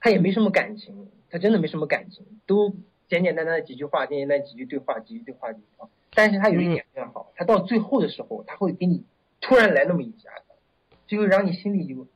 [0.00, 1.10] 他也没什么感情。
[1.30, 2.74] 他真的没什么感情，都
[3.06, 5.90] 简简单单的几句话，简简单单几句对话，几句对话，几句话。
[6.14, 9.04] 但是他有一点非常好，他到最后的时候，他会给你
[9.42, 10.54] 突然来那么一下子，
[11.06, 12.06] 就会让你心里有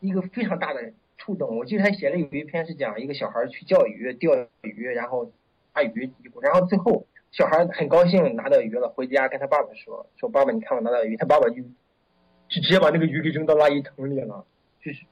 [0.00, 1.58] 一个非常大的触动。
[1.58, 4.32] 我记得他写了有一篇是讲一个小孩去钓鱼，钓
[4.62, 5.30] 鱼，然后
[5.74, 14.46] 大鱼，然后最后小孩很高兴拿到鱼了，回家跟他爸爸说，说爸爸你看我拿到鱼，他爸爸就就直接把那个鱼给扔到垃圾桶里了，
[14.80, 15.04] 就是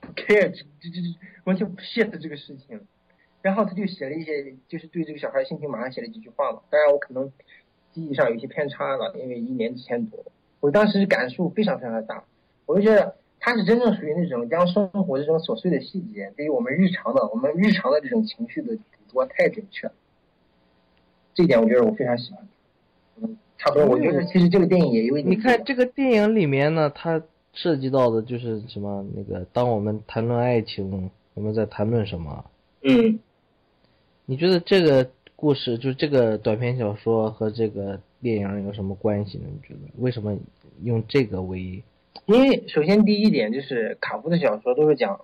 [0.00, 0.98] 不 care，这这这
[1.44, 2.80] 完全不屑的这个事情。
[3.42, 6.60] 然后他就写了一些，就是对这个小孩心情马上写了几句话嘛。
[6.70, 7.32] 当然我可能
[7.92, 10.24] 记忆上有些偏差了，因为一年之前读，
[10.60, 12.24] 我当时感触非常非常的大。
[12.66, 19.92] 我就觉得他是真正属于那种将生活这种琐碎的细节，对于我们日常的、我们日常的这种情绪的捕捉太准确了。
[21.34, 22.48] 这一点我觉得我非常喜欢。
[23.20, 23.86] 嗯，差不多。
[23.88, 25.32] 我觉得其实这个电影也有一点。
[25.32, 27.20] 你看这个电影里面呢，它
[27.52, 29.04] 涉及到的就是什么？
[29.12, 32.44] 那个当我们谈论爱情，我们在谈论什么？
[32.82, 33.18] 嗯。
[34.24, 39.46] 你觉得这个故事，就这个短篇小说和这个电影有什么关系呢？
[39.52, 40.38] 你觉得为什么
[40.84, 41.82] 用这个为？
[42.26, 45.20] 因为首先第一点就是卡夫的小说都是讲，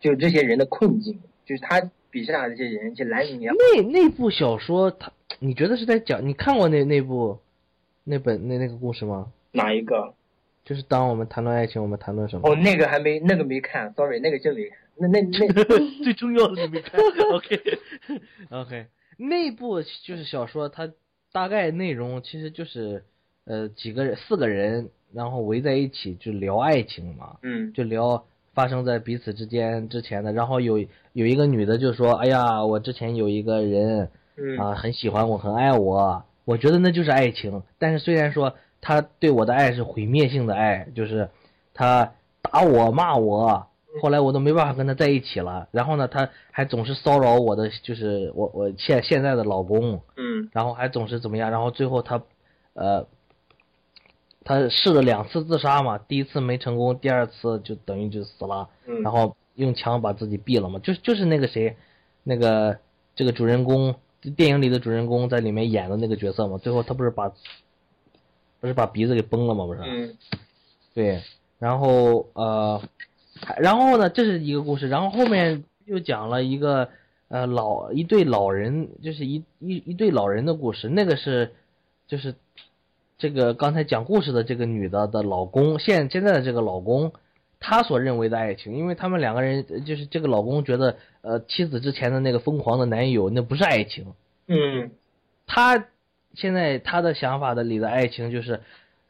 [0.00, 3.40] 就这些人的困境，就是他笔下的这些人，就蓝领。
[3.42, 6.26] 那那部小说，他你觉得是在讲？
[6.26, 7.38] 你看过那那部
[8.04, 9.32] 那本那那个故事吗？
[9.52, 10.14] 哪一个？
[10.64, 12.50] 就是当我们谈论爱情，我们谈论什么？
[12.50, 14.78] 哦，那个还没那个没看，sorry，那个真没看。
[14.96, 15.48] 那那那
[16.04, 17.00] 最重要的你没看
[17.32, 17.60] ，OK
[18.48, 18.86] OK，
[19.18, 20.90] 那部就是小说，它
[21.32, 23.04] 大概内容其实就是
[23.44, 30.78] 呃几个人四个人，然后围在一起就聊爱情嘛，嗯，就聊发生在彼此之间之前的，然后有
[31.12, 34.58] 有一个女的就说，哎呀，我之前有一个人，嗯。
[34.58, 41.28] 啊很喜欢我，很爱我，我觉得那就是爱情，但是虽然说他对我的爱是毁灭性的爱，就是
[41.72, 42.12] 他
[42.42, 43.68] 打我骂我。
[44.02, 52.20] 后来我都没办法跟他在一起了，然后呢，他还总是骚扰我的，就是我我现现在的老公，嗯，然后还总是怎么样，然后最后他，
[52.72, 53.06] 呃，
[54.44, 61.76] 他试了两次自杀嘛，第一次没成功，第二次就等于就死了，嗯，然后用枪把自己毙了嘛，就就是那个谁，
[62.22, 62.78] 那个
[63.16, 63.94] 这个主人公
[64.36, 67.32] 电影里的主人公在里面演的那个角色嘛，最后他不是把，
[68.60, 69.66] 不是把鼻子给崩了吗？
[69.66, 70.16] 不是，嗯，
[70.94, 71.22] 对，
[71.58, 72.82] 然后呃。
[73.58, 76.88] 然后呢，这是一个故事，然后后面又讲了一个
[77.26, 80.88] 呃老一对老人，就是一一一对老人的故事。
[80.88, 81.52] 那个是
[82.06, 82.36] 就是
[83.18, 87.12] 这个刚才讲故事的这个女的的老公，现现在的这个老公，
[87.60, 94.14] 他所认为的爱情，因为他们两个人就是这个老公觉得呃妻子之前的那个疯狂的男友那不是爱情，
[94.46, 94.90] 嗯，
[95.46, 95.86] 他
[96.34, 98.60] 现在他的想法的里的爱情就是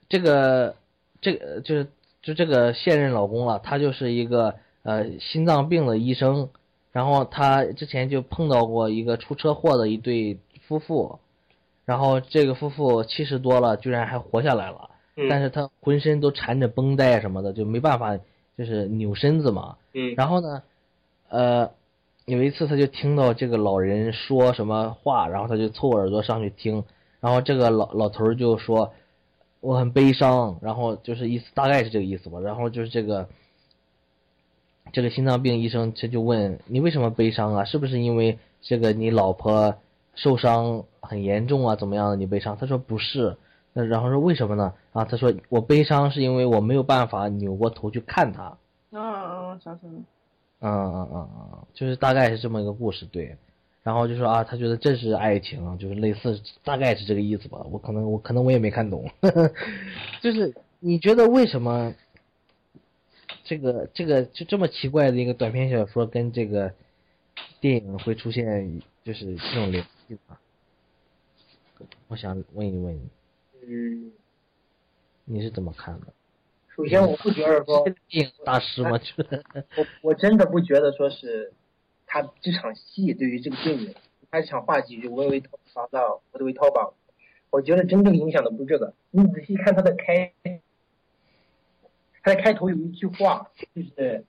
[0.08, 0.76] 这个
[1.20, 1.86] 这个就是。
[2.26, 6.48] 就这个现任老公了，他就是一个呃心脏病的医生，
[6.90, 11.18] 然后他之前就碰到过一个出车祸的一对夫妇，
[11.84, 14.90] 然后这个夫妇七十多了，居然还活下来了，
[15.28, 18.18] 但是他浑身都缠着绷带什么的，就没办法
[18.56, 20.62] 就是扭身子嘛，嗯，然后呢，
[21.28, 21.70] 呃，
[22.26, 26.84] 有一次他就听到这个老人说什么话，然后他就凑耳朵上去听，
[27.20, 28.92] 然后这个老老头就说。
[29.60, 32.38] 我很悲伤，然后就是意思大概是这个意思吧。
[32.38, 33.30] 然后就是这个
[34.92, 37.64] 这个心脏病医生他就问你为什么悲伤啊？
[37.64, 39.76] 是不是因为这个你老婆
[40.16, 41.76] 受伤很严重啊？
[41.76, 42.56] 怎么样的你悲伤？
[42.56, 43.36] 他说不是。
[43.72, 44.72] 那然后说为什么呢？
[44.92, 48.56] 啊，他说我悲伤是因为我没有办法扭过头去看他。
[48.92, 49.98] 嗯嗯，想起来了。
[50.60, 53.36] 嗯嗯嗯嗯，就是大概是这么一个故事，对。
[53.82, 57.58] 然后就说啊，他觉得这是爱情，就是类似，大概是这个意思吧。
[57.70, 59.10] 我可能我可能我也没看懂，
[60.22, 61.92] 就是你觉得为什么
[63.42, 66.72] 这个这个就这么奇怪的一个短篇小说跟这个
[67.60, 69.84] 电影会出现就是这种联
[72.08, 73.08] 我想问一问你，
[73.66, 74.12] 嗯，
[75.24, 76.06] 你是怎么看的？
[76.74, 78.98] 首先，我不觉得说电影大师吗？
[79.76, 81.52] 我我真的不觉得说是。
[82.06, 83.92] 他这场戏对于这个电影，
[84.30, 86.94] 他这场话剧就我为淘宝到我的为淘宝，
[87.50, 88.94] 我觉得真正影响的不是这个。
[89.10, 90.32] 你仔细看他的开，
[92.22, 94.24] 他的开头有一句话，就是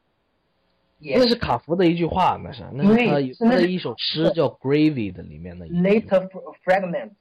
[1.17, 5.67] 那是卡夫的一句话，那是那是他的一首诗叫《Gravy》的里面的。
[5.67, 6.27] Later
[6.63, 7.11] fragment，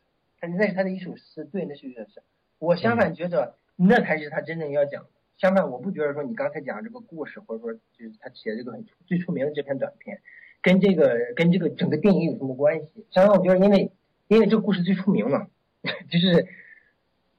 [0.41, 2.23] 他那是他的一首诗，对，那是一首诗。
[2.59, 5.11] 我相反觉得那才是他真正要讲的。
[5.37, 10.21] 相反，我不觉得说你刚才讲这个故事，或者说就是他写这个很最出名的这篇短片。
[10.63, 13.05] 跟这个跟这个整个电影有什么关系？
[13.11, 13.93] 相反，我觉得因为
[14.29, 15.47] 因为这个故事最出名嘛，
[16.11, 16.47] 就是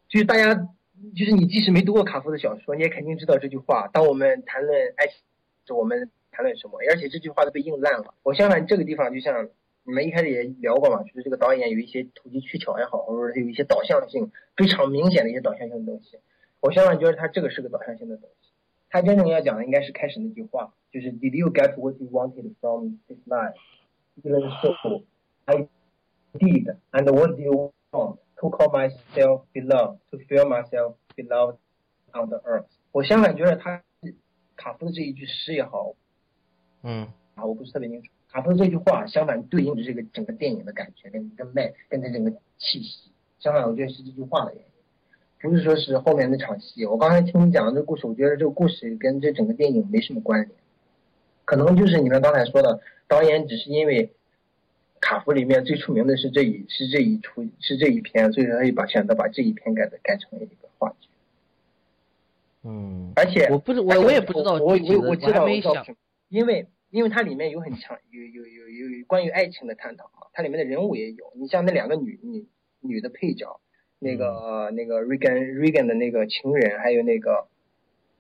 [0.07, 3.87] 就是大家就是你即使没读过卡夫的小说，你也肯定知道这句话。
[3.87, 6.79] 当我们谈论爱情，我们谈论什么？
[6.89, 8.13] 而且这句话都被硬烂了。
[8.23, 9.47] 我相反，这个地方就像
[9.83, 16.19] 你们一开始也聊过嘛，就是这个导演有一些投机取巧也好，或者是有一些导向性非常明显的一些导向性的东西。
[16.59, 18.51] 我相反觉得他这个是个导向性的东西。
[18.89, 23.55] 他真正要讲的应该是开始那句话，就是 Did you get what you wanted from this life?
[24.21, 25.03] Even so,
[25.45, 25.67] I
[26.37, 26.75] did.
[26.91, 28.19] And what do you want?
[28.41, 31.57] To call myself beloved, to feel myself beloved
[32.13, 32.65] on the earth.
[32.91, 33.81] 我相反觉得他
[34.57, 35.95] 卡夫的这一句诗也好，
[36.85, 38.09] 嗯，啊，我不是特别清楚。
[38.31, 43.11] 卡夫的这句话相反对应着这个整个电影的感觉，跟跟麦跟他整个气息。
[43.39, 46.85] 相反，我觉得是这句话的原因，不是说是后面那场戏。
[46.85, 50.51] 我刚才听你讲的这个故事，我觉得这个故事跟这整个电影没什么关联，
[51.43, 54.11] 可能就是你们刚才说的，导演只是因为
[54.99, 61.09] 卡夫里面最出名的是这一是这一出是这一篇，所以说他就把选择把这一篇改的改成了一个话剧。
[62.63, 64.71] 嗯，而且我不知我我也不知道我我
[65.09, 65.85] 我知我没想道
[66.29, 72.47] 因为因为它里面有很强有有有有有关于爱情的探讨嘛，它里面的人物也有，你像那两个女女
[72.79, 73.59] 女的配角，
[73.99, 77.47] 那个、那个 Regan Regan 的那个情人，还有那个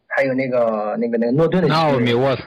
[0.07, 2.43] 还有那个那个那个诺顿的纳奥米沃斯，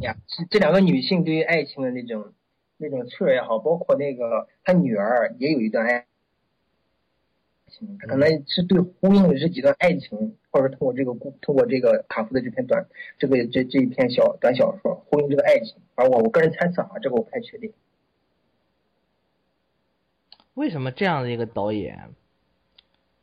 [0.00, 2.32] 呀，是这两个女性对于爱情的那种
[2.76, 6.06] 那种脆弱也好，包括那个她女儿也有一段爱
[7.72, 12.86] 情，可能是对呼应的这几段爱情，或者通过这个故通过这个卡夫的这篇短
[13.18, 17.72] 这个这这一篇小短小说呼应这个爱情，而我我个人猜测啊，这个我不太确定。
[20.54, 22.10] 为什么这样的一个导演，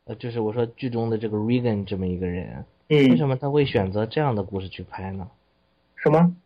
[0.04, 5.30] 呃，就是我说剧中的这个 Regan 这么一个人，嗯为什么他会选择这样的故事去拍呢？
[5.94, 6.36] 什么？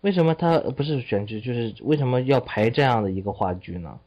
[0.00, 4.00] 为什么他呃不是选剧，就是为什么要拍这样的一个话剧呢？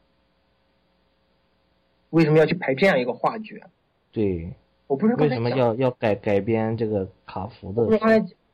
[2.14, 3.58] 为什么要去排这样一个话剧？
[3.58, 3.68] 啊？
[4.12, 4.52] 对，
[4.86, 7.98] 我不是刚为什么要要改改编这个卡夫的？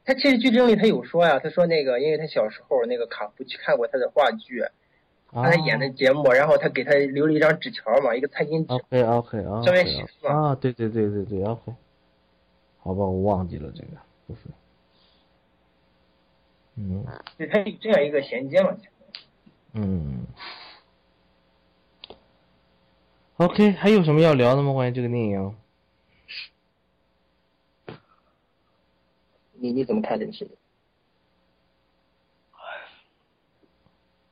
[0.02, 4.64] 他其实剧中里他有说呀，他说那个因为他小时候那个卡夫去看过他的话剧，
[5.30, 9.62] 他演的节目，然后他给他留了一张纸条嘛，一个餐巾纸，OK OK 啊。
[9.62, 10.30] 上面写什么？
[10.30, 11.72] 啊，对对对对对 OK，
[12.78, 14.40] 好吧，我忘记了这个，不是，
[16.76, 17.04] 嗯。
[17.36, 18.74] 对，他有这样一个衔接嘛。
[19.74, 20.26] 嗯
[23.40, 24.70] ，OK，还有什么要聊的吗？
[24.74, 25.54] 关于这个电影？
[29.54, 30.50] 你你怎么看这个事情？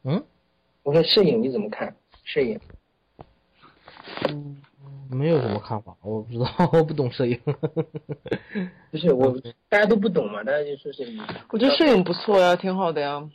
[0.02, 0.22] 嗯，
[0.82, 1.97] 我说摄影你怎么看？
[2.22, 2.60] 摄影，
[5.10, 7.40] 没有什么看法，我不知道， 我不懂摄影。
[8.93, 9.35] 不是我
[9.70, 11.18] 大家都不懂嘛，大家就说是你。
[11.48, 13.26] 我觉得摄影不错呀，挺好的呀。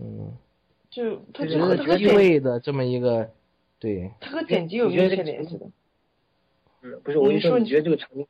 [0.00, 0.32] 嗯，
[0.88, 3.30] 就他觉得这个他和趣味的这么一个，
[3.84, 5.66] 对，它和剪辑有密切联系的。
[6.80, 8.26] 嗯，不是，我就说你说你觉得这个长镜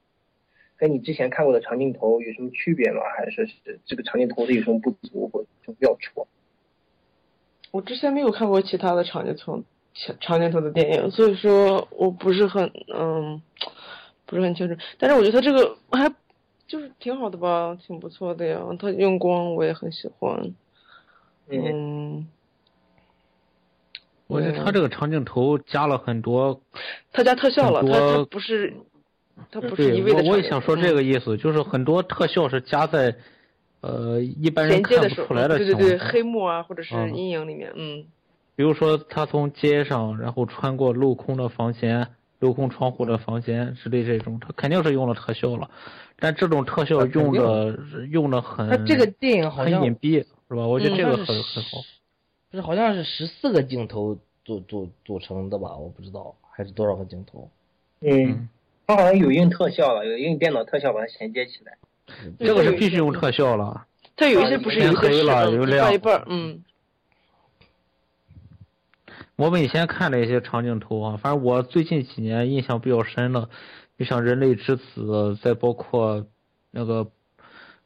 [0.77, 3.01] 跟你之前看过的长镜头有什么区别吗？
[3.17, 6.27] 还是说是这个长镜头是有什么不足或者什么要处？
[7.71, 9.63] 我之前没有看过其他的长镜头
[9.95, 13.41] 长长镜头的电影，所以说我不是很嗯，
[14.27, 14.75] 不是很清楚。
[14.99, 16.13] 但是我觉得它这个还
[16.67, 18.61] 就是挺好的吧，挺不错的呀。
[18.81, 20.53] 它用光我也很喜欢。
[21.47, 22.27] 嗯，
[24.27, 26.61] 我觉得他这个长镜头加了很多，
[27.13, 28.75] 他加特效了，他他不是
[29.51, 33.15] 他不是对一味的我我也想说这个意思，就是很多特效是加在
[33.81, 35.99] 呃一般人衔接的时候，看不出来的对对对。
[35.99, 38.05] 黑幕啊，或者是嗯阴影里面，嗯，
[38.57, 42.09] 比如说他从街上，然后穿过镂空的房间、
[42.41, 45.69] 镂空窗户的房间之类这种，他肯定是用了特效了。
[46.19, 47.79] 但这种特效用的
[48.11, 50.67] 用的很，他这个电影好像很隐蔽，是吧？
[50.67, 51.79] 我觉得这个很嗯很好。
[52.55, 55.77] 不是好像是十四个镜头组组组成的吧？
[55.77, 57.51] 我不知道还是多少个镜头。
[57.99, 58.49] 嗯，
[58.87, 61.77] 它好像有用特效了，有用电脑特效把它衔接起来。
[62.39, 63.89] 这个是必须用特效了。
[64.15, 66.65] 它有一些不是有黑了有亮一半一半，嗯，
[69.35, 73.49] 我们以前看了一些长镜头啊，反正我最近几年印象比较深的，
[73.99, 75.03] 就像《人类之子》，
[75.41, 76.25] 再包括
[76.71, 77.11] 那个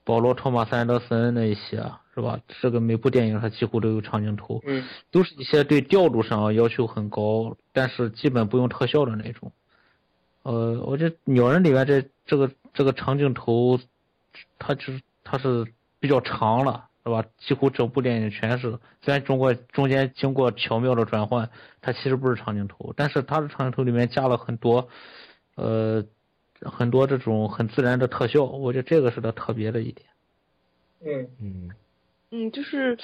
[0.08, 2.40] 保罗·托马斯·安德森那一些，是吧？
[2.62, 9.52] 这个每部电影它几乎都有长镜头，嗯，都是一些对调度上要求很高，但是基本不用特效的那种。
[10.44, 13.78] 呃，我觉得《鸟人》里面这这个这个长镜头，
[14.58, 15.66] 它就是它是
[16.00, 16.86] 比较长了。
[17.04, 17.24] 是吧？
[17.38, 21.48] 几乎整部电影全是，虽然中国中间经过巧妙的转换，
[21.80, 24.88] 它其实不是长镜头，但是它的长镜头里面加了很多，
[25.54, 26.04] 呃，
[26.62, 30.06] 很多这种很自然的特效，我觉得这个是它特别的一点。
[31.04, 31.70] 嗯嗯
[32.30, 32.98] 嗯，就是，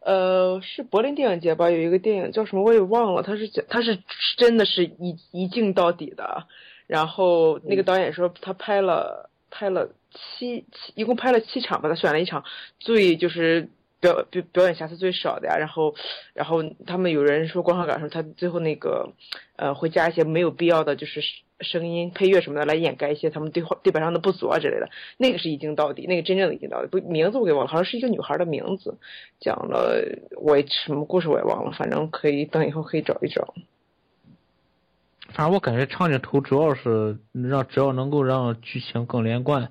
[0.00, 1.68] 呃，是柏林电影节吧？
[1.68, 3.98] 有一个电影叫什么我也忘了，它是讲它是
[4.38, 6.46] 真的是一一镜到底的，
[6.86, 12.44] 然后那个导演说他拍了拍了七七，一共拍了七场吧，他选了一场
[12.78, 13.68] 最就是
[14.00, 15.58] 表表表演瑕疵最少的呀。
[15.58, 15.94] 然后，
[16.32, 19.12] 然后他们有人说观看感受，他最后那个
[19.56, 21.20] 呃会加一些没有必要的就是
[21.62, 24.88] 声音配乐什么的来掩盖一些他们对话对白上的不足啊之类的。
[25.16, 26.88] 那个是一镜到底，那个真正的一镜到底。
[26.88, 28.98] 不，名字我给忘了，好像是一个女孩的名字，
[29.40, 30.02] 讲了
[30.36, 33.54] 我什么故事我也忘了，反正可以等以后可以找一找。
[35.32, 39.70] 反正我感觉长镜头主要是让只要能够让剧情更连贯，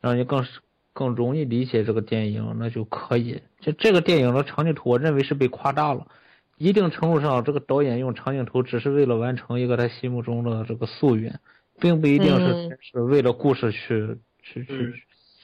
[0.00, 0.46] 让你更
[0.92, 3.42] 更容易理解这个电影，那就可以。
[3.60, 6.06] 就这个电影的长镜头，我认为是被夸大了。
[6.56, 11.40] 一定程度上，这个导演用长镜头只是为了完成一个他心目中的这个夙愿，
[11.80, 14.94] 并不一定是嗯是为了故事去去去，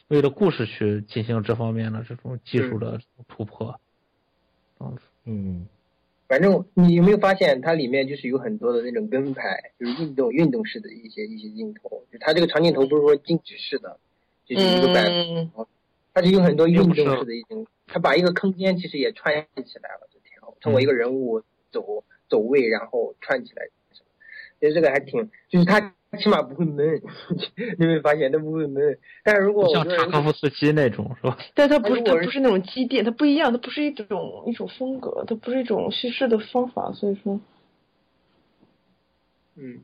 [0.08, 3.80] 为了故事去进行这方面的这种技术的突破。
[4.78, 5.66] 嗯嗯，
[6.28, 12.04] 反正你有没有发现，它里面就是有很多的那种跟拍，就是运动运动式的一些一些镜头。
[12.12, 13.98] 就它这个长镜头不是说静止式的，
[14.46, 15.50] 就是一个摆嗯
[16.14, 20.06] 它是有很多运动式的一种，它把一个空间其实也串起来了。
[20.60, 23.62] 通过一个人物走走位，然后串起来，
[24.60, 25.80] 其实这个还挺，就是他
[26.18, 27.00] 起码不会闷，
[27.78, 28.98] 你会发现他不会闷。
[29.22, 31.38] 但是如果像说塔科夫斯基那种是吧？
[31.54, 37.40] 但他不是，如果是它不是那种积淀，他不一样，他不是一种一种风格，他不是一种叙事的方法，所以说，
[39.56, 39.80] 嗯，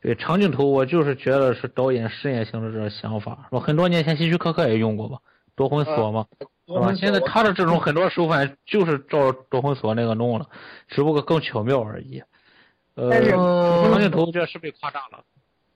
[0.00, 3.60] 对长镜头，我就是觉得是导演试验性的这种想法，是吧？
[3.60, 5.18] 很多年前希区柯克也用过吧，
[5.54, 6.26] 夺魂锁嘛，
[6.66, 6.94] 是吧？
[6.94, 10.48] 现在他的这种很多手法就是照夺魂锁那个弄了，
[10.88, 12.22] 只不过更巧妙而已。
[12.94, 15.24] 呃，长镜头这是被夸大了。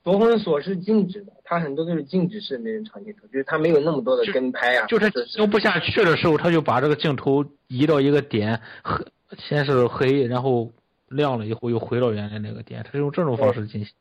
[0.03, 4.87] 夺魂锁是静止的，它很多都是静止式的那种长镜头，就是它没有那么多的跟拍啊。
[4.87, 9.05] 就是用不下去的时候，他就把这个镜头移到一个点，黑
[9.37, 10.71] 先是黑，然后
[11.09, 13.93] 亮了以后又回到原来那个点，他是用这种方式进行。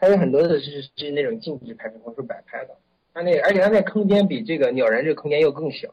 [0.00, 2.70] 它有很多的是是那种静止拍摄或者是摆拍的，
[3.14, 5.88] 它那而且它那空间比这个鸟人这个空间又更小，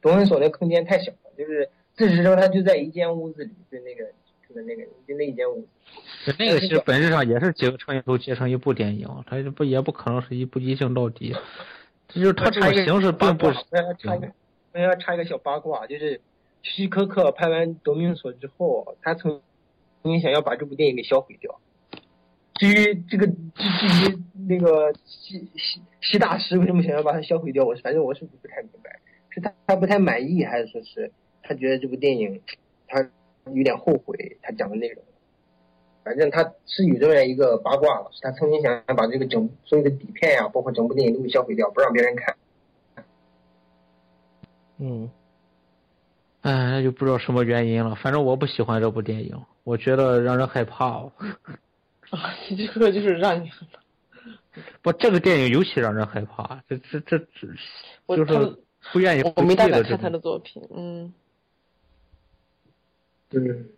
[0.00, 4.04] 夺命锁那空间太小了，就是自始至终它就在一间屋子里，就那个
[4.48, 5.68] 就那个就那一间屋子。
[6.38, 11.34] 那个其实本质上也是几个长镜头结成一部电影，它不也不可能是一部一镜到底，
[12.08, 13.58] 这就是它这种形式并不是。
[13.70, 14.32] 我要插一个，
[14.74, 16.20] 我要插一个小八卦，就是
[16.62, 19.40] 希区柯克拍完《夺命锁》之后，他曾
[20.02, 21.58] 曾经想要把这部电影给销毁掉。
[22.58, 23.34] 至于这个，至
[23.78, 24.18] 至于
[24.48, 31.10] 那个西西西大师为什么想要把它销毁掉，我反正我是不太明白，是他他不太满意，还是说是
[31.42, 32.40] 他觉得这部电影
[32.86, 33.08] 他
[33.52, 35.02] 有点后悔他讲的内容。
[36.04, 42.34] 反正他是有这么一个八卦了，是他曾经想把这个整所有的底片呀、包括整部电影都给销毁掉，不让别人看。
[44.78, 45.10] 嗯，
[46.40, 47.94] 哎，那就不知道什么原因了。
[47.94, 51.04] 反正我不喜欢这部电影，我觉得让人害怕。
[52.10, 53.50] 啊，你这个就是让你
[54.82, 56.62] 不，这个电影尤其让人害怕。
[56.68, 58.56] 这这这这，就是
[58.92, 60.08] 不愿意我没大敢看他。
[60.10, 61.12] 的作品，嗯。
[63.30, 63.68] 嗯，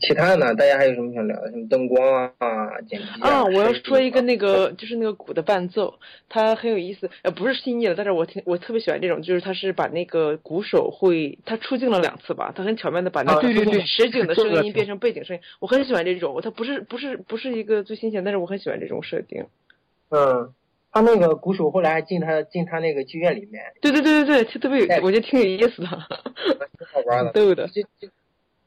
[0.00, 0.54] 其他的呢？
[0.54, 1.50] 大家还有什么想聊的？
[1.50, 5.94] 什么灯光啊、剪辑啊，我要说一个那个，就是那个鼓的伴奏，
[6.28, 7.10] 它很有意思。
[7.22, 16.40] 呃，不是新意的，但是我挺我特别喜欢这种，就是它是把那个鼓手会，他出镜了两次吧，他很巧妙的把那个啊对对对实景的声音变成背景声音，我很喜欢这种。
[16.42, 19.46] 他不是不是不是一个最新鲜，但是我很喜欢这种设定。
[20.10, 20.52] 嗯，
[20.92, 27.32] 他那个鼓手后来还进他进他那个剧院里面，对对对对对，特别有，我觉得挺有意思的，挺好玩的。
[27.34, 27.68] 逗的。
[27.72, 28.08] 这这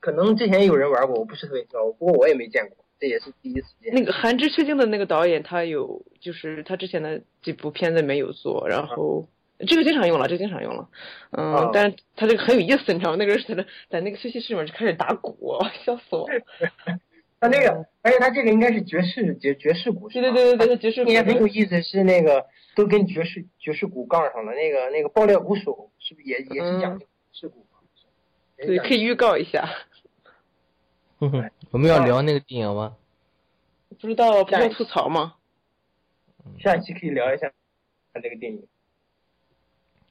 [0.08, 3.94] 可能之前有人玩过，我不是特别知道，不过我也没见过，这也是第一次见。
[3.94, 9.28] 那个《韩之缺镜》的那个导演，他有就是他之前的几部片子没有做，然后
[9.68, 10.88] 这个经常用了，这个经常用了，
[11.32, 13.18] 嗯，啊但是他这个很有意思，你知道吗？
[13.20, 16.42] 那个人在那在那个休息室里面就开始打鼓， 笑死我了。
[17.42, 22.46] 他那个，而且他这个应该是爵士爵爵士鼓，对对对对对，爵士鼓也很有意思，是那个
[22.78, 27.66] 都跟爵士爵士鼓杠上了那个那个爆裂鼓手，是不是也也是讲爵士鼓？
[28.60, 29.70] 对，可以预告一下。
[31.20, 32.96] 哼哼，我们要聊那个电影吗？
[33.90, 35.36] 不知道不要吐槽吗？
[36.60, 37.52] 下一期可以聊一下
[38.14, 38.68] 看这个电影。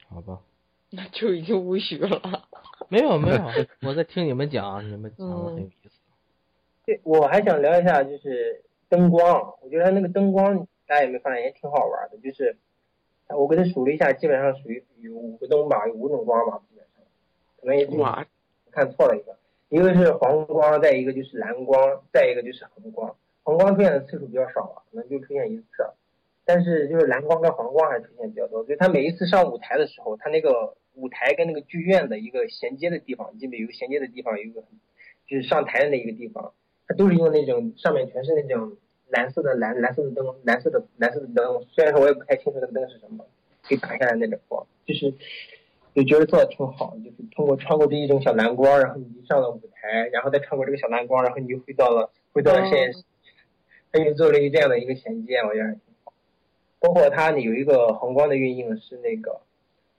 [0.09, 0.41] 好吧。
[0.89, 2.47] 那就已经无语了。
[2.89, 3.41] 没有没有，
[3.87, 5.99] 我在听你们讲，你们讲的很有意思。
[6.85, 9.53] 对，我还想聊一下，就是灯光。
[9.61, 12.17] 我觉得那个灯光，大家有没有发现也挺好玩的？
[12.19, 12.57] 就是
[13.29, 17.03] 我给他数了一下，基本上属于有五个灯吧，有五种光吧，基本上。
[17.59, 18.25] 可能也就哇
[18.71, 19.37] 看错了一个，
[19.69, 23.15] 一个是黄光，再一个就是蓝光，再一个就是红光。
[23.43, 25.65] 红光出现的次数比较少，可能就出现一次。
[26.45, 34.63] 但是就是蓝光跟黄光还出现比较多，所以他每一次上舞台的时候，他那个舞台跟那个剧院的一个衔接的地方，基本有个衔接的地方，有一个
[35.27, 36.53] 就是上台的那一个地方，
[36.87, 38.77] 它都是用那种上面全是那种
[39.09, 41.65] 蓝色的蓝蓝色的灯，蓝色的蓝色的灯。
[41.73, 43.25] 虽然说我也不太清楚那个灯是什么，
[43.67, 45.13] 给打下来那种光，就是
[45.97, 53.03] 就觉得做的挺好，就是通过穿过这一种小蓝光，然后你就上了舞台，然后再穿过这个小蓝光，然后你就回到了回到了现实，
[53.91, 56.13] 他就做了一个这样的一个衔接，我觉得还挺好。
[56.79, 59.41] 包括他有一个红光的运用是那个，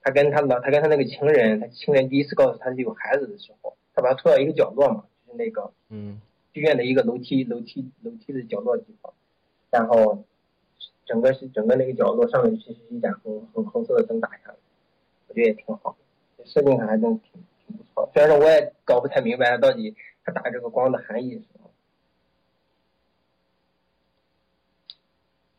[0.02, 6.20] 他跟他的他跟他那个情人，他情人第一次告诉他有孩子的时候，他把他拖到一个角落嘛，就是那个嗯。
[6.50, 9.12] 剧院的一个楼梯楼梯楼梯的角落地方，
[9.70, 10.24] 然后
[11.04, 14.67] 整个是整个那个角落上面其实是一盏红红红色的灯打下来，我
[15.38, 15.96] 觉得也挺好
[16.36, 17.32] 的，设定还真挺
[17.66, 18.10] 挺不错。
[18.12, 19.94] 虽然说我也搞不太明白到底
[20.24, 21.70] 他打这个光的含义是什么。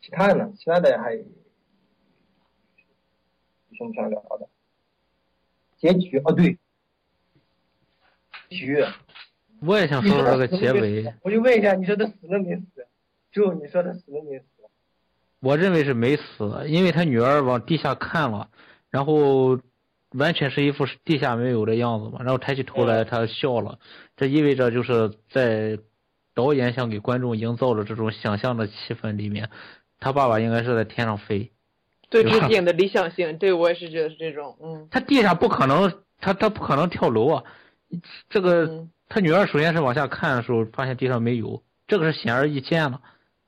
[0.02, 0.52] 其他的呢？
[0.58, 1.24] 其他的还有
[3.78, 4.50] 什么想聊的？
[5.78, 6.58] 结局哦，对，
[8.50, 8.84] 结局。
[9.62, 11.14] 我也想说说这个结尾。
[11.22, 12.88] 我就问一下，你说他死了没死？
[13.32, 14.46] 就你说他死了没死？
[15.42, 18.50] 我认为是没死，因为他女儿往地下看了，
[18.90, 19.58] 然后
[20.12, 23.80] 完全是一副地下没有的样子嘛，然后抬起头来，他笑了，
[24.18, 25.78] 这意味着就是在
[26.34, 29.50] 导演想给观众营造的这种想象的气氛里面，
[30.00, 31.52] 他爸爸应该是在天上飞。
[32.10, 37.44] 对，这是电影的理想性，对我也是觉得是这种，嗯，他地下不可能，他他不可能跳楼啊！
[38.30, 43.00] 这个他女儿首先是往下看的时候，发现地上没有，这个是显而易见的。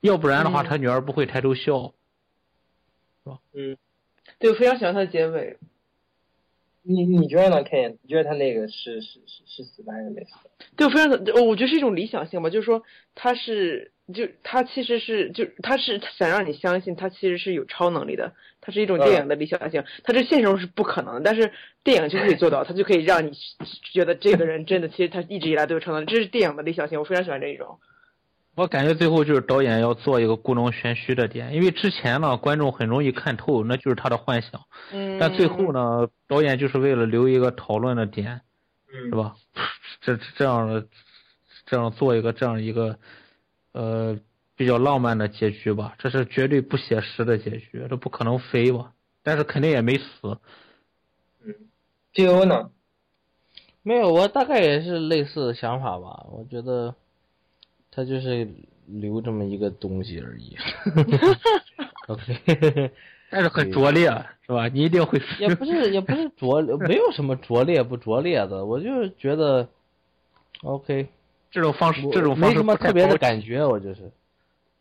[0.01, 1.93] 要不然的话，嗯他女儿不会抬头笑。
[3.23, 3.77] 是吧嗯，
[4.37, 5.57] 对我非常喜欢他的结尾。
[6.83, 7.97] 你你觉得呢？Ken？
[8.01, 10.31] 你觉得他那个是是是是死的还是没死？
[10.75, 12.81] 对，我非常的，我觉得是一种理想性吧，就是说
[13.13, 21.51] 他是，就他其实是，就他是想让你相信他其实是有超能力的，它是一种电影的理想性，他这现实中是不可能的，但是
[21.83, 23.31] 电影就可以做到，他就可以让你
[23.93, 27.79] 觉得这个人真的其实他一直以来都有超能力，这是电影的理想性，我非常喜欢这一种。
[28.61, 34.61] 我感觉最后就是导演要做一个故弄玄虚的点，因为之前呢，观众很容易看透，那就是他的幻想。
[34.93, 35.17] 嗯。
[35.19, 38.41] 但最后呢，导演就是为了留一个讨论的点，
[38.93, 39.35] 嗯是吧？
[40.01, 40.85] 这这样的，
[41.65, 42.99] 这样做一个这样一个，
[43.71, 44.19] 呃，
[44.55, 45.95] 比较浪漫的结局吧。
[45.97, 48.93] 这是绝对不写实的结局，这不可能飞吧？
[49.23, 50.37] 但是肯定也没死。
[51.43, 51.55] 嗯。
[52.13, 52.69] G O 呢？
[53.81, 56.27] 没有，我大概也是类似的想法吧。
[56.29, 56.93] 我觉得
[57.91, 58.47] 他就是
[58.87, 60.55] 留这么一个东西而已。
[62.07, 62.91] OK，
[63.29, 64.07] 但是很拙劣，
[64.45, 64.67] 是吧？
[64.69, 68.65] 你一定会也不是，也不是拙，没有什么拙劣不拙劣的。
[68.65, 69.67] 我就是觉得
[70.63, 71.07] ，OK，
[71.51, 74.11] 这种方式，这种没什么特别的感觉，我就是，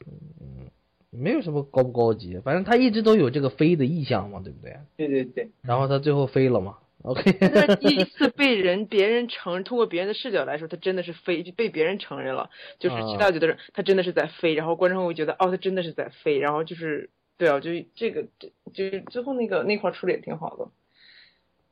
[0.07, 0.71] 嗯，
[1.11, 4.77] 没有什么高不高级，反正他一直都有这个飞的意向嘛，对不对？
[4.97, 5.51] 对对对。
[5.63, 7.33] 然后他最后飞了嘛，OK。
[7.41, 12.51] 但是第一次被人别人承认通过别人的视角来说，他真的是飞，就被别人承认了。
[12.79, 20.69] 就是啊其他觉得他真的是在飞，然后观众会觉得哦，他真的是在飞，然后就是对啊，就这个这就是最后那个那块处理也挺好的。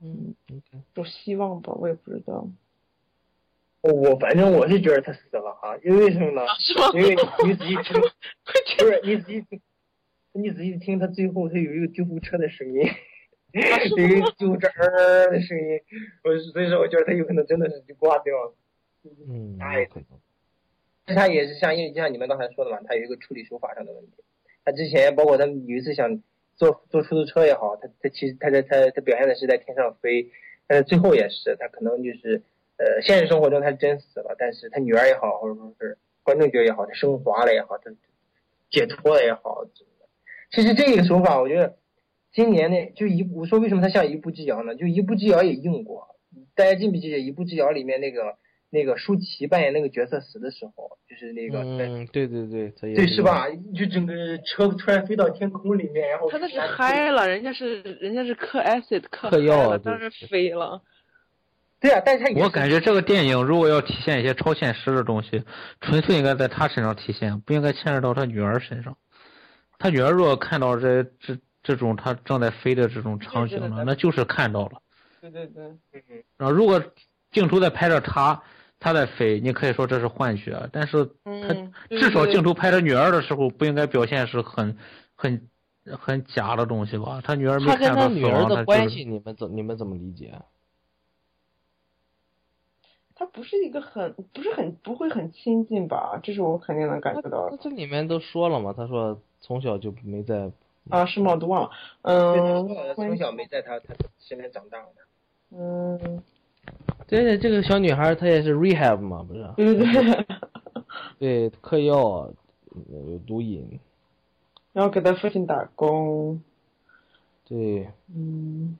[0.00, 0.34] 嗯，
[0.94, 2.48] 我希望吧，我也不知道。
[3.80, 6.42] 我反正我是觉得他死了啊，因为什么呢？
[6.58, 8.00] 是吗因为你仔细听，
[8.78, 9.60] 不是你仔细听，
[10.32, 12.80] 你仔细听，他最后他有一个救护车的声音，
[13.60, 15.80] 有一个救护车儿的声音，
[16.24, 18.54] 我所以说我觉得他有可能真的是就挂掉了。
[19.28, 19.88] 嗯，哎，
[21.06, 24.12] 他也是像因为就像你们刚才说的嘛，他有一个处理手法上的问题。
[24.64, 26.22] 他之前包括他有一次想
[26.56, 30.30] 坐坐出租车也好，他他其实他在他他表现的是在天上飞，
[30.66, 32.42] 但是最后也是他可能就是
[32.76, 37.90] 呃现实生活中他真死了，但是他女儿也好，或者说是观众觉得也好，他升华了也好，他
[38.70, 39.64] 解脱了也好，
[40.50, 41.78] 其实这个手法我觉得
[42.38, 44.76] 今年呢就一我说为什么他像一步之遥呢？
[44.76, 46.06] 就一步之遥也用过，
[46.54, 48.36] 大家记不记得一步之遥里面那个
[48.70, 53.48] 那个舒淇扮演那个角色死的时候，就是那个嗯，对对对，他也对是吧？
[53.74, 60.80] 就整个车突然飞到天空里面，然后他那是嗨了，人家是人家是嗑 acid 嗑嗨嗑药了，当然飞了。
[61.80, 65.42] 对啊，但是他我感觉这个电影如果要体现一些超现实的东西，
[65.80, 68.96] 纯粹应该在他身上体现，不应该牵扯到他女儿身上。
[69.80, 71.38] 他女儿如果看到这这
[71.68, 74.80] 这种他正在飞的这种场景呢，那就是看到了。
[75.20, 76.24] 对对对。
[76.38, 76.82] 然后如果
[77.30, 78.42] 镜头在拍着他，
[78.80, 81.54] 他在飞，你可以说这是幻觉，但是他
[81.90, 84.78] 至少镜头拍着女儿的时候，不应该表现是很
[85.14, 85.46] 很
[85.84, 87.20] 很假的东西吧？
[87.22, 90.40] 他女儿没他跟看到死他女儿的关系，你们怎你们怎么理解啊？
[93.14, 96.18] 他不是一个很不是很不会很亲近吧？
[96.22, 97.62] 这是我肯定能感觉到那的。
[97.62, 100.50] 这里面都说了嘛，他说从小就没在
[100.90, 101.32] 啊，是吗？
[101.32, 101.70] 我都忘了。
[102.02, 104.94] 对他嗯说了，从小没在他他身边长大的。
[105.50, 106.22] 嗯，
[107.06, 109.48] 对这个小女孩她也是 rehab 嘛，不是？
[109.56, 110.26] 对对对。
[111.18, 112.30] 对，嗑药，
[112.90, 113.80] 有毒瘾。
[114.72, 116.40] 然后给他父亲打工。
[117.44, 118.78] 对，嗯，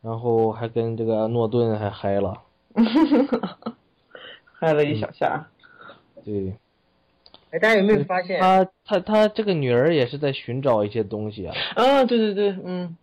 [0.00, 2.42] 然后还跟这个诺顿还嗨了，
[4.54, 5.48] 嗨了一小下。
[6.24, 6.56] 对，
[7.52, 8.40] 哎，大家有没有发现？
[8.40, 12.96] 他他他这个女儿也是在寻找一些东西啊，啊，对对对，嗯，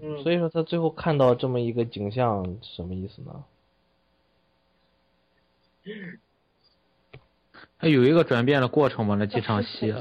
[0.00, 3.44] 嗯，所以说他最后看到这么一个景象，什么意思呢？
[7.78, 9.94] 他有一个转变的过程嘛，那几场戏，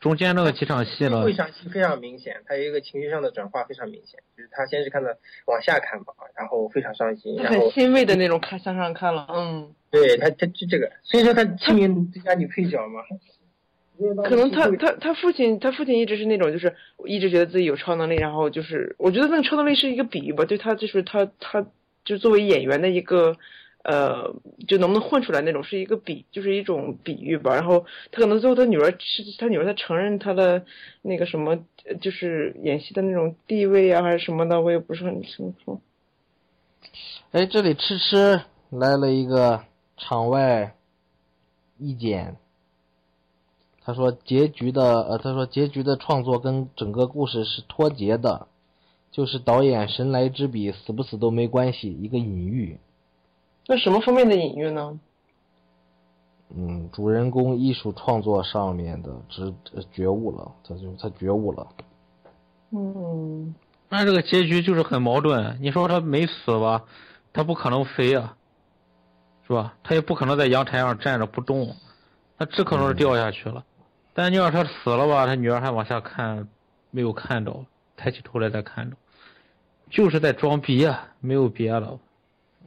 [0.00, 5.10] 中间那个几场戏呢最后，一场戏非常明显，他有一个情绪上的转化非常明显，就是他先是看到
[5.46, 13.00] 往下看嘛，然后非常伤心，然后很欣慰的那种看向上看了，嗯，对他他就这个，所以说他提名最佳女配角嘛。
[14.24, 16.74] 可能他他他父亲他父亲一直是那种就是
[17.04, 21.66] 一直觉得自己有超能力，然后就是我觉得那个超能力是一个比喻吧，对他就是他他
[22.02, 23.36] 就作为演员的一个
[23.82, 24.34] 呃
[24.68, 30.64] 就能不能混出来那种是一个比就是一种比喻吧，然后他可能最后他女儿是他女儿他承认他的
[31.02, 31.64] 那个什么
[32.00, 35.80] 就是演戏的那种地位啊还是什么的，我也不是很清楚。
[37.32, 39.64] 哎，这里吃吃来了一个
[39.96, 40.74] 场外
[41.78, 42.36] 意见，
[43.82, 48.48] 他说结局的呃，他说结局的创作跟整个故事是脱节的，
[49.10, 52.78] 就是导演神来之笔，死不死都没关系，一个隐喻。
[53.66, 54.98] 那什么方面的隐喻呢？
[56.52, 61.68] 嗯，主人公艺术创作上面的知呃觉悟了，他就他觉悟了。
[62.70, 63.54] 嗯，
[63.88, 65.58] 那这个结局就是很矛盾。
[65.60, 66.84] 你说他没死吧，
[67.32, 68.36] 他不可能飞啊，
[69.46, 69.74] 是吧？
[69.84, 71.76] 他也不可能在阳台上站着不动，
[72.36, 73.64] 他只可能是掉下去了。
[74.12, 76.48] 但你要他死了吧，他女儿还往下看，
[76.90, 77.64] 没有看着，
[77.96, 78.96] 抬起头来再看着，
[79.88, 81.96] 就是在装逼啊，没有别的。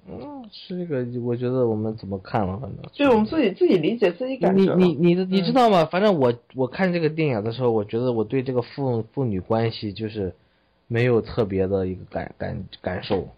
[0.06, 2.92] 嗯，是这个，我觉得我们怎么看了，反正。
[2.94, 4.76] 对我们自己自己理解自己感你觉。
[4.76, 5.86] 你你你知嗯道吗？
[5.86, 10.34] 反正我我看这个电影的时候，我觉得我对这个父父女关系就是
[10.88, 13.30] 没有特别的一个感感感受。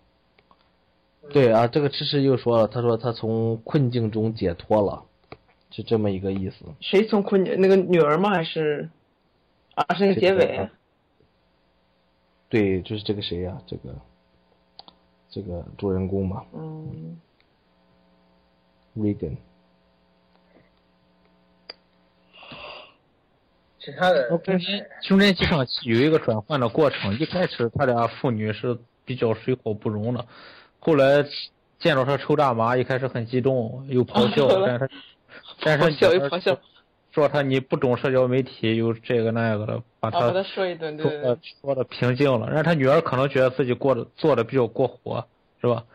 [1.30, 5.04] 对啊，这个痴痴又说了，他说他从困境中解脱了，
[5.70, 6.66] 是这么一个意思。
[6.80, 7.60] 谁从困境？
[7.60, 8.32] 那个女儿吗？
[8.32, 8.90] 还是
[9.76, 9.96] 啊？
[9.96, 10.70] 是那个结尾？
[12.50, 13.96] 对，就是这个谁呀、这个
[15.36, 17.20] 这个主人公嘛嗯
[18.98, 19.36] ，，Regan。
[23.80, 30.26] 其他的中间中间几场戏有一个转换的过程，一开始他俩父女是比较水火不容的，
[30.80, 31.22] 后来
[31.80, 34.90] 见到他抽大麻，一开始很激动，又咆哮， 但是
[35.60, 36.58] 但是咆哮女儿又咆哮
[37.16, 45.26] 说他你不懂社交媒体，又这个那个的，把啊，他把他说一顿，对说对的说的平静了，让他女儿可能觉得自己过的做的比较过火，
[45.62, 45.86] 是吧？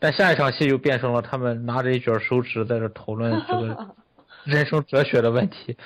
[0.00, 3.94] 但下一场戏就变成了他们拿着一卷手指在这讨论 这个
[4.44, 5.76] 人生哲学的问题，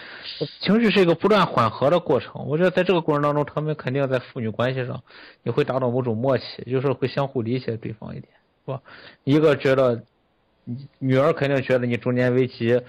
[0.60, 2.46] 情绪是一个不断缓和的过程。
[2.46, 5.02] 我觉得在这个过程当中，他们肯定在父女关系上
[5.42, 8.32] 也会达到某种默契，就是会相互理解对方一点，
[8.64, 8.80] 是吧？
[9.24, 10.02] 一个觉得
[10.98, 12.80] 女儿肯定觉得你中年危机，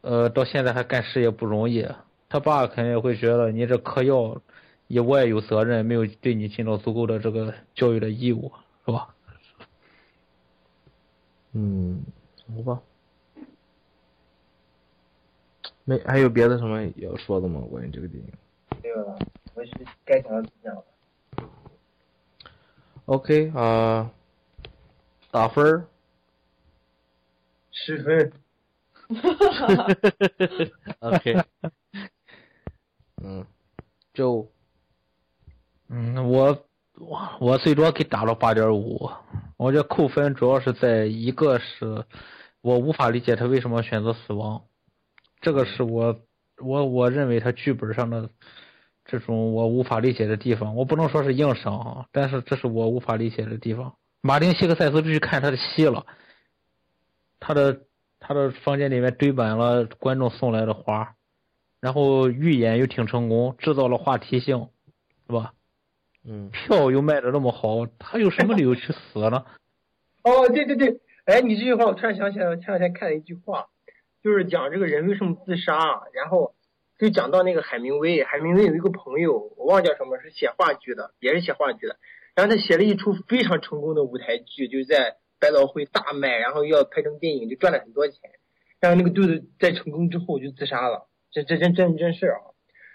[0.00, 1.86] 呃，到现在还干事业不容易，
[2.28, 4.40] 他爸肯定也会觉得你这嗑药，
[4.86, 8.52] 也我也有责任，没有对你尽到足够的这个教育的义务，
[8.86, 9.14] 是吧？
[11.52, 12.02] 嗯，
[12.54, 12.82] 好吧。
[15.84, 17.60] 没还有别的什么要说的吗？
[17.70, 18.32] 关于这个电影
[18.82, 19.18] 没有了，
[19.54, 19.72] 我是
[20.04, 20.84] 该讲的讲了。
[23.06, 24.10] ？OK 啊、
[25.30, 25.86] 打分儿。
[27.72, 28.30] 十分。
[31.00, 31.36] OK。
[33.22, 33.44] 嗯，
[34.14, 34.48] 就
[35.88, 36.66] 嗯，我
[36.98, 39.10] 我我最多给打了八点五。
[39.56, 42.04] 我觉得扣分主要是在一个是
[42.60, 44.62] 我无法理解他为什么选择死亡，
[45.40, 46.20] 这个是我
[46.58, 48.30] 我我认为他剧本上的
[49.04, 50.76] 这种我无法理解的地方。
[50.76, 53.96] 我不能说是硬伤啊，但是这是我无法理解的地方。
[54.20, 56.06] 马丁·希克塞斯必须看他的戏了，
[57.40, 57.80] 他的
[58.20, 61.14] 他的房间里面堆满了观众送来的花，
[61.80, 64.68] 然后预演又挺成功，制造了话题性，
[65.26, 65.52] 是吧？
[66.24, 69.44] 嗯，票又卖的那么好，他有什么理由去死呢？
[70.24, 73.68] 哦，对对对，哎，你这句话我突然想起来，我前两天看了一句话，
[74.22, 76.54] 就是讲这个人为什么自杀，然后
[76.98, 81.96] 就讲到那个海明威，海明威有一个朋友，我忘叫什么，是写话剧的，也是写话剧的，
[82.34, 88.18] 然后他写了一出非常成功的舞台剧，就是在百老汇大卖，然后要拍成电影，就赚了很多钱，
[88.80, 92.38] 然后那个杜子在成功之后就自杀了，这这真真真事啊。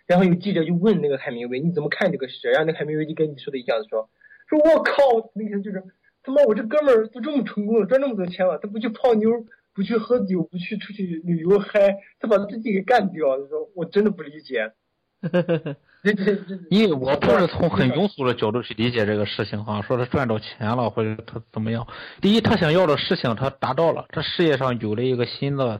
[0.06, 2.50] 然后有记者就问那个海明威你怎么看这个事？
[2.50, 4.10] 然后那海明威就跟你说的一样说，
[4.48, 4.94] 说我靠，
[5.34, 5.82] 那天就是
[6.22, 9.30] 他妈我这哥们儿都这么成功了，赚那么多钱了，他不去泡妞，
[9.74, 13.48] 不去喝酒，不去出去旅游嗨，他把自己给干掉他。
[13.48, 14.74] 说我真的不理解。
[15.22, 15.78] 呵呵呵
[16.70, 21.88] 因为我不是从很庸俗的角度去理解这个事情哈，说他赚着钱了或者他怎么样。
[22.22, 25.80] 第一，他想要的事情他达到了，这事业上有了一个新的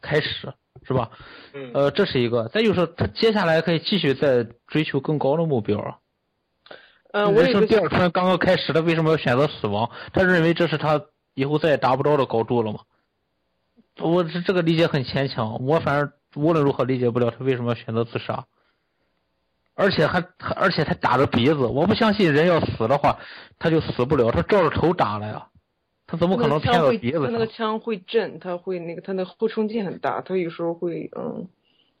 [0.00, 0.54] 开始，
[0.86, 1.10] 是吧？
[1.52, 2.48] 嗯呃，这是一个。
[2.48, 5.98] 再就是他接下来可以继续再追求更高的目标啊。
[7.12, 9.90] 嗯，我人生第二春刚刚开始，他为什么要选择死亡？
[10.12, 11.02] 他认为这是他
[11.34, 12.80] 以后再也达不到的高度了吗？
[14.00, 18.44] 我这这个理解很牵强，我反正无论如何理解不了他为什么要选择自杀，
[19.74, 23.18] 而且还还而且他打着鼻子，我不相信人要死的话
[23.58, 25.48] 他就死不了，他照着头打了呀，
[26.06, 27.38] 他怎么可能偏到鼻子他那？
[27.38, 31.48] 个枪会震，他会那个他那个后冲劲很大，他有时候会嗯，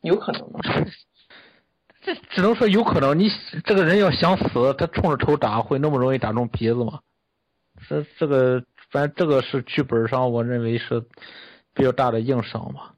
[0.02, 0.60] 有可能吧。
[2.02, 3.30] 这只能说有可能，你
[3.64, 7.00] 这个人要想死，他冲着头打会那么容易打中鼻子吗？
[7.88, 11.00] 这这个反正这个是剧本上我认为是
[11.72, 12.94] 比较大的硬伤吧。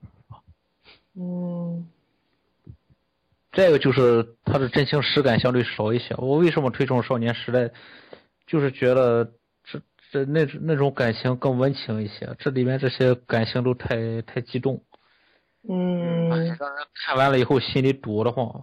[1.15, 1.89] 嗯，
[3.57, 6.15] 再一个就是他的真情实感相对少一些。
[6.19, 7.71] 我为什么推崇少年时代？
[8.47, 9.33] 就是觉得
[9.65, 9.81] 这
[10.13, 14.85] 这那那种感情更温情一些，这里面这些感情都太太激动，
[15.69, 16.57] 嗯，让人
[16.95, 18.63] 看完了以后心里堵得慌。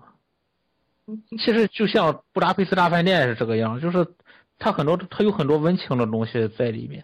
[1.37, 4.07] 其实就像《布达佩斯大饭店》是这个样，就是
[4.57, 7.03] 它很多它有很多温情的东西在里面，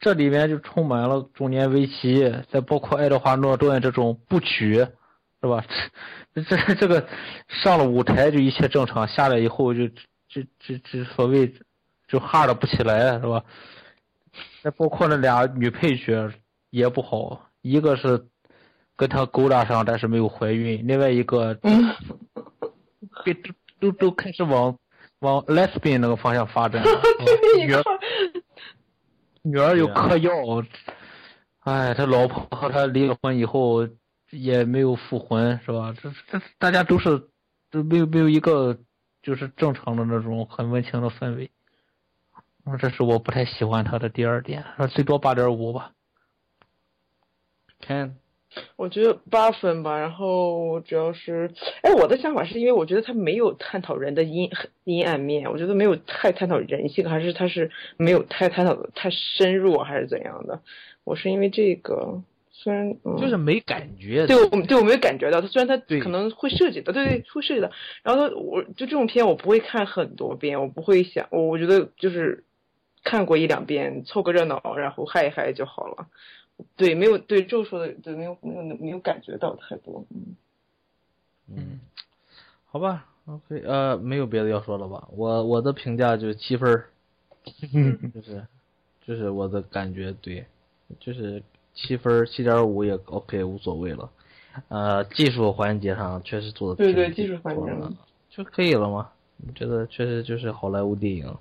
[0.00, 4.86] 这里面就充满了中年危机，再包括爱德华诺顿这种不举，
[5.42, 5.64] 是吧？
[6.34, 7.06] 这这这个
[7.48, 9.88] 上了舞台就一切正常，下来以后就
[10.28, 11.54] 就就就所谓
[12.08, 13.44] 就 hard 不起来，是吧？
[14.62, 16.30] 那包括那俩女配角
[16.70, 18.26] 也不好，一个是
[18.96, 21.54] 跟他勾搭上，但是没有怀孕，另外一个
[23.24, 24.76] 被都都都开始往
[25.20, 26.82] 往 lesbian 那个方向发展。
[27.58, 27.82] 女儿
[29.42, 30.30] 女儿有嗑药，
[31.60, 33.86] 哎，他老婆和他离了婚以后
[34.30, 35.94] 也没有复婚，是吧？
[36.02, 37.28] 这这大家都是
[37.70, 38.78] 都没有没有一个
[39.22, 41.50] 就是正常的那种很温情的氛围。
[42.64, 45.92] 嗯这是我不太喜欢他的第二点，最多八点五吧。
[47.80, 48.16] 看，
[48.74, 49.96] 我觉得八分吧。
[50.00, 54.50] 然后主要是，哎，我的想法是因为我觉得他没有探讨人的阴
[54.82, 60.60] 阴暗面，我觉得没有太探讨人性，还是他是没有太探讨的太深入，还是怎样的？
[61.04, 62.20] 我是因为这个，
[62.66, 64.26] 虽然、嗯、就是没感觉。
[64.26, 67.70] 对我对我没有感觉到，他虽然他可能会涉及的，对对会涉及的。
[68.02, 72.42] 然后他我就这种片我不会看很多遍，我不会想，我我觉得就是
[73.04, 76.08] 看过一两遍凑个热闹，然后嗨一嗨就好了。
[76.74, 80.04] 对，没有对就说的对，没有没有没有感觉到太多。
[80.10, 80.34] 嗯
[81.54, 81.80] 嗯，
[82.64, 85.06] 好吧，OK，呃，没有别的要说了吧？
[85.12, 86.88] 我我的评价就是七分儿，
[88.12, 88.44] 就是
[89.06, 90.44] 就是我的感觉对，
[90.98, 91.40] 就是
[91.76, 94.10] 七分七点五也 OK 无所谓了。
[94.68, 97.94] 呃，技术环节上确实做的对对，技术环节上
[98.30, 99.10] 就可以了吗？
[99.36, 101.36] 你觉得确实就是好莱坞电影？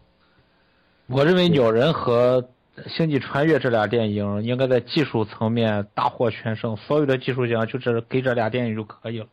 [1.07, 2.41] 我认为《鸟人》和
[2.90, 9.28] 《星际穿越》这俩电影应该在技术层面大获全胜，所有的技术奖就这给这俩电影就可以了。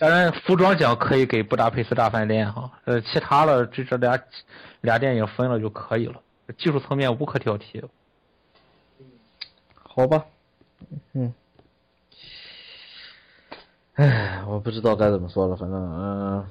[0.00, 4.20] 当然，服装奖可以给《布达佩斯大饭店》哈，呃，其他的就这俩
[4.80, 6.20] 俩电影分了就可以了。
[6.58, 7.84] 技术层面无可挑剔。
[9.92, 10.24] 好吧，
[11.14, 11.34] 嗯，
[13.94, 16.48] 唉，我不知道该怎么说了，反正嗯、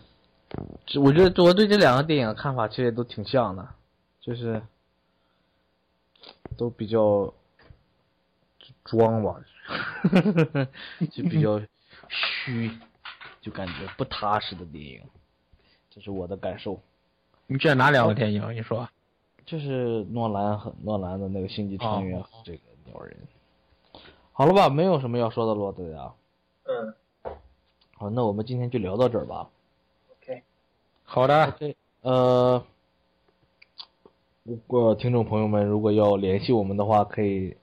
[0.51, 3.65] 呃，我觉得我对这两个电影看法其实都挺像的，
[4.19, 4.61] 就是
[6.57, 7.33] 都比较
[8.83, 9.41] 装吧，
[11.09, 11.61] 就比较
[12.09, 12.69] 虚，
[13.39, 15.01] 就感觉不踏实的电影，
[15.89, 16.81] 这是我的感受。
[17.47, 18.53] 你觉得哪两个电影？
[18.53, 18.87] 你说？
[19.45, 22.57] 就是诺兰和诺兰的那个《星际穿越》哦和这个
[22.91, 23.17] 《鸟人》。
[24.31, 26.13] 好了吧，没有什么要说的了，大家。
[26.63, 26.93] 嗯。
[27.97, 29.49] 好，那我们今天就聊到这儿吧。
[30.11, 30.43] OK。
[31.03, 31.45] 好的。
[31.47, 32.63] OK，呃，
[34.43, 37.57] 如果听众朋友们如果要联系我们的话，可以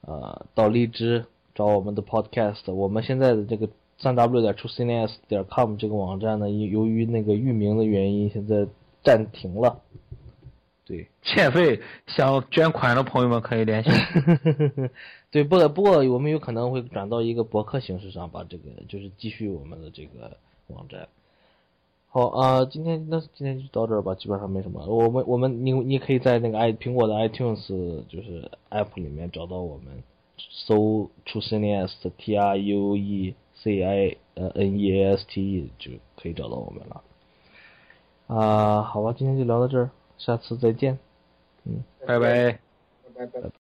[0.00, 2.72] 呃到荔枝找我们的 Podcast。
[2.72, 3.68] 我们现在的这个
[3.98, 8.66] 三 w 点 truecns 点 com 这个网站呢，由于那个域名的原因，现在
[9.04, 9.82] 暂停了。
[10.92, 13.90] 对，欠费想捐款的朋友们可以联系。
[15.32, 20.36] 对，不不过我们有可能会转到一个博客形式上，把这个就是继续我们的这个
[20.66, 21.08] 网站。
[22.08, 24.84] 好啊、呃，今天那今天就到这儿吧，基本上没什么。
[24.84, 27.66] 我们我们你你可以在那个 i 苹果的 iTunes
[28.08, 30.02] 就是 app 里面找到我们，
[30.36, 35.70] 搜 True CNES T R U E C I 呃 N E A S T E
[35.78, 37.02] 就可以找到我们了。
[38.26, 39.90] 啊、好吧，今天就聊到这儿，
[40.24, 40.96] 下次再见。
[41.64, 42.58] 嗯，拜拜。
[43.16, 43.61] 拜拜。